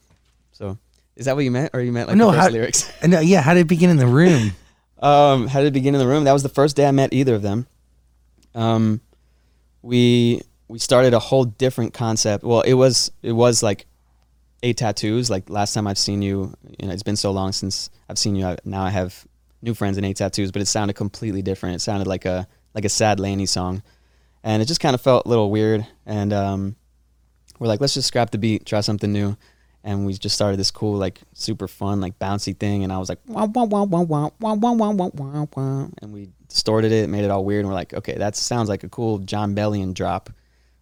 So, 0.51 0.77
is 1.15 1.25
that 1.25 1.35
what 1.35 1.45
you 1.45 1.51
meant, 1.51 1.71
or 1.73 1.79
you 1.81 1.91
meant 1.93 2.09
like 2.09 2.17
No, 2.17 2.31
the 2.31 2.39
how- 2.39 2.49
lyrics? 2.49 2.91
Uh, 3.03 3.19
yeah, 3.19 3.41
how 3.41 3.53
did 3.53 3.61
it 3.61 3.67
begin 3.67 3.89
in 3.89 3.97
the 3.97 4.07
room? 4.07 4.51
Um, 4.97 5.47
how 5.47 5.59
did 5.59 5.67
it 5.67 5.73
begin 5.73 5.93
in 5.93 5.99
the 5.99 6.07
room? 6.07 6.23
That 6.23 6.31
was 6.31 6.41
the 6.41 6.49
first 6.49 6.77
day 6.77 6.87
I 6.87 6.91
met 6.91 7.11
either 7.11 7.35
of 7.35 7.41
them. 7.41 7.67
Um, 8.55 9.01
we 9.81 10.41
we 10.69 10.79
started 10.79 11.13
a 11.13 11.19
whole 11.19 11.43
different 11.43 11.93
concept. 11.93 12.45
Well, 12.45 12.61
it 12.61 12.73
was 12.73 13.11
it 13.21 13.33
was 13.33 13.61
like 13.61 13.85
eight 14.65 14.77
tattoos. 14.77 15.29
Like 15.29 15.49
last 15.49 15.73
time 15.73 15.87
I've 15.87 15.97
seen 15.97 16.21
you, 16.21 16.53
you 16.79 16.87
know, 16.87 16.93
it's 16.93 17.03
been 17.03 17.15
so 17.15 17.31
long 17.31 17.51
since 17.51 17.89
I've 18.09 18.17
seen 18.17 18.35
you. 18.35 18.47
I, 18.47 18.57
now 18.65 18.83
I 18.83 18.89
have 18.89 19.25
new 19.61 19.73
friends 19.73 19.97
and 19.97 20.05
eight 20.05 20.17
tattoos, 20.17 20.51
but 20.51 20.61
it 20.61 20.65
sounded 20.65 20.95
completely 20.95 21.41
different. 21.41 21.75
It 21.75 21.79
sounded 21.79 22.07
like 22.07 22.25
a 22.25 22.47
like 22.73 22.83
a 22.83 22.89
sad 22.89 23.19
LANY 23.19 23.45
song, 23.45 23.83
and 24.43 24.61
it 24.61 24.65
just 24.65 24.81
kind 24.81 24.95
of 24.95 25.01
felt 25.01 25.25
a 25.25 25.29
little 25.29 25.51
weird. 25.51 25.87
And 26.05 26.33
um, 26.33 26.75
we're 27.59 27.67
like, 27.67 27.79
let's 27.79 27.93
just 27.93 28.07
scrap 28.07 28.31
the 28.31 28.37
beat, 28.37 28.65
try 28.65 28.81
something 28.81 29.13
new. 29.13 29.37
And 29.83 30.03
we 30.07 30.13
just 30.13 30.33
started 30.33 30.57
this 30.57 30.71
cool, 30.71 30.97
like 30.97 31.21
super 31.33 31.67
fun, 31.67 32.01
like 32.01 32.17
bouncy 32.17 32.57
thing. 32.57 32.83
And 32.83 32.91
I 32.91 32.97
was 32.97 33.07
like, 33.07 33.19
wah, 33.27 33.45
wah, 33.45 33.65
wah, 33.65 33.83
wah, 33.83 34.01
wah, 34.01 34.31
wah, 34.39 34.55
wah, 34.55 34.91
wah, 34.91 35.11
wah, 35.13 35.45
wah, 35.55 35.87
and 36.01 36.11
we 36.11 36.29
distorted 36.49 36.91
it, 36.91 37.07
made 37.07 37.23
it 37.23 37.29
all 37.29 37.45
weird. 37.45 37.59
And 37.59 37.69
we're 37.69 37.75
like, 37.75 37.93
okay, 37.93 38.15
that 38.17 38.35
sounds 38.35 38.67
like 38.67 38.83
a 38.83 38.89
cool 38.89 39.19
Jon 39.19 39.53
Bellion 39.53 39.93
drop. 39.93 40.31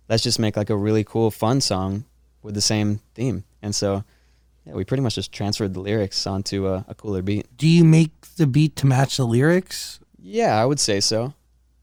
Let's 0.07 0.23
just 0.23 0.39
make 0.39 0.55
like 0.55 0.69
a 0.69 0.77
really 0.77 1.03
cool, 1.03 1.31
fun 1.31 1.59
song 1.59 2.05
with 2.41 2.55
the 2.55 2.61
same 2.61 3.01
theme. 3.13 3.43
And 3.63 3.73
so, 3.73 4.03
yeah, 4.65 4.73
we 4.73 4.83
pretty 4.83 5.01
much 5.01 5.15
just 5.15 5.31
transferred 5.31 5.73
the 5.73 5.79
lyrics 5.79 6.27
onto 6.27 6.67
a, 6.67 6.85
a 6.87 6.93
cooler 6.93 7.23
beat. 7.23 7.47
Do 7.57 7.67
you 7.67 7.83
make 7.83 8.11
the 8.37 8.45
beat 8.45 8.75
to 8.77 8.85
match 8.85 9.17
the 9.17 9.25
lyrics? 9.25 9.99
Yeah, 10.21 10.61
I 10.61 10.65
would 10.65 10.79
say 10.79 10.99
so. 10.99 11.33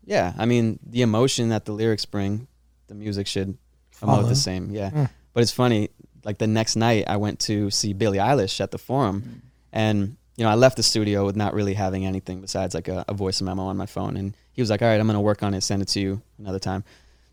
Yeah, 0.05 0.35
I 0.39 0.47
mean, 0.47 0.79
the 0.87 1.03
emotion 1.03 1.49
that 1.49 1.65
the 1.65 1.73
lyrics 1.73 2.05
bring, 2.05 2.47
the 2.87 2.95
music 2.95 3.27
should 3.27 3.57
emote 4.01 4.21
the 4.21 4.27
uh-huh. 4.27 4.35
same. 4.35 4.71
Yeah. 4.71 4.91
Mm. 4.91 5.11
But 5.33 5.43
it's 5.43 5.53
funny, 5.53 5.91
like 6.25 6.39
the 6.39 6.47
next 6.47 6.77
night 6.77 7.05
I 7.07 7.17
went 7.17 7.41
to 7.41 7.71
see 7.71 7.93
Billie 7.93 8.19
Eilish 8.19 8.61
at 8.61 8.71
the 8.71 8.79
forum 8.79 9.23
hmm. 9.23 9.39
and 9.73 10.17
you 10.37 10.45
know, 10.45 10.51
I 10.51 10.55
left 10.55 10.77
the 10.77 10.83
studio 10.83 11.27
with 11.27 11.37
not 11.37 11.53
really 11.53 11.75
having 11.75 12.07
anything 12.07 12.41
besides 12.41 12.75
like 12.75 12.89
a, 12.89 13.05
a 13.09 13.15
voice 13.15 13.43
memo 13.43 13.65
on 13.65 13.77
my 13.77 13.87
phone 13.87 14.17
and 14.17 14.35
he 14.53 14.63
was 14.63 14.71
like, 14.71 14.81
All 14.81 14.89
right, 14.89 14.99
I'm 14.99 15.07
gonna 15.07 15.21
work 15.21 15.43
on 15.43 15.55
it, 15.55 15.61
send 15.63 15.83
it 15.83 15.89
to 15.89 16.01
you 16.01 16.23
another 16.39 16.59
time. 16.59 16.85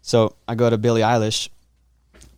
So 0.01 0.35
I 0.47 0.55
go 0.55 0.69
to 0.69 0.77
Billie 0.77 1.01
Eilish, 1.01 1.49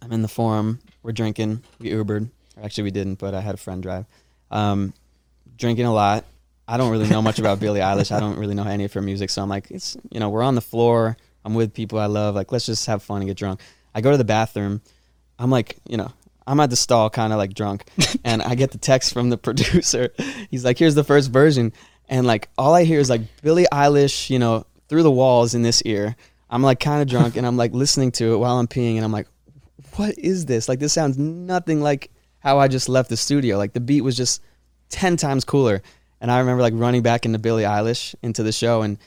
I'm 0.01 0.11
in 0.11 0.21
the 0.21 0.27
forum, 0.27 0.79
we're 1.03 1.11
drinking, 1.11 1.63
we 1.79 1.91
Ubered. 1.91 2.29
Actually 2.61 2.85
we 2.85 2.91
didn't, 2.91 3.15
but 3.15 3.33
I 3.33 3.41
had 3.41 3.55
a 3.55 3.57
friend 3.57 3.81
drive. 3.81 4.05
Um, 4.51 4.93
drinking 5.57 5.85
a 5.85 5.93
lot. 5.93 6.25
I 6.67 6.77
don't 6.77 6.91
really 6.91 7.09
know 7.09 7.21
much 7.21 7.39
about 7.39 7.59
Billie 7.61 7.79
Eilish. 7.79 8.15
I 8.15 8.19
don't 8.19 8.37
really 8.37 8.55
know 8.55 8.63
any 8.63 8.85
of 8.85 8.93
her 8.93 9.01
music. 9.01 9.29
So 9.29 9.41
I'm 9.41 9.49
like, 9.49 9.71
it's 9.71 9.97
you 10.11 10.19
know, 10.19 10.29
we're 10.29 10.43
on 10.43 10.55
the 10.55 10.61
floor. 10.61 11.17
I'm 11.45 11.53
with 11.53 11.73
people 11.73 11.99
I 11.99 12.05
love. 12.07 12.35
Like, 12.35 12.51
let's 12.51 12.65
just 12.65 12.85
have 12.87 13.01
fun 13.01 13.21
and 13.21 13.27
get 13.27 13.37
drunk. 13.37 13.61
I 13.95 14.01
go 14.01 14.11
to 14.11 14.17
the 14.17 14.25
bathroom. 14.25 14.81
I'm 15.39 15.49
like, 15.49 15.77
you 15.87 15.97
know, 15.97 16.11
I'm 16.45 16.59
at 16.59 16.69
the 16.69 16.75
stall, 16.75 17.09
kind 17.09 17.31
of 17.31 17.37
like 17.37 17.53
drunk, 17.53 17.85
and 18.23 18.41
I 18.41 18.55
get 18.55 18.71
the 18.71 18.77
text 18.77 19.13
from 19.13 19.29
the 19.29 19.37
producer. 19.37 20.09
He's 20.49 20.65
like, 20.65 20.79
"Here's 20.79 20.95
the 20.95 21.03
first 21.03 21.31
version," 21.31 21.73
and 22.09 22.25
like 22.25 22.49
all 22.57 22.73
I 22.73 22.83
hear 22.83 22.99
is 22.99 23.09
like 23.09 23.21
Billie 23.41 23.67
Eilish, 23.71 24.29
you 24.29 24.39
know, 24.39 24.65
through 24.87 25.03
the 25.03 25.11
walls 25.11 25.53
in 25.53 25.61
this 25.61 25.81
ear. 25.83 26.15
I'm 26.49 26.63
like 26.63 26.79
kind 26.79 27.01
of 27.01 27.07
drunk, 27.07 27.37
and 27.37 27.45
I'm 27.45 27.55
like 27.55 27.73
listening 27.73 28.11
to 28.13 28.33
it 28.33 28.37
while 28.37 28.57
I'm 28.57 28.67
peeing, 28.67 28.95
and 28.95 29.05
I'm 29.05 29.11
like, 29.11 29.27
"What 29.95 30.17
is 30.17 30.45
this? 30.45 30.67
Like 30.69 30.79
this 30.79 30.93
sounds 30.93 31.17
nothing 31.17 31.81
like 31.81 32.11
how 32.39 32.59
I 32.59 32.67
just 32.67 32.89
left 32.89 33.09
the 33.09 33.17
studio. 33.17 33.57
Like 33.57 33.73
the 33.73 33.79
beat 33.79 34.01
was 34.01 34.17
just 34.17 34.41
ten 34.89 35.17
times 35.17 35.45
cooler." 35.45 35.81
And 36.21 36.29
I 36.29 36.39
remember 36.39 36.61
like 36.61 36.73
running 36.75 37.01
back 37.01 37.25
into 37.25 37.39
Billie 37.39 37.63
Eilish 37.63 38.13
into 38.21 38.43
the 38.43 38.51
show 38.51 38.81
and 38.81 38.97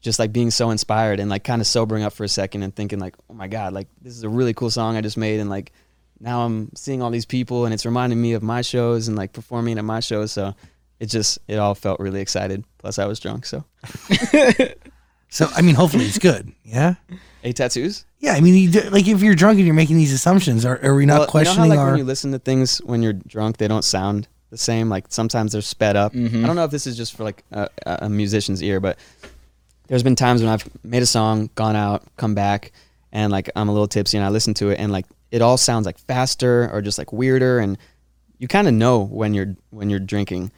just 0.00 0.18
like 0.18 0.32
being 0.32 0.50
so 0.50 0.70
inspired 0.70 1.20
and 1.20 1.28
like 1.28 1.44
kind 1.44 1.60
of 1.60 1.66
sobering 1.66 2.04
up 2.04 2.12
for 2.12 2.24
a 2.24 2.28
second 2.28 2.62
and 2.62 2.74
thinking 2.74 2.98
like, 2.98 3.16
oh 3.28 3.34
my 3.34 3.48
god, 3.48 3.72
like 3.72 3.88
this 4.00 4.14
is 4.16 4.22
a 4.22 4.28
really 4.28 4.54
cool 4.54 4.70
song 4.70 4.96
I 4.96 5.00
just 5.00 5.16
made 5.16 5.40
and 5.40 5.50
like 5.50 5.72
now 6.20 6.44
I'm 6.44 6.70
seeing 6.74 7.02
all 7.02 7.10
these 7.10 7.26
people 7.26 7.64
and 7.64 7.74
it's 7.74 7.84
reminding 7.84 8.20
me 8.20 8.34
of 8.34 8.42
my 8.42 8.62
shows 8.62 9.08
and 9.08 9.16
like 9.16 9.32
performing 9.32 9.78
at 9.78 9.84
my 9.84 10.00
shows. 10.00 10.32
So 10.32 10.54
it 11.00 11.06
just 11.06 11.38
it 11.48 11.58
all 11.58 11.74
felt 11.74 11.98
really 11.98 12.20
excited. 12.20 12.64
Plus 12.78 12.98
I 12.98 13.06
was 13.06 13.18
drunk, 13.18 13.46
so 13.46 13.64
So 15.30 15.48
I 15.54 15.62
mean, 15.62 15.76
hopefully 15.76 16.04
it's 16.04 16.18
good. 16.18 16.52
Yeah. 16.64 16.94
Eight 17.44 17.56
tattoos. 17.56 18.04
Yeah, 18.18 18.32
I 18.34 18.40
mean, 18.40 18.54
you 18.54 18.70
do, 18.70 18.80
like 18.90 19.08
if 19.08 19.22
you're 19.22 19.34
drunk 19.34 19.58
and 19.58 19.66
you're 19.66 19.74
making 19.74 19.96
these 19.96 20.12
assumptions, 20.12 20.64
are, 20.64 20.78
are 20.84 20.94
we 20.94 21.06
not 21.06 21.20
Well, 21.20 21.28
questioning 21.28 21.70
you 21.70 21.76
know 21.76 21.76
how, 21.76 21.80
like, 21.80 21.86
our? 21.86 21.90
when 21.92 21.98
you 21.98 22.04
listen 22.04 22.32
to 22.32 22.38
things 22.38 22.78
when 22.84 23.02
you're 23.02 23.14
drunk, 23.14 23.56
they 23.56 23.68
don't 23.68 23.84
sound 23.84 24.28
the 24.50 24.58
same. 24.58 24.88
Like 24.88 25.06
sometimes 25.08 25.52
they're 25.52 25.62
sped 25.62 25.96
up. 25.96 26.12
Mhm. 26.12 26.42
I 26.44 26.46
don't 26.46 26.56
know 26.56 26.64
if 26.64 26.70
this 26.70 26.86
is 26.86 26.96
just 26.96 27.16
for 27.16 27.24
like 27.24 27.44
a, 27.52 27.68
a 27.86 28.08
musician's 28.10 28.62
ear, 28.62 28.80
but 28.80 28.98
there's 29.88 30.02
been 30.02 30.16
times 30.16 30.42
when 30.42 30.50
I've 30.50 30.68
made 30.84 31.02
a 31.02 31.06
song, 31.06 31.50
gone 31.54 31.76
out, 31.76 32.04
come 32.16 32.34
back, 32.34 32.72
and 33.12 33.32
like 33.32 33.48
I'm 33.56 33.68
a 33.68 33.72
little 33.72 33.88
tipsy 33.88 34.16
and 34.18 34.24
I 34.24 34.28
listen 34.28 34.54
to 34.54 34.70
it 34.70 34.78
and 34.78 34.92
like 34.92 35.06
it 35.30 35.40
all 35.42 35.56
sounds 35.56 35.86
like 35.86 35.98
faster 35.98 36.68
or 36.72 36.82
just 36.82 36.98
like 36.98 37.12
weirder 37.12 37.58
and 37.60 37.78
you 38.38 38.48
kind 38.48 38.66
of 38.68 38.74
know 38.74 39.00
when 39.04 39.34
you're 39.34 39.54
when 39.70 39.90
you're 39.90 39.98
drinking 40.00 40.50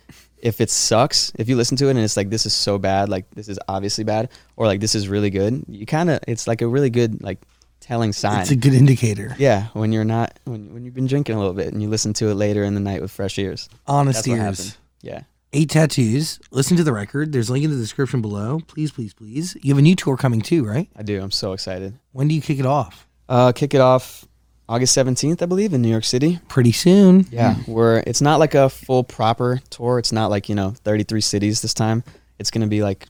if 0.43 0.61
it 0.61 0.71
sucks 0.71 1.33
if 1.37 1.49
you 1.49 1.57
listen 1.57 1.77
to 1.77 1.87
it 1.87 1.91
and 1.91 2.01
it's 2.01 2.17
like 2.17 2.29
this 2.29 2.45
is 2.45 2.53
so 2.53 2.79
bad 2.79 3.09
like 3.09 3.31
this 3.31 3.49
is 3.49 3.59
obviously 3.69 4.05
bad 4.05 4.29
or 4.57 4.67
like 4.67 4.81
this 4.81 4.95
is 4.95 5.09
really 5.09 5.31
good 5.31 5.65
you 5.69 5.87
kind 5.87 6.11
of 6.11 6.19
it's 6.27 6.47
like 6.47 6.61
a 6.61 6.67
really 6.67 6.91
good 6.91 7.23
like 7.23 7.39
telling 7.83 8.13
sign 8.13 8.41
it's 8.41 8.51
a 8.51 8.57
good 8.57 8.73
indicator. 8.73 9.35
yeah, 9.39 9.67
when 9.75 9.93
you're 9.93 10.05
not 10.05 10.39
when 10.45 10.73
when 10.73 10.85
you've 10.85 10.95
been 10.95 11.07
drinking 11.07 11.35
a 11.35 11.39
little 11.39 11.53
bit 11.53 11.73
and 11.73 11.83
you 11.83 11.89
listen 11.89 12.13
to 12.15 12.29
it 12.29 12.35
later 12.35 12.65
in 12.65 12.75
the 12.75 12.81
night 12.81 13.03
with 13.03 13.11
fresh 13.11 13.39
ears. 13.39 13.69
Honest 13.87 14.27
ears. 14.27 14.79
Yeah. 15.03 15.23
Eight 15.53 15.69
tattoos. 15.69 16.41
Listen 16.51 16.79
to 16.79 16.85
the 16.85 16.93
record. 16.95 17.33
There's 17.33 17.51
a 17.51 17.53
link 17.53 17.65
in 17.65 17.71
the 17.71 17.77
description 17.77 18.23
below. 18.23 18.61
Please, 18.69 18.91
please, 18.91 19.13
please. 19.13 19.55
You 19.61 19.75
have 19.75 19.79
a 19.79 19.83
new 19.83 19.95
tour 19.95 20.17
coming 20.17 20.41
too, 20.41 20.65
right? 20.65 20.89
I 20.97 21.03
do. 21.03 21.21
I'm 21.21 21.31
so 21.31 21.53
excited. 21.53 21.99
When 22.13 22.29
do 22.29 22.35
you 22.35 22.41
kick 22.41 22.59
it 22.59 22.67
off? 22.67 23.07
Uh 23.29 23.53
kick 23.53 23.75
it 23.75 23.81
off 23.81 24.25
August 24.73 24.97
17th, 24.97 25.43
I 25.43 25.47
believe, 25.47 25.75
in 25.75 25.83
New 25.83 25.91
York 25.91 26.05
City. 26.05 26.41
Pretty 26.49 26.73
soon. 26.73 27.27
Yeah, 27.31 27.57
we're 27.67 28.03
it's 28.07 28.23
not 28.23 28.41
like 28.41 28.55
a 28.55 28.71
full 28.71 29.05
proper 29.05 29.61
tour. 29.69 29.99
It's 29.99 30.13
not 30.13 30.31
like, 30.31 30.49
you 30.49 30.55
know, 30.55 30.71
33 30.71 31.21
cities 31.21 31.61
this 31.61 31.75
time. 31.75 32.03
It's 32.39 32.51
going 32.51 32.63
to 32.63 32.69
be 32.69 32.83
like 32.83 33.07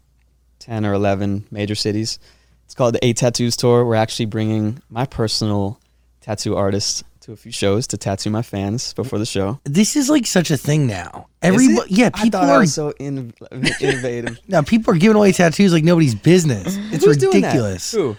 10 0.58 0.84
or 0.84 0.92
11 0.92 1.46
major 1.52 1.76
cities. 1.76 2.18
It's 2.64 2.74
called 2.74 2.94
the 2.96 3.04
Eight 3.06 3.16
Tattoos 3.18 3.56
Tour. 3.56 3.84
We're 3.84 3.94
actually 3.94 4.26
bringing 4.26 4.82
my 4.90 5.06
personal 5.06 5.78
tattoo 6.20 6.56
artist 6.56 7.04
to 7.20 7.32
a 7.32 7.36
few 7.36 7.52
shows 7.52 7.86
to 7.88 7.96
tattoo 7.96 8.30
my 8.30 8.42
fans 8.42 8.92
before 8.94 9.20
the 9.20 9.26
show. 9.26 9.60
This 9.62 9.94
is 9.94 10.10
like 10.10 10.26
such 10.26 10.50
a 10.50 10.56
thing 10.56 10.88
now. 10.88 11.28
Everybody, 11.42 11.94
yeah, 11.94 12.10
I 12.12 12.24
people 12.24 12.40
are 12.40 12.58
was 12.58 12.74
so 12.74 12.90
in- 12.98 13.34
innovative. 13.80 14.40
now 14.48 14.62
people 14.62 14.94
are 14.94 14.98
giving 14.98 15.16
away 15.16 15.30
tattoos 15.30 15.72
like 15.72 15.84
nobody's 15.84 16.16
business. 16.16 16.76
It's 16.92 17.04
Who's 17.04 17.16
doing 17.18 17.42
that? 17.42 17.48
ridiculous. 17.48 17.92
Who? 17.92 18.16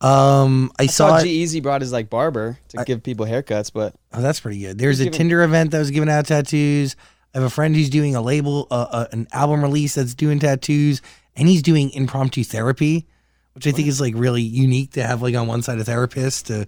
Um, 0.00 0.70
I, 0.78 0.84
I 0.84 0.86
saw, 0.86 1.18
saw. 1.18 1.22
G-Eazy 1.24 1.62
brought 1.62 1.80
his 1.80 1.92
like 1.92 2.08
barber 2.08 2.58
to 2.68 2.84
give 2.84 3.02
people 3.02 3.26
haircuts, 3.26 3.72
but 3.72 3.94
Oh, 4.12 4.22
that's 4.22 4.40
pretty 4.40 4.60
good. 4.60 4.78
There's 4.78 5.00
a 5.00 5.04
giving- 5.04 5.18
Tinder 5.18 5.42
event 5.42 5.72
that 5.72 5.78
was 5.80 5.90
giving 5.90 6.08
out 6.08 6.26
tattoos. 6.26 6.94
I 7.34 7.38
have 7.38 7.44
a 7.46 7.50
friend 7.50 7.74
who's 7.74 7.90
doing 7.90 8.14
a 8.14 8.22
label, 8.22 8.66
uh, 8.70 8.86
uh, 8.90 9.06
an 9.12 9.26
album 9.32 9.62
release 9.62 9.96
that's 9.96 10.14
doing 10.14 10.38
tattoos, 10.38 11.02
and 11.36 11.48
he's 11.48 11.62
doing 11.62 11.90
impromptu 11.90 12.42
therapy, 12.44 13.06
which 13.54 13.66
I 13.66 13.72
think 13.72 13.88
is 13.88 14.00
like 14.00 14.14
really 14.16 14.42
unique 14.42 14.92
to 14.92 15.02
have 15.06 15.20
like 15.20 15.34
on 15.34 15.46
one 15.46 15.62
side 15.62 15.78
a 15.78 15.84
therapist 15.84 16.46
to 16.46 16.66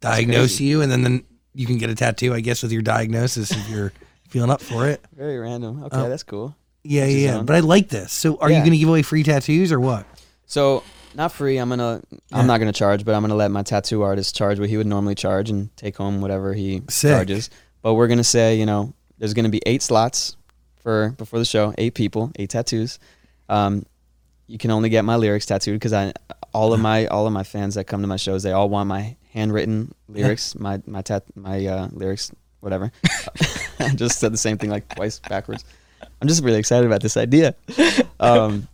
diagnose 0.00 0.60
you, 0.60 0.82
and 0.82 0.90
then 0.90 1.02
then 1.02 1.24
you 1.54 1.66
can 1.66 1.78
get 1.78 1.88
a 1.90 1.94
tattoo, 1.94 2.34
I 2.34 2.40
guess, 2.40 2.62
with 2.62 2.72
your 2.72 2.82
diagnosis 2.82 3.52
if 3.52 3.68
you're 3.70 3.92
feeling 4.28 4.50
up 4.50 4.60
for 4.60 4.88
it. 4.88 5.04
very 5.16 5.38
random. 5.38 5.84
Okay, 5.84 5.96
Oh. 5.98 6.08
that's 6.08 6.22
cool. 6.24 6.56
Yeah, 6.84 7.04
yeah, 7.06 7.34
yeah. 7.36 7.42
But 7.42 7.54
I 7.56 7.60
like 7.60 7.88
this. 7.90 8.12
So, 8.12 8.36
are 8.38 8.50
you 8.50 8.56
going 8.58 8.72
to 8.72 8.76
give 8.78 8.88
away 8.88 9.02
free 9.02 9.22
tattoos 9.22 9.70
or 9.70 9.78
what? 9.78 10.04
So 10.46 10.82
not 11.14 11.32
free. 11.32 11.58
I'm 11.58 11.68
gonna. 11.68 12.02
I'm 12.32 12.46
not 12.46 12.58
gonna 12.58 12.72
charge, 12.72 13.04
but 13.04 13.14
I'm 13.14 13.22
gonna 13.22 13.34
let 13.34 13.50
my 13.50 13.62
tattoo 13.62 14.02
artist 14.02 14.34
charge 14.36 14.58
what 14.58 14.68
he 14.68 14.76
would 14.76 14.86
normally 14.86 15.14
charge 15.14 15.50
and 15.50 15.74
take 15.76 15.96
home 15.96 16.20
whatever 16.20 16.54
he 16.54 16.82
Sick. 16.88 17.10
charges. 17.10 17.50
But 17.82 17.94
we're 17.94 18.08
gonna 18.08 18.24
say, 18.24 18.56
you 18.56 18.66
know, 18.66 18.94
there's 19.18 19.34
gonna 19.34 19.48
be 19.48 19.60
eight 19.66 19.82
slots 19.82 20.36
for 20.82 21.10
before 21.18 21.38
the 21.38 21.44
show. 21.44 21.74
Eight 21.78 21.94
people, 21.94 22.32
eight 22.36 22.50
tattoos. 22.50 22.98
Um, 23.48 23.84
you 24.46 24.58
can 24.58 24.70
only 24.70 24.88
get 24.88 25.04
my 25.04 25.16
lyrics 25.16 25.46
tattooed 25.46 25.76
because 25.76 25.92
I 25.92 26.12
all 26.52 26.72
of 26.72 26.80
my 26.88 27.06
all 27.06 27.26
of 27.26 27.32
my 27.32 27.42
fans 27.42 27.74
that 27.74 27.84
come 27.84 28.02
to 28.02 28.06
my 28.06 28.16
shows 28.16 28.42
they 28.42 28.52
all 28.52 28.68
want 28.68 28.88
my 28.88 29.16
handwritten 29.32 29.92
lyrics 30.08 30.54
my 30.58 30.80
my 30.86 31.02
tat 31.02 31.24
my 31.34 31.64
uh, 31.66 31.88
lyrics 31.92 32.30
whatever 32.60 32.92
I 33.80 33.88
just 33.94 34.18
said 34.18 34.32
the 34.32 34.36
same 34.38 34.58
thing 34.58 34.70
like 34.70 34.94
twice 34.94 35.20
backwards 35.20 35.64
I'm 36.20 36.28
just 36.28 36.44
really 36.44 36.58
excited 36.58 36.86
about 36.86 37.00
this 37.00 37.16
idea 37.16 37.54
um, 38.20 38.68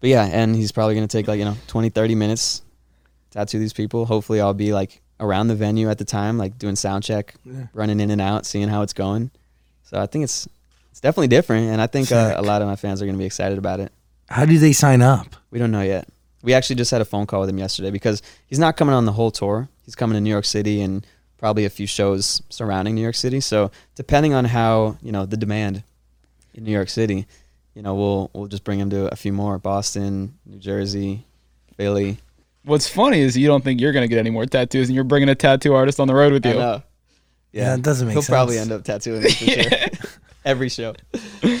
but 0.00 0.08
yeah 0.10 0.24
and 0.24 0.54
he's 0.54 0.72
probably 0.72 0.94
gonna 0.94 1.06
take 1.06 1.26
like 1.28 1.38
you 1.38 1.44
know 1.44 1.56
20 1.68 1.88
30 1.90 2.14
minutes 2.14 2.62
tattoo 3.30 3.58
these 3.58 3.72
people 3.72 4.04
hopefully 4.06 4.40
I'll 4.40 4.54
be 4.54 4.72
like 4.72 5.00
around 5.20 5.48
the 5.48 5.54
venue 5.54 5.88
at 5.88 5.98
the 5.98 6.04
time 6.04 6.38
like 6.38 6.58
doing 6.58 6.76
sound 6.76 7.02
check 7.04 7.34
Yeah. 7.44 7.66
running 7.72 8.00
in 8.00 8.10
and 8.10 8.20
out 8.20 8.46
seeing 8.46 8.68
how 8.68 8.82
it's 8.82 8.92
going 8.92 9.30
so 9.84 10.00
I 10.00 10.06
think 10.06 10.24
it's 10.24 10.48
it's 10.90 11.00
definitely 11.00 11.28
different 11.28 11.68
and 11.70 11.80
I 11.80 11.86
think 11.86 12.10
uh, 12.12 12.34
a 12.36 12.42
lot 12.42 12.62
of 12.62 12.68
my 12.68 12.76
fans 12.76 13.00
are 13.02 13.06
gonna 13.06 13.18
be 13.18 13.24
excited 13.26 13.58
about 13.58 13.80
it 13.80 13.92
How 14.28 14.44
do 14.44 14.58
they 14.58 14.72
sign 14.72 15.02
up? 15.02 15.36
we 15.50 15.58
don't 15.58 15.70
know 15.70 15.82
yet. 15.82 16.08
We 16.42 16.54
actually 16.54 16.76
just 16.76 16.90
had 16.90 17.00
a 17.00 17.04
phone 17.04 17.26
call 17.26 17.40
with 17.40 17.48
him 17.48 17.58
yesterday 17.58 17.90
because 17.90 18.22
he's 18.46 18.58
not 18.58 18.76
coming 18.76 18.94
on 18.94 19.04
the 19.04 19.12
whole 19.12 19.30
tour. 19.32 19.68
He's 19.84 19.94
coming 19.96 20.14
to 20.14 20.20
New 20.20 20.30
York 20.30 20.44
City 20.44 20.80
and 20.80 21.04
probably 21.38 21.64
a 21.64 21.70
few 21.70 21.86
shows 21.88 22.40
surrounding 22.50 22.94
New 22.94 23.00
York 23.02 23.14
City. 23.16 23.40
So 23.40 23.70
depending 23.96 24.32
on 24.32 24.44
how 24.44 24.96
you 25.02 25.10
know 25.12 25.26
the 25.26 25.36
demand 25.36 25.82
in 26.54 26.62
New 26.64 26.70
York 26.72 26.88
City, 26.88 27.26
you 27.76 27.82
know 27.82 27.94
we'll 27.94 28.30
we'll 28.32 28.46
just 28.46 28.64
bring 28.64 28.80
him 28.80 28.88
to 28.90 29.12
a 29.12 29.16
few 29.16 29.32
more: 29.32 29.58
Boston, 29.58 30.38
New 30.46 30.58
Jersey, 30.58 31.26
Philly. 31.76 32.16
What's 32.64 32.88
funny 32.88 33.20
is 33.20 33.36
you 33.36 33.46
don't 33.46 33.62
think 33.62 33.80
you're 33.80 33.92
gonna 33.92 34.08
get 34.08 34.18
any 34.18 34.30
more 34.30 34.46
tattoos, 34.46 34.88
and 34.88 34.94
you're 34.94 35.04
bringing 35.04 35.28
a 35.28 35.34
tattoo 35.34 35.74
artist 35.74 36.00
on 36.00 36.08
the 36.08 36.14
road 36.14 36.32
with 36.32 36.46
I 36.46 36.52
you. 36.52 36.58
know. 36.58 36.82
Yeah, 37.52 37.74
it 37.74 37.82
doesn't 37.82 38.08
make 38.08 38.14
sense. 38.14 38.26
He'll 38.26 38.34
probably 38.34 38.58
end 38.58 38.72
up 38.72 38.82
tattooing 38.82 39.22
me 39.22 39.30
for 39.30 39.44
sure. 39.44 39.70
Every 40.44 40.68
show. 40.70 40.94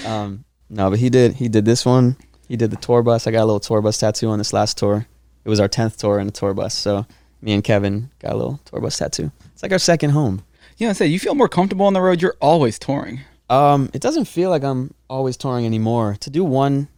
Um, 0.06 0.44
no, 0.70 0.88
but 0.90 0.98
he 0.98 1.10
did. 1.10 1.34
He 1.34 1.48
did 1.48 1.66
this 1.66 1.84
one. 1.84 2.16
He 2.48 2.56
did 2.56 2.70
the 2.70 2.76
tour 2.76 3.02
bus. 3.02 3.26
I 3.26 3.30
got 3.30 3.42
a 3.42 3.46
little 3.46 3.60
tour 3.60 3.82
bus 3.82 3.98
tattoo 3.98 4.28
on 4.28 4.38
this 4.38 4.52
last 4.52 4.78
tour. 4.78 5.06
It 5.44 5.48
was 5.48 5.60
our 5.60 5.68
tenth 5.68 5.98
tour 5.98 6.18
in 6.18 6.28
a 6.28 6.30
tour 6.30 6.54
bus. 6.54 6.74
So 6.74 7.06
me 7.42 7.52
and 7.52 7.62
Kevin 7.62 8.10
got 8.20 8.32
a 8.32 8.36
little 8.36 8.60
tour 8.64 8.80
bus 8.80 8.96
tattoo. 8.96 9.30
It's 9.52 9.62
like 9.62 9.72
our 9.72 9.78
second 9.78 10.10
home. 10.10 10.42
Yeah, 10.78 10.90
I 10.90 10.92
say 10.92 11.06
you 11.06 11.18
feel 11.18 11.34
more 11.34 11.48
comfortable 11.48 11.86
on 11.86 11.92
the 11.92 12.00
road. 12.00 12.22
You're 12.22 12.36
always 12.40 12.78
touring. 12.78 13.20
Um, 13.48 13.90
it 13.92 14.00
doesn't 14.00 14.24
feel 14.24 14.50
like 14.50 14.64
I'm 14.64 14.92
always 15.08 15.36
touring 15.36 15.66
anymore. 15.66 16.16
To 16.20 16.30
do 16.30 16.44
one, 16.44 16.88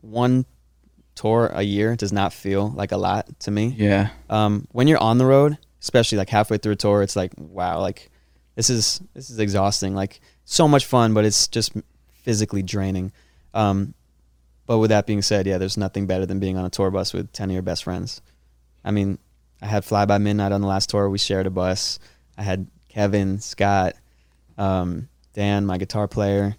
one 0.00 0.46
tour 1.14 1.50
a 1.52 1.62
year 1.62 1.96
does 1.96 2.12
not 2.12 2.32
feel 2.32 2.70
like 2.70 2.92
a 2.92 2.96
lot 2.96 3.26
to 3.40 3.50
me. 3.50 3.74
Yeah. 3.76 4.10
um, 4.30 4.68
when 4.70 4.86
you're 4.86 5.02
on 5.02 5.18
the 5.18 5.26
road, 5.26 5.58
especially 5.80 6.18
like 6.18 6.28
halfway 6.28 6.58
through 6.58 6.72
a 6.72 6.76
tour, 6.76 7.02
it's 7.02 7.16
like 7.16 7.32
wow, 7.36 7.80
like 7.80 8.10
this 8.54 8.70
is 8.70 9.00
this 9.14 9.30
is 9.30 9.38
exhausting. 9.38 9.94
Like 9.94 10.20
so 10.44 10.68
much 10.68 10.86
fun, 10.86 11.14
but 11.14 11.24
it's 11.24 11.48
just 11.48 11.72
physically 12.12 12.62
draining. 12.62 13.12
Um, 13.54 13.94
but 14.66 14.78
with 14.78 14.90
that 14.90 15.06
being 15.06 15.22
said, 15.22 15.46
yeah, 15.46 15.58
there's 15.58 15.76
nothing 15.76 16.06
better 16.06 16.26
than 16.26 16.38
being 16.38 16.56
on 16.56 16.64
a 16.64 16.70
tour 16.70 16.90
bus 16.90 17.12
with 17.12 17.32
ten 17.32 17.50
of 17.50 17.54
your 17.54 17.62
best 17.62 17.84
friends. 17.84 18.20
I 18.84 18.92
mean, 18.92 19.18
I 19.60 19.66
had 19.66 19.84
Fly 19.84 20.04
by 20.04 20.18
Midnight 20.18 20.52
on 20.52 20.60
the 20.60 20.68
last 20.68 20.90
tour. 20.90 21.08
We 21.10 21.18
shared 21.18 21.46
a 21.46 21.50
bus. 21.50 21.98
I 22.36 22.42
had 22.42 22.68
Kevin, 22.88 23.40
Scott, 23.40 23.94
um, 24.56 25.08
Dan, 25.38 25.66
my 25.66 25.78
guitar 25.78 26.08
player. 26.08 26.56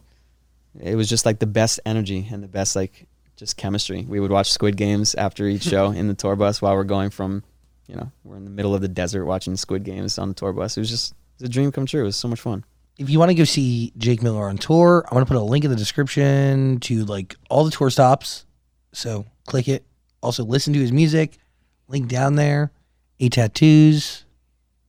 It 0.80 0.96
was 0.96 1.10
just 1.10 1.26
like 1.26 1.40
the 1.40 1.46
best 1.46 1.82
energy 1.86 2.26
and 2.32 2.42
the 2.42 2.48
best 2.48 2.78
like 2.78 3.08
just 3.36 3.58
chemistry. 3.58 4.06
We 4.08 4.22
would 4.22 4.32
watch 4.32 4.54
Squid 4.54 4.78
Games 4.78 5.16
after 5.16 5.48
each 5.48 5.64
show 5.64 5.92
in 6.00 6.08
the 6.08 6.14
tour 6.14 6.38
bus 6.38 6.62
while 6.62 6.76
we're 6.76 6.86
going 6.86 7.10
from, 7.10 7.44
you 7.88 7.96
know, 7.96 8.10
we're 8.24 8.38
in 8.38 8.46
the 8.46 8.50
middle 8.50 8.74
of 8.74 8.80
the 8.80 8.88
desert 8.88 9.26
watching 9.26 9.58
Squid 9.58 9.84
Games 9.84 10.18
on 10.18 10.30
the 10.30 10.34
tour 10.34 10.54
bus. 10.54 10.78
It 10.78 10.80
was 10.80 10.90
just 10.90 11.12
it 11.12 11.42
was 11.42 11.50
a 11.50 11.52
dream 11.52 11.74
come 11.74 11.86
true. 11.86 12.04
It 12.04 12.06
was 12.06 12.16
so 12.16 12.30
much 12.30 12.40
fun. 12.40 12.64
if 12.98 13.10
you 13.10 13.20
want 13.20 13.32
to 13.32 13.36
go 13.36 13.44
see 13.44 13.92
Jake 13.98 14.24
Miller 14.24 14.48
on 14.48 14.58
tour, 14.58 15.04
I'm 15.08 15.14
going 15.14 15.26
to 15.26 15.30
put 15.30 15.36
a 15.36 15.42
link 15.42 15.66
in 15.66 15.72
the 15.72 15.76
description 15.76 16.80
to 16.80 17.04
like 17.04 17.36
all 17.50 17.66
the 17.66 17.72
tour 17.72 17.90
stops. 17.90 18.46
So 18.94 19.26
click 19.46 19.68
it. 19.68 19.84
Also 20.24 20.46
listen 20.46 20.72
to 20.72 20.80
his 20.80 20.94
music. 20.94 21.38
Link 21.90 22.08
down 22.08 22.36
there. 22.36 22.72
Eight 23.20 23.34
tattoos. 23.34 24.24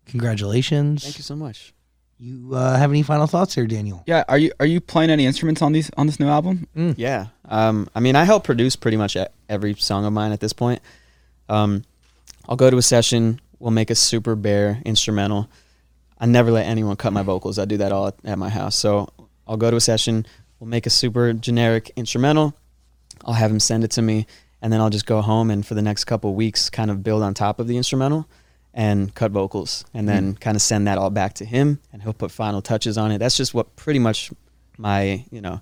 Congratulations. 0.07 1.03
Thank 1.03 1.19
you 1.19 1.25
so 1.25 1.35
much. 1.35 1.75
You 2.23 2.55
uh, 2.55 2.77
have 2.77 2.91
any 2.91 3.03
final 3.03 3.27
thoughts 3.27 3.55
here, 3.55 3.67
Daniel? 3.67 4.05
Yeah. 4.07 4.25
Are 4.29 4.37
you 4.37 4.53
are 4.61 4.67
you 4.67 4.79
playing 4.83 5.09
any 5.09 5.25
instruments 5.25 5.63
on 5.63 5.73
these 5.73 5.91
on 5.97 6.07
this 6.07 6.21
new 6.21 6.29
album? 6.29 6.67
Yeah. 6.99 7.29
Um, 7.47 7.89
I 7.95 8.01
mean, 8.01 8.15
I 8.15 8.25
help 8.25 8.45
produce 8.45 8.77
pretty 8.77 8.99
much 8.99 9.17
every 9.49 9.75
song 9.75 10.05
of 10.05 10.13
mine 10.13 10.31
at 10.33 10.41
this 10.41 10.53
point. 10.53 10.83
Um, 11.49 11.83
I'll 12.47 12.57
go 12.57 12.69
to 12.69 12.77
a 12.77 12.83
session. 12.83 13.41
We'll 13.59 13.71
make 13.71 13.89
a 13.89 13.95
super 13.95 14.37
bare 14.37 14.83
instrumental. 14.85 15.49
I 16.19 16.27
never 16.27 16.51
let 16.51 16.67
anyone 16.67 16.97
cut 16.97 17.15
my 17.15 17.23
vocals. 17.23 17.59
I 17.59 17.65
do 17.65 17.79
that 17.79 17.91
all 17.91 18.09
at, 18.09 18.17
at 18.25 18.39
my 18.39 18.51
house. 18.51 18.77
So 18.77 19.09
I'll 19.49 19.57
go 19.57 19.71
to 19.71 19.79
a 19.79 19.81
session. 19.81 20.27
We'll 20.59 20.69
make 20.69 20.85
a 20.85 20.91
super 20.91 21.33
generic 21.33 21.91
instrumental. 21.97 22.55
I'll 23.25 23.33
have 23.33 23.51
him 23.51 23.61
send 23.61 23.83
it 23.83 23.93
to 23.93 24.03
me, 24.03 24.27
and 24.61 24.71
then 24.71 24.83
I'll 24.83 24.91
just 24.91 25.07
go 25.07 25.23
home 25.23 25.51
and 25.51 25.65
for 25.65 25.73
the 25.73 25.83
next 25.83 26.05
couple 26.05 26.35
weeks, 26.35 26.69
kind 26.69 26.91
of 26.91 27.03
build 27.03 27.23
on 27.23 27.33
top 27.33 27.59
of 27.59 27.67
the 27.67 27.79
instrumental 27.79 28.29
and 28.75 29.15
cut 29.15 29.33
vocals, 29.33 29.85
and 29.95 30.09
then 30.09 30.35
kind 30.37 30.57
of 30.57 30.63
send 30.63 30.87
that 30.87 30.97
all 30.99 31.11
back 31.11 31.35
to 31.35 31.45
him, 31.45 31.81
and 31.93 32.03
he'll 32.03 32.13
put 32.13 32.31
final 32.31 32.63
touches 32.63 32.97
on 32.97 33.11
it. 33.13 33.19
That's 33.19 33.37
just 33.37 33.53
what 33.55 33.75
pretty 33.77 33.99
much 33.99 34.31
my 34.79 35.25
you 35.31 35.41
know 35.41 35.61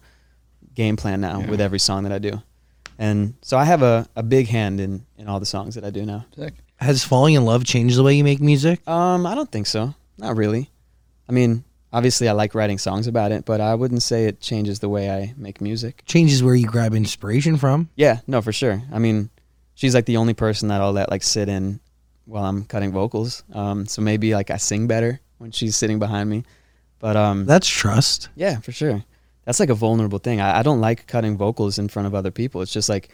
game 0.75 0.97
plan 0.97 1.21
now 1.21 1.41
Yeah. 1.41 1.51
with 1.51 1.61
every 1.61 1.79
song 1.81 2.03
that 2.05 2.13
I 2.13 2.19
do. 2.19 2.43
And 2.99 3.35
so 3.43 3.57
I 3.57 3.65
have 3.65 3.83
a, 3.83 4.09
a 4.17 4.23
big 4.25 4.49
hand 4.49 4.81
in, 4.81 5.07
in 5.17 5.29
all 5.29 5.39
the 5.41 5.47
songs 5.47 5.77
that 5.77 5.85
I 5.85 5.91
do 5.91 6.05
now. 6.05 6.27
Sick. 6.35 6.55
Has 6.77 7.05
falling 7.05 7.35
in 7.35 7.45
love 7.45 7.65
changed 7.65 7.97
the 7.97 8.03
way 8.03 8.15
you 8.15 8.25
make 8.25 8.41
music? 8.41 8.87
Um, 8.89 9.25
I 9.27 9.35
don't 9.37 9.51
think 9.51 9.67
so. 9.69 9.95
Not 10.19 10.37
really. 10.37 10.69
I 11.29 11.33
mean, 11.33 11.63
obviously 11.93 12.29
I 12.29 12.33
like 12.33 12.55
writing 12.57 12.79
songs 12.79 13.07
about 13.07 13.31
it, 13.31 13.45
but 13.45 13.61
I 13.61 13.75
wouldn't 13.77 14.03
say 14.03 14.25
it 14.27 14.41
changes 14.41 14.81
the 14.81 14.89
way 14.89 15.11
I 15.11 15.33
make 15.37 15.61
music. 15.61 16.03
Changes 16.07 16.43
where 16.43 16.55
you 16.57 16.67
grab 16.67 16.93
inspiration 16.95 17.57
from. 17.57 17.89
Yeah, 17.97 18.19
no, 18.27 18.43
for 18.43 18.53
sure. 18.53 18.83
I 18.93 18.99
mean, 18.99 19.31
she's 19.75 19.95
like 19.95 20.07
the 20.07 20.17
only 20.17 20.35
person 20.35 20.69
that 20.69 20.81
I'll 20.81 20.93
let 20.93 21.09
like 21.11 21.23
sit 21.23 21.49
in 21.49 21.79
while 22.29 22.45
I'm 22.45 22.65
cutting 22.65 22.93
vocals. 22.93 23.43
Um, 23.53 23.87
so 23.87 24.03
maybe 24.03 24.35
like 24.35 24.51
I 24.51 24.59
sing 24.59 24.87
better 24.87 25.19
when 25.39 25.51
she's 25.51 25.77
sitting 25.77 25.99
behind 25.99 26.29
me. 26.29 26.45
But 26.99 27.17
um, 27.17 27.47
That's 27.47 27.67
trust. 27.67 28.29
Yeah, 28.37 28.61
for 28.61 28.73
sure. 28.73 29.03
That's 29.45 29.61
like 29.61 29.71
a 29.71 29.75
vulnerable 29.75 30.19
thing. 30.19 30.41
I, 30.41 30.59
I 30.59 30.63
don't 30.63 30.81
like 30.81 31.07
cutting 31.07 31.37
vocals 31.39 31.79
in 31.79 31.89
front 31.89 32.07
of 32.07 32.15
other 32.15 32.31
people. 32.31 32.61
It's 32.61 32.73
just 32.73 32.89
like, 32.89 33.09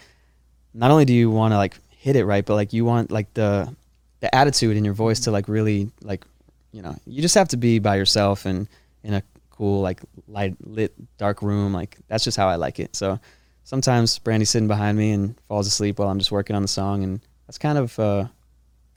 not 0.73 0.91
only 0.91 1.05
do 1.05 1.12
you 1.15 1.31
want 1.31 1.53
to 1.53 1.59
like 1.59 1.77
hit 1.91 2.17
it 2.17 2.25
right, 2.25 2.45
but 2.45 2.55
like 2.55 2.73
you 2.73 2.85
want 2.85 3.12
like 3.12 3.33
the 3.35 3.75
the 4.21 4.35
attitude 4.35 4.77
in 4.77 4.85
your 4.85 4.95
voice 4.95 5.21
to 5.21 5.31
like 5.31 5.49
really 5.49 5.91
like, 6.03 6.25
you 6.73 6.83
know, 6.83 6.97
you 7.07 7.23
just 7.23 7.35
have 7.35 7.49
to 7.49 7.57
be 7.57 7.79
by 7.79 7.97
yourself 7.97 8.47
and 8.47 8.67
in 9.05 9.15
a 9.15 9.23
cool 9.51 9.81
like 9.81 10.01
light 10.27 10.57
lit 10.67 10.93
dark 11.19 11.43
room. 11.43 11.73
Like 11.73 11.99
that's 12.09 12.25
just 12.25 12.37
how 12.37 12.49
I 12.49 12.57
like 12.57 12.81
it. 12.81 12.97
So 12.97 13.21
sometimes 13.62 14.19
Brandy's 14.19 14.51
sitting 14.51 14.67
behind 14.67 14.99
me 14.99 15.12
and 15.12 15.39
falls 15.47 15.69
asleep 15.69 15.99
while 15.99 16.09
I'm 16.09 16.19
just 16.19 16.33
working 16.33 16.57
on 16.57 16.62
the 16.62 16.69
song, 16.69 17.05
and 17.05 17.21
that's 17.47 17.59
kind 17.59 17.79
of 17.79 17.99
uh, 17.99 18.25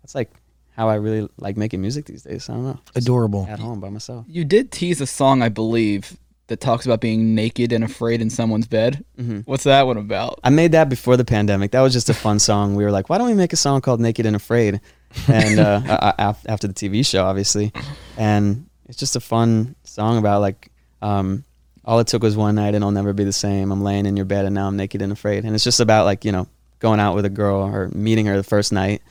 that's 0.07 0.15
like 0.15 0.31
how 0.71 0.87
I 0.87 0.95
really 0.95 1.27
like 1.37 1.57
making 1.57 1.81
music 1.81 2.05
these 2.05 2.23
days. 2.23 2.49
I 2.49 2.53
don't 2.53 2.63
know, 2.63 2.79
Just 2.93 2.97
Adorable. 3.05 3.45
at 3.49 3.59
home 3.59 3.81
by 3.81 3.89
myself. 3.89 4.25
You 4.29 4.45
did 4.45 4.71
tease 4.71 5.01
a 5.01 5.05
song, 5.07 5.41
I 5.41 5.49
believe, 5.49 6.15
that 6.47 6.61
talks 6.61 6.85
about 6.85 7.01
being 7.01 7.35
naked 7.35 7.73
and 7.73 7.83
afraid 7.83 8.21
in 8.21 8.29
someone's 8.29 8.67
bed. 8.67 9.03
hmm 9.17 9.41
What's 9.41 9.65
that 9.65 9.85
one 9.85 9.97
about? 9.97 10.39
I 10.45 10.49
made 10.49 10.71
that 10.71 10.87
before 10.87 11.17
the 11.17 11.25
pandemic. 11.25 11.71
That 11.71 11.81
was 11.81 11.91
just 11.91 12.09
a 12.09 12.13
fun 12.13 12.39
song. 12.39 12.75
We 12.75 12.85
were 12.85 12.91
like, 12.91 13.09
why 13.09 13.17
don't 13.17 13.27
we 13.27 13.33
make 13.33 13.51
a 13.51 13.57
song 13.57 13.81
called 13.81 13.99
"Naked 13.99 14.25
and 14.25 14.35
Afraid"? 14.35 14.79
And 15.27 15.59
uh, 15.59 15.81
a- 15.87 16.21
a- 16.21 16.37
after 16.49 16.67
the 16.69 16.73
TV 16.73 17.05
show, 17.05 17.25
obviously, 17.25 17.73
and 18.17 18.65
it's 18.87 18.97
just 18.97 19.17
a 19.17 19.19
fun 19.19 19.75
song 19.83 20.17
about 20.17 20.39
like, 20.39 20.71
um, 21.01 21.43
all 21.83 21.99
it 21.99 22.07
took 22.07 22.21
was 22.23 22.37
one 22.37 22.55
night, 22.55 22.75
and 22.75 22.83
I'll 22.83 22.91
never 22.91 23.11
be 23.13 23.25
the 23.25 23.33
same. 23.33 23.71
I'm 23.73 23.83
laying 23.83 24.05
in 24.05 24.15
your 24.15 24.25
bed, 24.25 24.45
and 24.45 24.55
now 24.55 24.67
I'm 24.67 24.77
naked 24.77 25.01
and 25.01 25.11
afraid. 25.11 25.43
And 25.43 25.53
it's 25.53 25.63
just 25.65 25.79
about 25.81 26.05
like 26.05 26.23
you 26.23 26.31
know 26.31 26.47
going 26.79 26.99
out 27.01 27.15
with 27.15 27.25
a 27.25 27.29
girl 27.29 27.57
or 27.61 27.89
meeting 27.89 28.25
her 28.27 28.37
the 28.37 28.43
first 28.43 28.71
night, 28.71 29.01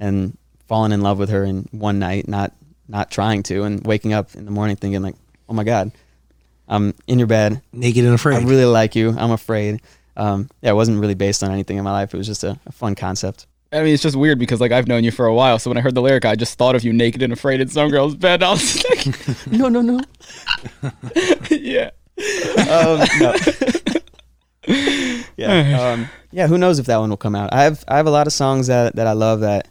and 0.00 0.36
falling 0.70 0.92
in 0.92 1.00
love 1.00 1.18
with 1.18 1.30
her 1.30 1.44
in 1.44 1.68
one 1.72 1.98
night, 1.98 2.28
not 2.28 2.52
not 2.86 3.10
trying 3.10 3.42
to, 3.42 3.64
and 3.64 3.84
waking 3.84 4.12
up 4.12 4.36
in 4.36 4.44
the 4.44 4.52
morning 4.52 4.76
thinking 4.76 5.02
like, 5.02 5.16
oh 5.48 5.52
my 5.52 5.64
god, 5.64 5.90
I'm 6.68 6.94
in 7.08 7.18
your 7.18 7.26
bed, 7.26 7.60
Naked 7.72 8.04
and 8.04 8.14
afraid. 8.14 8.36
I 8.36 8.48
really 8.48 8.64
like 8.64 8.94
you. 8.94 9.10
I'm 9.18 9.32
afraid. 9.32 9.82
Um, 10.16 10.48
yeah, 10.62 10.70
it 10.70 10.74
wasn't 10.74 11.00
really 11.00 11.14
based 11.14 11.42
on 11.42 11.50
anything 11.50 11.76
in 11.76 11.82
my 11.82 11.90
life. 11.90 12.14
It 12.14 12.18
was 12.18 12.26
just 12.28 12.44
a, 12.44 12.56
a 12.66 12.72
fun 12.72 12.94
concept. 12.94 13.48
I 13.72 13.82
mean, 13.82 13.94
it's 13.94 14.02
just 14.02 14.14
weird 14.14 14.38
because 14.38 14.60
like 14.60 14.70
I've 14.70 14.86
known 14.86 15.02
you 15.02 15.10
for 15.10 15.26
a 15.26 15.34
while, 15.34 15.58
so 15.58 15.70
when 15.70 15.76
I 15.76 15.80
heard 15.80 15.96
the 15.96 16.02
lyric, 16.02 16.24
I 16.24 16.36
just 16.36 16.56
thought 16.56 16.76
of 16.76 16.84
you 16.84 16.92
naked 16.92 17.20
and 17.20 17.32
afraid 17.32 17.60
in 17.60 17.66
some 17.66 17.90
girl's 17.90 18.14
bed. 18.14 18.40
I 18.44 18.50
was 18.52 18.84
like, 18.88 19.46
No, 19.48 19.68
no, 19.68 19.80
no. 19.80 20.00
yeah. 21.50 21.90
um, 22.70 23.00
no. 23.18 23.34
yeah. 25.36 25.92
Um, 25.94 26.08
yeah. 26.30 26.46
Who 26.46 26.58
knows 26.58 26.78
if 26.78 26.86
that 26.86 26.98
one 26.98 27.10
will 27.10 27.16
come 27.16 27.34
out? 27.34 27.52
I 27.52 27.64
have 27.64 27.84
I 27.88 27.96
have 27.96 28.06
a 28.06 28.10
lot 28.10 28.28
of 28.28 28.32
songs 28.32 28.68
that, 28.68 28.94
that 28.94 29.08
I 29.08 29.12
love 29.12 29.40
that 29.40 29.66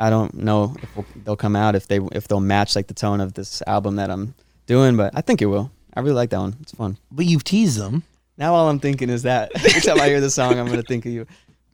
I 0.00 0.08
don't 0.10 0.34
know 0.34 0.74
if 0.82 0.96
we'll, 0.96 1.06
they'll 1.24 1.36
come 1.36 1.54
out 1.54 1.74
if 1.76 1.86
they 1.86 2.00
if 2.12 2.26
they'll 2.26 2.40
match 2.40 2.74
like 2.74 2.86
the 2.88 2.94
tone 2.94 3.20
of 3.20 3.34
this 3.34 3.62
album 3.66 3.96
that 3.96 4.10
I'm 4.10 4.34
doing, 4.66 4.96
but 4.96 5.12
I 5.14 5.20
think 5.20 5.42
it 5.42 5.46
will. 5.46 5.70
I 5.94 6.00
really 6.00 6.14
like 6.14 6.30
that 6.30 6.40
one. 6.40 6.56
It's 6.62 6.72
fun. 6.72 6.96
but 7.12 7.26
you've 7.26 7.44
teased 7.44 7.78
them. 7.78 8.02
Now 8.38 8.54
all 8.54 8.68
I'm 8.70 8.80
thinking 8.80 9.10
is 9.10 9.22
that 9.24 9.52
every 9.56 9.80
time 9.82 10.00
I 10.00 10.06
hear 10.06 10.20
the 10.20 10.30
song, 10.30 10.58
I'm 10.58 10.66
gonna 10.66 10.82
think 10.82 11.04
of 11.06 11.12
you. 11.12 11.26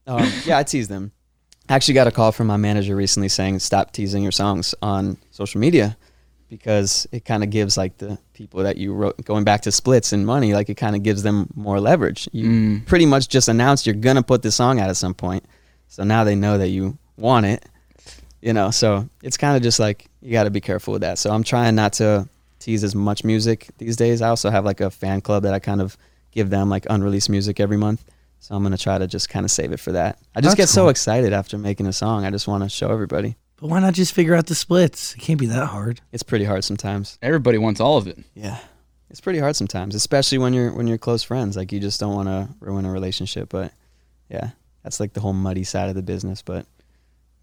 Um, 0.07 0.29
yeah, 0.45 0.59
I 0.59 0.62
tease 0.64 0.89
them. 0.89 1.12
I 1.68 1.74
actually 1.74 1.95
got 1.95 2.07
a 2.07 2.11
call 2.12 2.33
from 2.33 2.47
my 2.49 2.57
manager 2.57 2.95
recently 2.97 3.29
saying 3.29 3.59
stop 3.61 3.93
teasing 3.93 4.22
your 4.22 4.33
songs 4.33 4.74
on 4.83 5.16
social 5.31 5.61
media 5.61 5.97
because 6.49 7.07
it 7.12 7.24
kind 7.24 7.43
of 7.43 7.51
gives 7.51 7.77
like 7.77 7.99
the 7.99 8.18
people 8.33 8.62
that 8.62 8.77
you 8.77 8.93
wrote 8.95 9.24
going 9.24 9.43
back 9.45 9.62
to 9.62 9.72
splits 9.72 10.12
and 10.12 10.24
money 10.24 10.55
like 10.55 10.68
it 10.68 10.77
kind 10.77 10.95
of 10.95 11.03
gives 11.03 11.22
them 11.22 11.49
more 11.55 11.81
leverage. 11.81 12.29
You 12.33 12.47
Mm. 12.49 12.87
pretty 12.87 13.07
much 13.07 13.29
just 13.29 13.49
announced 13.49 13.87
you're 13.87 13.95
gonna 13.97 14.22
put 14.22 14.43
this 14.43 14.55
song 14.55 14.79
out 14.81 14.89
at 14.91 14.97
some 14.97 15.14
point, 15.14 15.45
so 15.89 16.05
now 16.05 16.24
they 16.24 16.35
know 16.37 16.57
that 16.59 16.68
you 16.68 16.99
want 17.16 17.47
it. 17.47 17.64
You 18.47 18.53
know, 18.53 18.71
so 18.71 19.09
it's 19.25 19.37
kind 19.37 19.57
of 19.57 19.63
just 19.65 19.81
like 19.81 20.07
you 20.23 20.31
got 20.31 20.45
to 20.45 20.51
be 20.51 20.61
careful 20.61 20.93
with 20.93 21.03
that. 21.03 21.19
So 21.19 21.33
I'm 21.33 21.43
trying 21.43 21.75
not 21.75 21.95
to 21.95 22.29
tease 22.61 22.85
as 22.85 22.95
much 22.95 23.25
music 23.25 23.67
these 23.79 23.97
days. 23.97 24.23
I 24.23 24.29
also 24.29 24.51
have 24.51 24.65
like 24.65 24.81
a 24.81 24.89
fan 24.89 25.21
club 25.21 25.43
that 25.43 25.53
I 25.53 25.59
kind 25.59 25.81
of 25.81 25.97
give 26.31 26.49
them 26.49 26.71
like 26.71 26.87
unreleased 26.89 27.29
music 27.29 27.59
every 27.59 27.77
month. 27.77 28.05
So 28.39 28.55
I'm 28.55 28.63
gonna 28.63 28.79
try 28.79 28.99
to 28.99 29.09
just 29.09 29.29
kind 29.29 29.45
of 29.45 29.51
save 29.51 29.73
it 29.73 29.81
for 29.81 29.91
that. 29.91 30.21
I 30.37 30.41
just 30.41 30.57
That's 30.57 30.69
get 30.71 30.73
so 30.73 30.87
excited 30.91 31.33
after 31.33 31.59
making 31.59 31.87
a 31.89 31.93
song. 31.93 32.25
I 32.25 32.31
just 32.31 32.47
want 32.47 32.63
to 32.63 32.69
show 32.69 32.93
everybody. 32.93 33.35
But 33.57 33.69
why 33.69 33.81
not 33.81 33.95
just 33.95 34.13
figure 34.13 34.37
out 34.37 34.47
the 34.47 34.55
splits? 34.55 35.17
It 35.17 35.23
can't 35.23 35.41
be 35.41 35.47
that 35.47 35.67
hard. 35.67 36.01
It's 36.13 36.23
pretty 36.23 36.45
hard 36.45 36.63
sometimes. 36.63 37.19
Everybody 37.23 37.59
wants 37.59 37.81
all 37.81 37.97
of 37.97 38.07
it. 38.07 38.17
Yeah, 38.35 38.61
it's 39.11 39.21
pretty 39.21 39.41
hard 39.41 39.57
sometimes, 39.57 39.97
especially 39.97 40.39
when 40.39 40.55
you're 40.55 40.73
when 40.73 40.87
you're 40.87 40.99
close 40.99 41.25
friends. 41.25 41.57
Like 41.57 41.73
you 41.73 41.81
just 41.81 41.99
don't 41.99 42.15
want 42.15 42.29
to 42.29 42.49
ruin 42.61 42.85
a 42.85 42.93
relationship. 42.93 43.49
But 43.49 43.73
yeah, 44.29 44.51
that's 44.85 45.01
like 45.01 45.15
the 45.15 45.21
whole 45.21 45.33
muddy 45.33 45.65
side 45.65 45.89
of 45.89 45.97
the 45.97 46.03
business. 46.03 46.43
But 46.43 46.65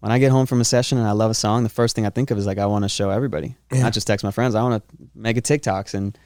when 0.00 0.12
I 0.12 0.18
get 0.18 0.30
home 0.30 0.46
from 0.46 0.60
a 0.60 0.64
session 0.64 0.98
and 0.98 1.06
I 1.06 1.12
love 1.12 1.30
a 1.30 1.34
song, 1.34 1.62
the 1.62 1.68
first 1.70 1.96
thing 1.96 2.04
I 2.06 2.10
think 2.10 2.30
of 2.30 2.38
is 2.38 2.46
like 2.46 2.58
I 2.58 2.66
want 2.66 2.84
to 2.84 2.88
show 2.88 3.10
everybody, 3.10 3.56
Yeah. 3.72 3.82
not 3.82 3.92
just 3.94 4.06
text 4.06 4.22
my 4.24 4.30
friends. 4.30 4.54
I 4.54 4.62
want 4.62 4.86
to 4.86 4.96
make 5.14 5.36
a 5.36 5.42
TikToks 5.42 5.94
and 5.94 6.18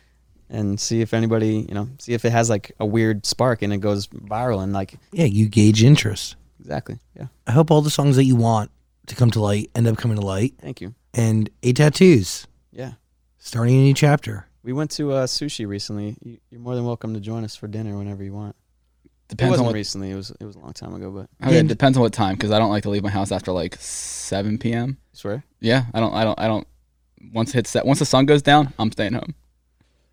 and 0.50 0.80
see 0.80 1.02
if 1.02 1.12
anybody 1.12 1.66
you 1.68 1.74
know 1.74 1.88
see 1.98 2.14
if 2.14 2.24
it 2.24 2.30
has 2.32 2.48
like 2.48 2.72
a 2.80 2.86
weird 2.86 3.26
spark 3.26 3.60
and 3.60 3.70
it 3.72 3.78
goes 3.78 4.06
viral 4.08 4.62
and 4.62 4.72
like 4.72 4.94
Yeah, 5.12 5.26
you 5.26 5.46
gauge 5.48 5.82
interest. 5.84 6.36
exactly 6.58 6.98
yeah. 7.14 7.26
I 7.46 7.52
hope 7.52 7.70
all 7.70 7.82
the 7.82 7.90
songs 7.90 8.16
that 8.16 8.24
you 8.24 8.34
want 8.34 8.70
to 9.08 9.14
come 9.14 9.30
to 9.32 9.40
light 9.40 9.70
end 9.74 9.86
up 9.86 9.96
coming 9.98 10.16
to 10.18 10.24
light. 10.24 10.54
Thank 10.60 10.80
you. 10.80 10.94
And 11.14 11.50
eight 11.62 11.76
tattoos 11.76 12.46
Yeah. 12.72 12.92
starting 13.38 13.74
a 13.76 13.82
new 13.82 13.94
chapter. 13.94 14.46
We 14.62 14.72
went 14.72 14.90
to 14.92 15.12
uh, 15.12 15.26
sushi 15.26 15.66
recently. 15.66 16.16
You, 16.22 16.38
you're 16.50 16.60
more 16.60 16.74
than 16.74 16.84
welcome 16.84 17.12
to 17.14 17.20
join 17.20 17.44
us 17.44 17.54
for 17.54 17.68
dinner 17.68 17.96
whenever 17.96 18.22
you 18.24 18.32
want. 18.32 18.56
It 19.30 19.36
Depends 19.36 19.50
wasn't 19.50 19.66
on 19.66 19.72
what. 19.72 19.74
recently. 19.74 20.10
It 20.10 20.14
was 20.14 20.30
it 20.40 20.44
was 20.44 20.56
a 20.56 20.58
long 20.60 20.72
time 20.72 20.94
ago, 20.94 21.10
but 21.10 21.28
oh, 21.42 21.46
Okay, 21.48 21.58
And- 21.58 21.70
it 21.70 21.72
depends 21.72 21.96
on 21.98 22.02
what 22.02 22.12
time 22.12 22.34
because 22.34 22.50
I 22.50 22.58
don't 22.58 22.70
like 22.70 22.82
to 22.84 22.90
leave 22.90 23.02
my 23.02 23.10
house 23.10 23.30
after 23.32 23.52
like 23.52 23.76
7 23.78 24.58
p.m. 24.58 24.98
I 25.12 25.16
swear. 25.16 25.44
Yeah, 25.60 25.84
I 25.94 26.00
don't. 26.00 26.14
I 26.14 26.24
don't. 26.24 26.38
I 26.40 26.46
don't. 26.48 26.66
Once 27.32 27.50
it 27.50 27.54
hits 27.54 27.72
that, 27.74 27.84
once 27.86 27.98
the 27.98 28.04
sun 28.06 28.26
goes 28.26 28.42
down, 28.42 28.72
I'm 28.78 28.90
staying 28.92 29.12
home. 29.14 29.34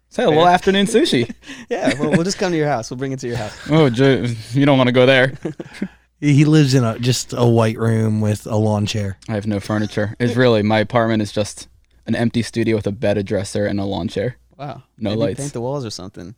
Say 0.09 0.24
a 0.24 0.30
little 0.30 0.47
afternoon 0.47 0.86
sushi. 0.86 1.34
Yeah, 1.70 1.99
well, 1.99 2.11
we'll 2.11 2.24
just 2.24 2.38
come 2.38 2.51
to 2.51 2.57
your 2.57 2.68
house. 2.68 2.89
We'll 2.89 2.97
bring 2.97 3.11
it 3.11 3.20
to 3.20 3.28
your 3.28 3.38
house. 3.38 3.57
oh, 3.70 3.86
you 3.88 4.66
don't 4.66 4.78
want 4.78 4.88
to 4.88 4.93
go 4.93 5.05
there. 5.05 5.34
He 6.22 6.45
lives 6.45 6.74
in 6.74 6.84
a 6.86 6.97
just 6.97 7.34
a 7.34 7.45
white 7.45 7.78
room 7.78 8.22
with 8.22 8.47
a 8.47 8.55
lawn 8.55 8.86
chair. 8.86 9.18
I 9.28 9.34
have 9.34 9.45
no 9.45 9.59
furniture. 9.59 10.16
It's 10.18 10.36
really 10.38 10.63
my 10.63 10.80
apartment 10.80 11.22
is 11.22 11.32
just 11.32 11.68
an 12.07 12.16
empty 12.16 12.41
studio 12.41 12.78
with 12.78 12.88
a 12.88 12.91
bed, 12.93 13.18
a 13.18 13.24
dresser, 13.24 13.66
and 13.66 13.80
a 13.82 13.84
lawn 13.84 14.07
chair. 14.07 14.38
Wow. 14.57 14.84
No 14.97 15.09
Maybe 15.11 15.20
lights. 15.20 15.39
Paint 15.41 15.53
the 15.53 15.61
walls 15.61 15.86
or 15.86 15.89
something. 15.89 16.34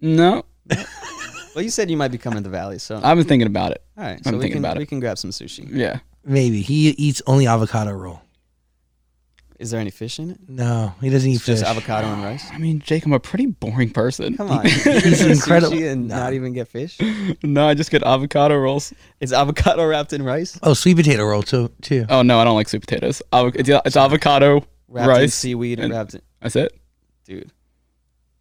No, 0.00 0.44
Well, 1.58 1.64
you 1.64 1.70
said 1.72 1.90
you 1.90 1.96
might 1.96 2.12
be 2.12 2.18
coming 2.18 2.36
to 2.36 2.42
the 2.44 2.50
valley, 2.50 2.78
so 2.78 3.00
I've 3.02 3.16
been 3.16 3.26
thinking 3.26 3.48
about 3.48 3.72
it. 3.72 3.82
all 3.96 4.04
right. 4.04 4.22
So 4.22 4.30
I'm 4.30 4.36
we 4.36 4.42
thinking 4.42 4.58
can 4.58 4.64
about 4.64 4.76
it. 4.76 4.78
we 4.78 4.86
can 4.86 5.00
grab 5.00 5.18
some 5.18 5.30
sushi. 5.30 5.68
Yeah. 5.68 5.98
Maybe 6.24 6.62
he 6.62 6.90
eats 6.90 7.20
only 7.26 7.48
avocado 7.48 7.90
roll. 7.90 8.22
Is 9.58 9.72
there 9.72 9.80
any 9.80 9.90
fish 9.90 10.20
in 10.20 10.30
it? 10.30 10.38
No, 10.48 10.94
he 11.00 11.10
doesn't 11.10 11.28
eat 11.28 11.34
It's 11.34 11.46
just 11.46 11.62
fish. 11.64 11.68
avocado 11.68 12.06
and 12.06 12.22
rice. 12.22 12.48
I 12.52 12.58
mean, 12.58 12.78
Jake, 12.78 13.04
I'm 13.04 13.12
a 13.12 13.18
pretty 13.18 13.46
boring 13.46 13.90
person. 13.90 14.36
Come 14.36 14.50
on, 14.52 14.66
He's 14.66 14.86
Eat 14.86 15.30
incredible. 15.32 15.72
sushi 15.76 15.90
and 15.90 16.06
No. 16.06 16.16
not 16.16 16.32
even 16.32 16.52
get 16.52 16.68
fish. 16.68 16.96
no, 17.42 17.66
I 17.66 17.74
just 17.74 17.90
get 17.90 18.04
avocado 18.04 18.56
rolls. 18.56 18.92
It's 19.18 19.32
avocado 19.32 19.84
wrapped 19.84 20.12
in 20.12 20.22
rice, 20.22 20.60
oh, 20.62 20.74
sweet 20.74 20.96
potato 20.96 21.24
roll 21.24 21.42
too. 21.42 21.72
Too. 21.82 22.06
Oh 22.08 22.22
no, 22.22 22.38
I 22.38 22.44
don't 22.44 22.54
like 22.54 22.68
sweet 22.68 22.82
potatoes. 22.82 23.20
Avo- 23.32 23.56
It's, 23.56 23.68
it's 23.68 23.96
avocado, 23.96 24.64
wrapped 24.86 25.08
in 25.08 25.22
rice. 25.22 25.34
seaweed, 25.34 25.80
and 25.80 25.86
and- 25.86 25.94
wrapped. 25.94 26.14
In, 26.14 26.22
That's 26.40 26.54
it. 26.54 26.72
dude, 27.24 27.50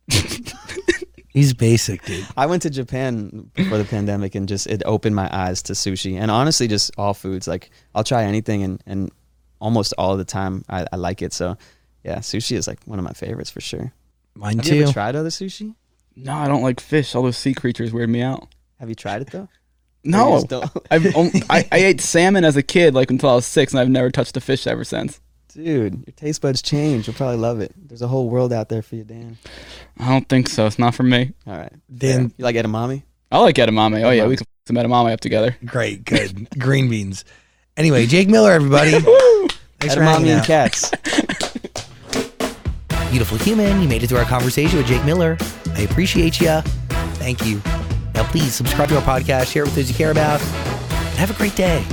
He's 1.38 1.54
basic, 1.54 2.04
dude. 2.04 2.26
I 2.36 2.48
went 2.48 2.64
to 2.64 2.72
Japan 2.72 3.52
before 3.54 3.78
the 3.78 3.86
pandemic 3.86 4.34
and 4.34 4.48
just 4.50 4.66
it 4.66 4.82
opened 4.88 5.16
my 5.16 5.30
eyes 5.32 5.62
to 5.64 5.74
sushi 5.74 6.20
and 6.20 6.32
honestly 6.32 6.68
just 6.68 6.90
all 6.98 7.14
foods. 7.14 7.48
Like 7.48 7.70
I'll 7.94 8.04
try 8.04 8.24
anything 8.24 8.64
and 8.64 8.82
and 8.88 9.12
almost 9.60 9.94
all 10.00 10.18
the 10.18 10.26
time 10.26 10.66
I, 10.68 10.88
I 10.92 10.96
like 10.96 11.22
it. 11.22 11.34
So 11.34 11.56
yeah, 12.04 12.18
sushi 12.22 12.58
is 12.58 12.68
like 12.68 12.80
one 12.86 12.98
of 12.98 13.06
my 13.06 13.12
favorites 13.12 13.52
for 13.52 13.62
sure. 13.62 13.94
Mine 14.34 14.58
Have 14.58 14.66
too. 14.66 14.78
you 14.78 14.84
ever 14.86 14.92
tried 14.92 15.16
other 15.16 15.30
sushi? 15.30 15.76
No, 16.16 16.34
I 16.34 16.48
don't 16.48 16.64
like 16.64 16.80
fish. 16.80 17.14
All 17.14 17.22
those 17.22 17.38
sea 17.38 17.54
creatures 17.54 17.94
weird 17.94 18.10
me 18.10 18.24
out. 18.24 18.48
Have 18.80 18.90
you 18.90 18.96
tried 18.96 19.22
it 19.22 19.30
though? 19.30 19.48
No, 20.04 20.44
I've 20.90 21.16
on- 21.16 21.30
I, 21.52 21.68
I 21.72 21.78
ate 21.78 22.02
salmon 22.02 22.46
as 22.46 22.58
a 22.58 22.64
kid, 22.64 22.96
like 22.96 23.12
until 23.12 23.30
I 23.30 23.36
was 23.36 23.46
six, 23.46 23.74
and 23.74 23.80
I've 23.80 23.90
never 23.90 24.10
touched 24.10 24.36
a 24.38 24.42
fish 24.42 24.66
ever 24.66 24.84
since. 24.84 25.22
Dude, 25.58 26.04
your 26.06 26.14
taste 26.16 26.44
buds 26.44 26.62
change. 26.62 27.08
You'll 27.08 27.16
probably 27.16 27.38
love 27.38 27.62
it. 27.62 27.72
There's 27.76 28.04
a 28.04 28.08
whole 28.08 28.30
world 28.30 28.54
out 28.54 28.70
there 28.70 28.84
for 28.84 28.96
you, 28.96 29.04
Dan. 29.04 29.40
I 30.00 30.08
don't 30.10 30.30
think 30.30 30.50
so. 30.50 30.68
It's 30.68 30.78
not 30.78 30.94
for 30.94 31.02
me. 31.02 31.34
All 31.48 31.58
right. 31.58 31.74
Dan- 31.92 32.30
Fair. 32.30 32.36
you 32.38 32.44
like 32.46 32.56
edamame? 32.56 33.02
I 33.32 33.40
like 33.40 33.56
edamame. 33.56 34.04
Oh 34.06 34.12
yeah, 34.12 34.28
we 34.28 34.36
can 34.38 34.46
f- 34.48 34.68
some 34.68 34.76
edamame 34.76 35.12
up 35.12 35.20
together. 35.20 35.58
Great, 35.66 36.06
good. 36.06 36.48
Green 36.60 36.92
beans. 36.92 37.26
Anyway, 37.76 38.06
Jake 38.06 38.28
Miller, 38.30 38.52
everybody. 38.52 38.92
Thanks 39.80 39.96
for 39.96 40.02
edamame 40.02 40.06
hanging 40.06 40.30
and 40.30 40.42
out. 40.42 40.46
cats. 40.46 40.92
Beautiful 43.10 43.40
human, 43.40 43.82
you 43.82 43.88
made 43.88 44.04
it 44.04 44.08
through 44.10 44.20
our 44.20 44.26
conversation 44.26 44.78
with 44.78 44.86
Jake 44.86 45.04
Miller. 45.06 45.38
I 45.74 45.82
appreciate 45.82 46.40
you. 46.40 46.62
Thank 47.18 47.44
you. 47.48 47.60
Now, 48.14 48.26
please 48.30 48.54
subscribe 48.54 48.90
to 48.90 48.98
our 48.98 49.02
podcast, 49.02 49.52
share 49.52 49.64
it 49.64 49.68
with 49.68 49.76
those 49.76 49.90
you 49.90 49.96
care 49.96 50.12
about, 50.12 50.40
and 50.42 51.18
have 51.18 51.32
a 51.32 51.34
great 51.34 51.56
day. 51.56 51.84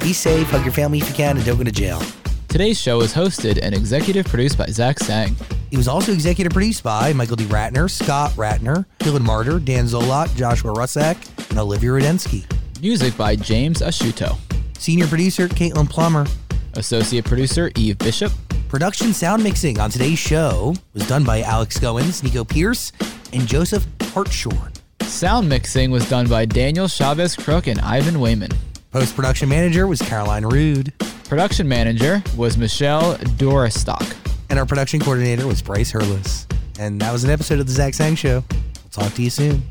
Be 0.00 0.12
safe, 0.12 0.48
hug 0.50 0.62
your 0.64 0.72
family 0.72 0.98
if 0.98 1.08
you 1.08 1.14
can, 1.14 1.36
and 1.36 1.44
don't 1.44 1.58
go 1.58 1.64
to 1.64 1.72
jail. 1.72 2.00
Today's 2.48 2.80
show 2.80 3.02
is 3.02 3.12
hosted 3.12 3.58
and 3.62 3.74
executive 3.74 4.26
produced 4.26 4.56
by 4.56 4.66
Zach 4.66 4.98
Sang. 5.00 5.36
It 5.70 5.76
was 5.76 5.86
also 5.86 6.12
executive 6.12 6.50
produced 6.52 6.82
by 6.82 7.12
Michael 7.12 7.36
D. 7.36 7.44
Ratner, 7.44 7.90
Scott 7.90 8.30
Ratner, 8.32 8.86
Dylan 9.00 9.20
Martyr, 9.20 9.58
Dan 9.58 9.84
Zolot, 9.84 10.34
Joshua 10.34 10.72
Rusak, 10.72 11.50
and 11.50 11.58
Olivia 11.58 11.90
Rudensky. 11.90 12.50
Music 12.80 13.14
by 13.18 13.36
James 13.36 13.80
Ashuto. 13.80 14.38
Senior 14.78 15.06
producer, 15.06 15.46
Caitlin 15.46 15.88
Plummer. 15.90 16.26
Associate 16.74 17.22
producer 17.22 17.70
Eve 17.76 17.98
Bishop. 17.98 18.32
Production 18.70 19.12
sound 19.12 19.42
mixing 19.42 19.78
on 19.78 19.90
today's 19.90 20.18
show 20.18 20.74
was 20.94 21.06
done 21.06 21.24
by 21.24 21.42
Alex 21.42 21.78
Goins, 21.78 22.22
Nico 22.22 22.44
Pierce, 22.44 22.92
and 23.34 23.46
Joseph 23.46 23.86
Hartshorn. 24.14 24.72
Sound 25.02 25.48
mixing 25.50 25.90
was 25.90 26.08
done 26.08 26.26
by 26.26 26.46
Daniel 26.46 26.88
Chavez 26.88 27.36
Crook 27.36 27.66
and 27.66 27.78
Ivan 27.80 28.20
Wayman. 28.20 28.52
Post 28.90 29.14
production 29.14 29.50
manager 29.50 29.86
was 29.86 30.00
Caroline 30.00 30.46
Rude. 30.46 30.94
Production 31.28 31.68
manager 31.68 32.22
was 32.38 32.56
Michelle 32.56 33.16
Doristock. 33.36 34.16
And 34.48 34.58
our 34.58 34.64
production 34.64 34.98
coordinator 34.98 35.46
was 35.46 35.60
Bryce 35.60 35.92
Hurlis. 35.92 36.50
And 36.78 36.98
that 37.02 37.12
was 37.12 37.22
an 37.22 37.28
episode 37.28 37.60
of 37.60 37.66
The 37.66 37.72
Zach 37.72 37.92
Sang 37.92 38.14
Show. 38.14 38.42
We'll 38.50 38.90
talk 38.90 39.12
to 39.12 39.22
you 39.22 39.28
soon. 39.28 39.62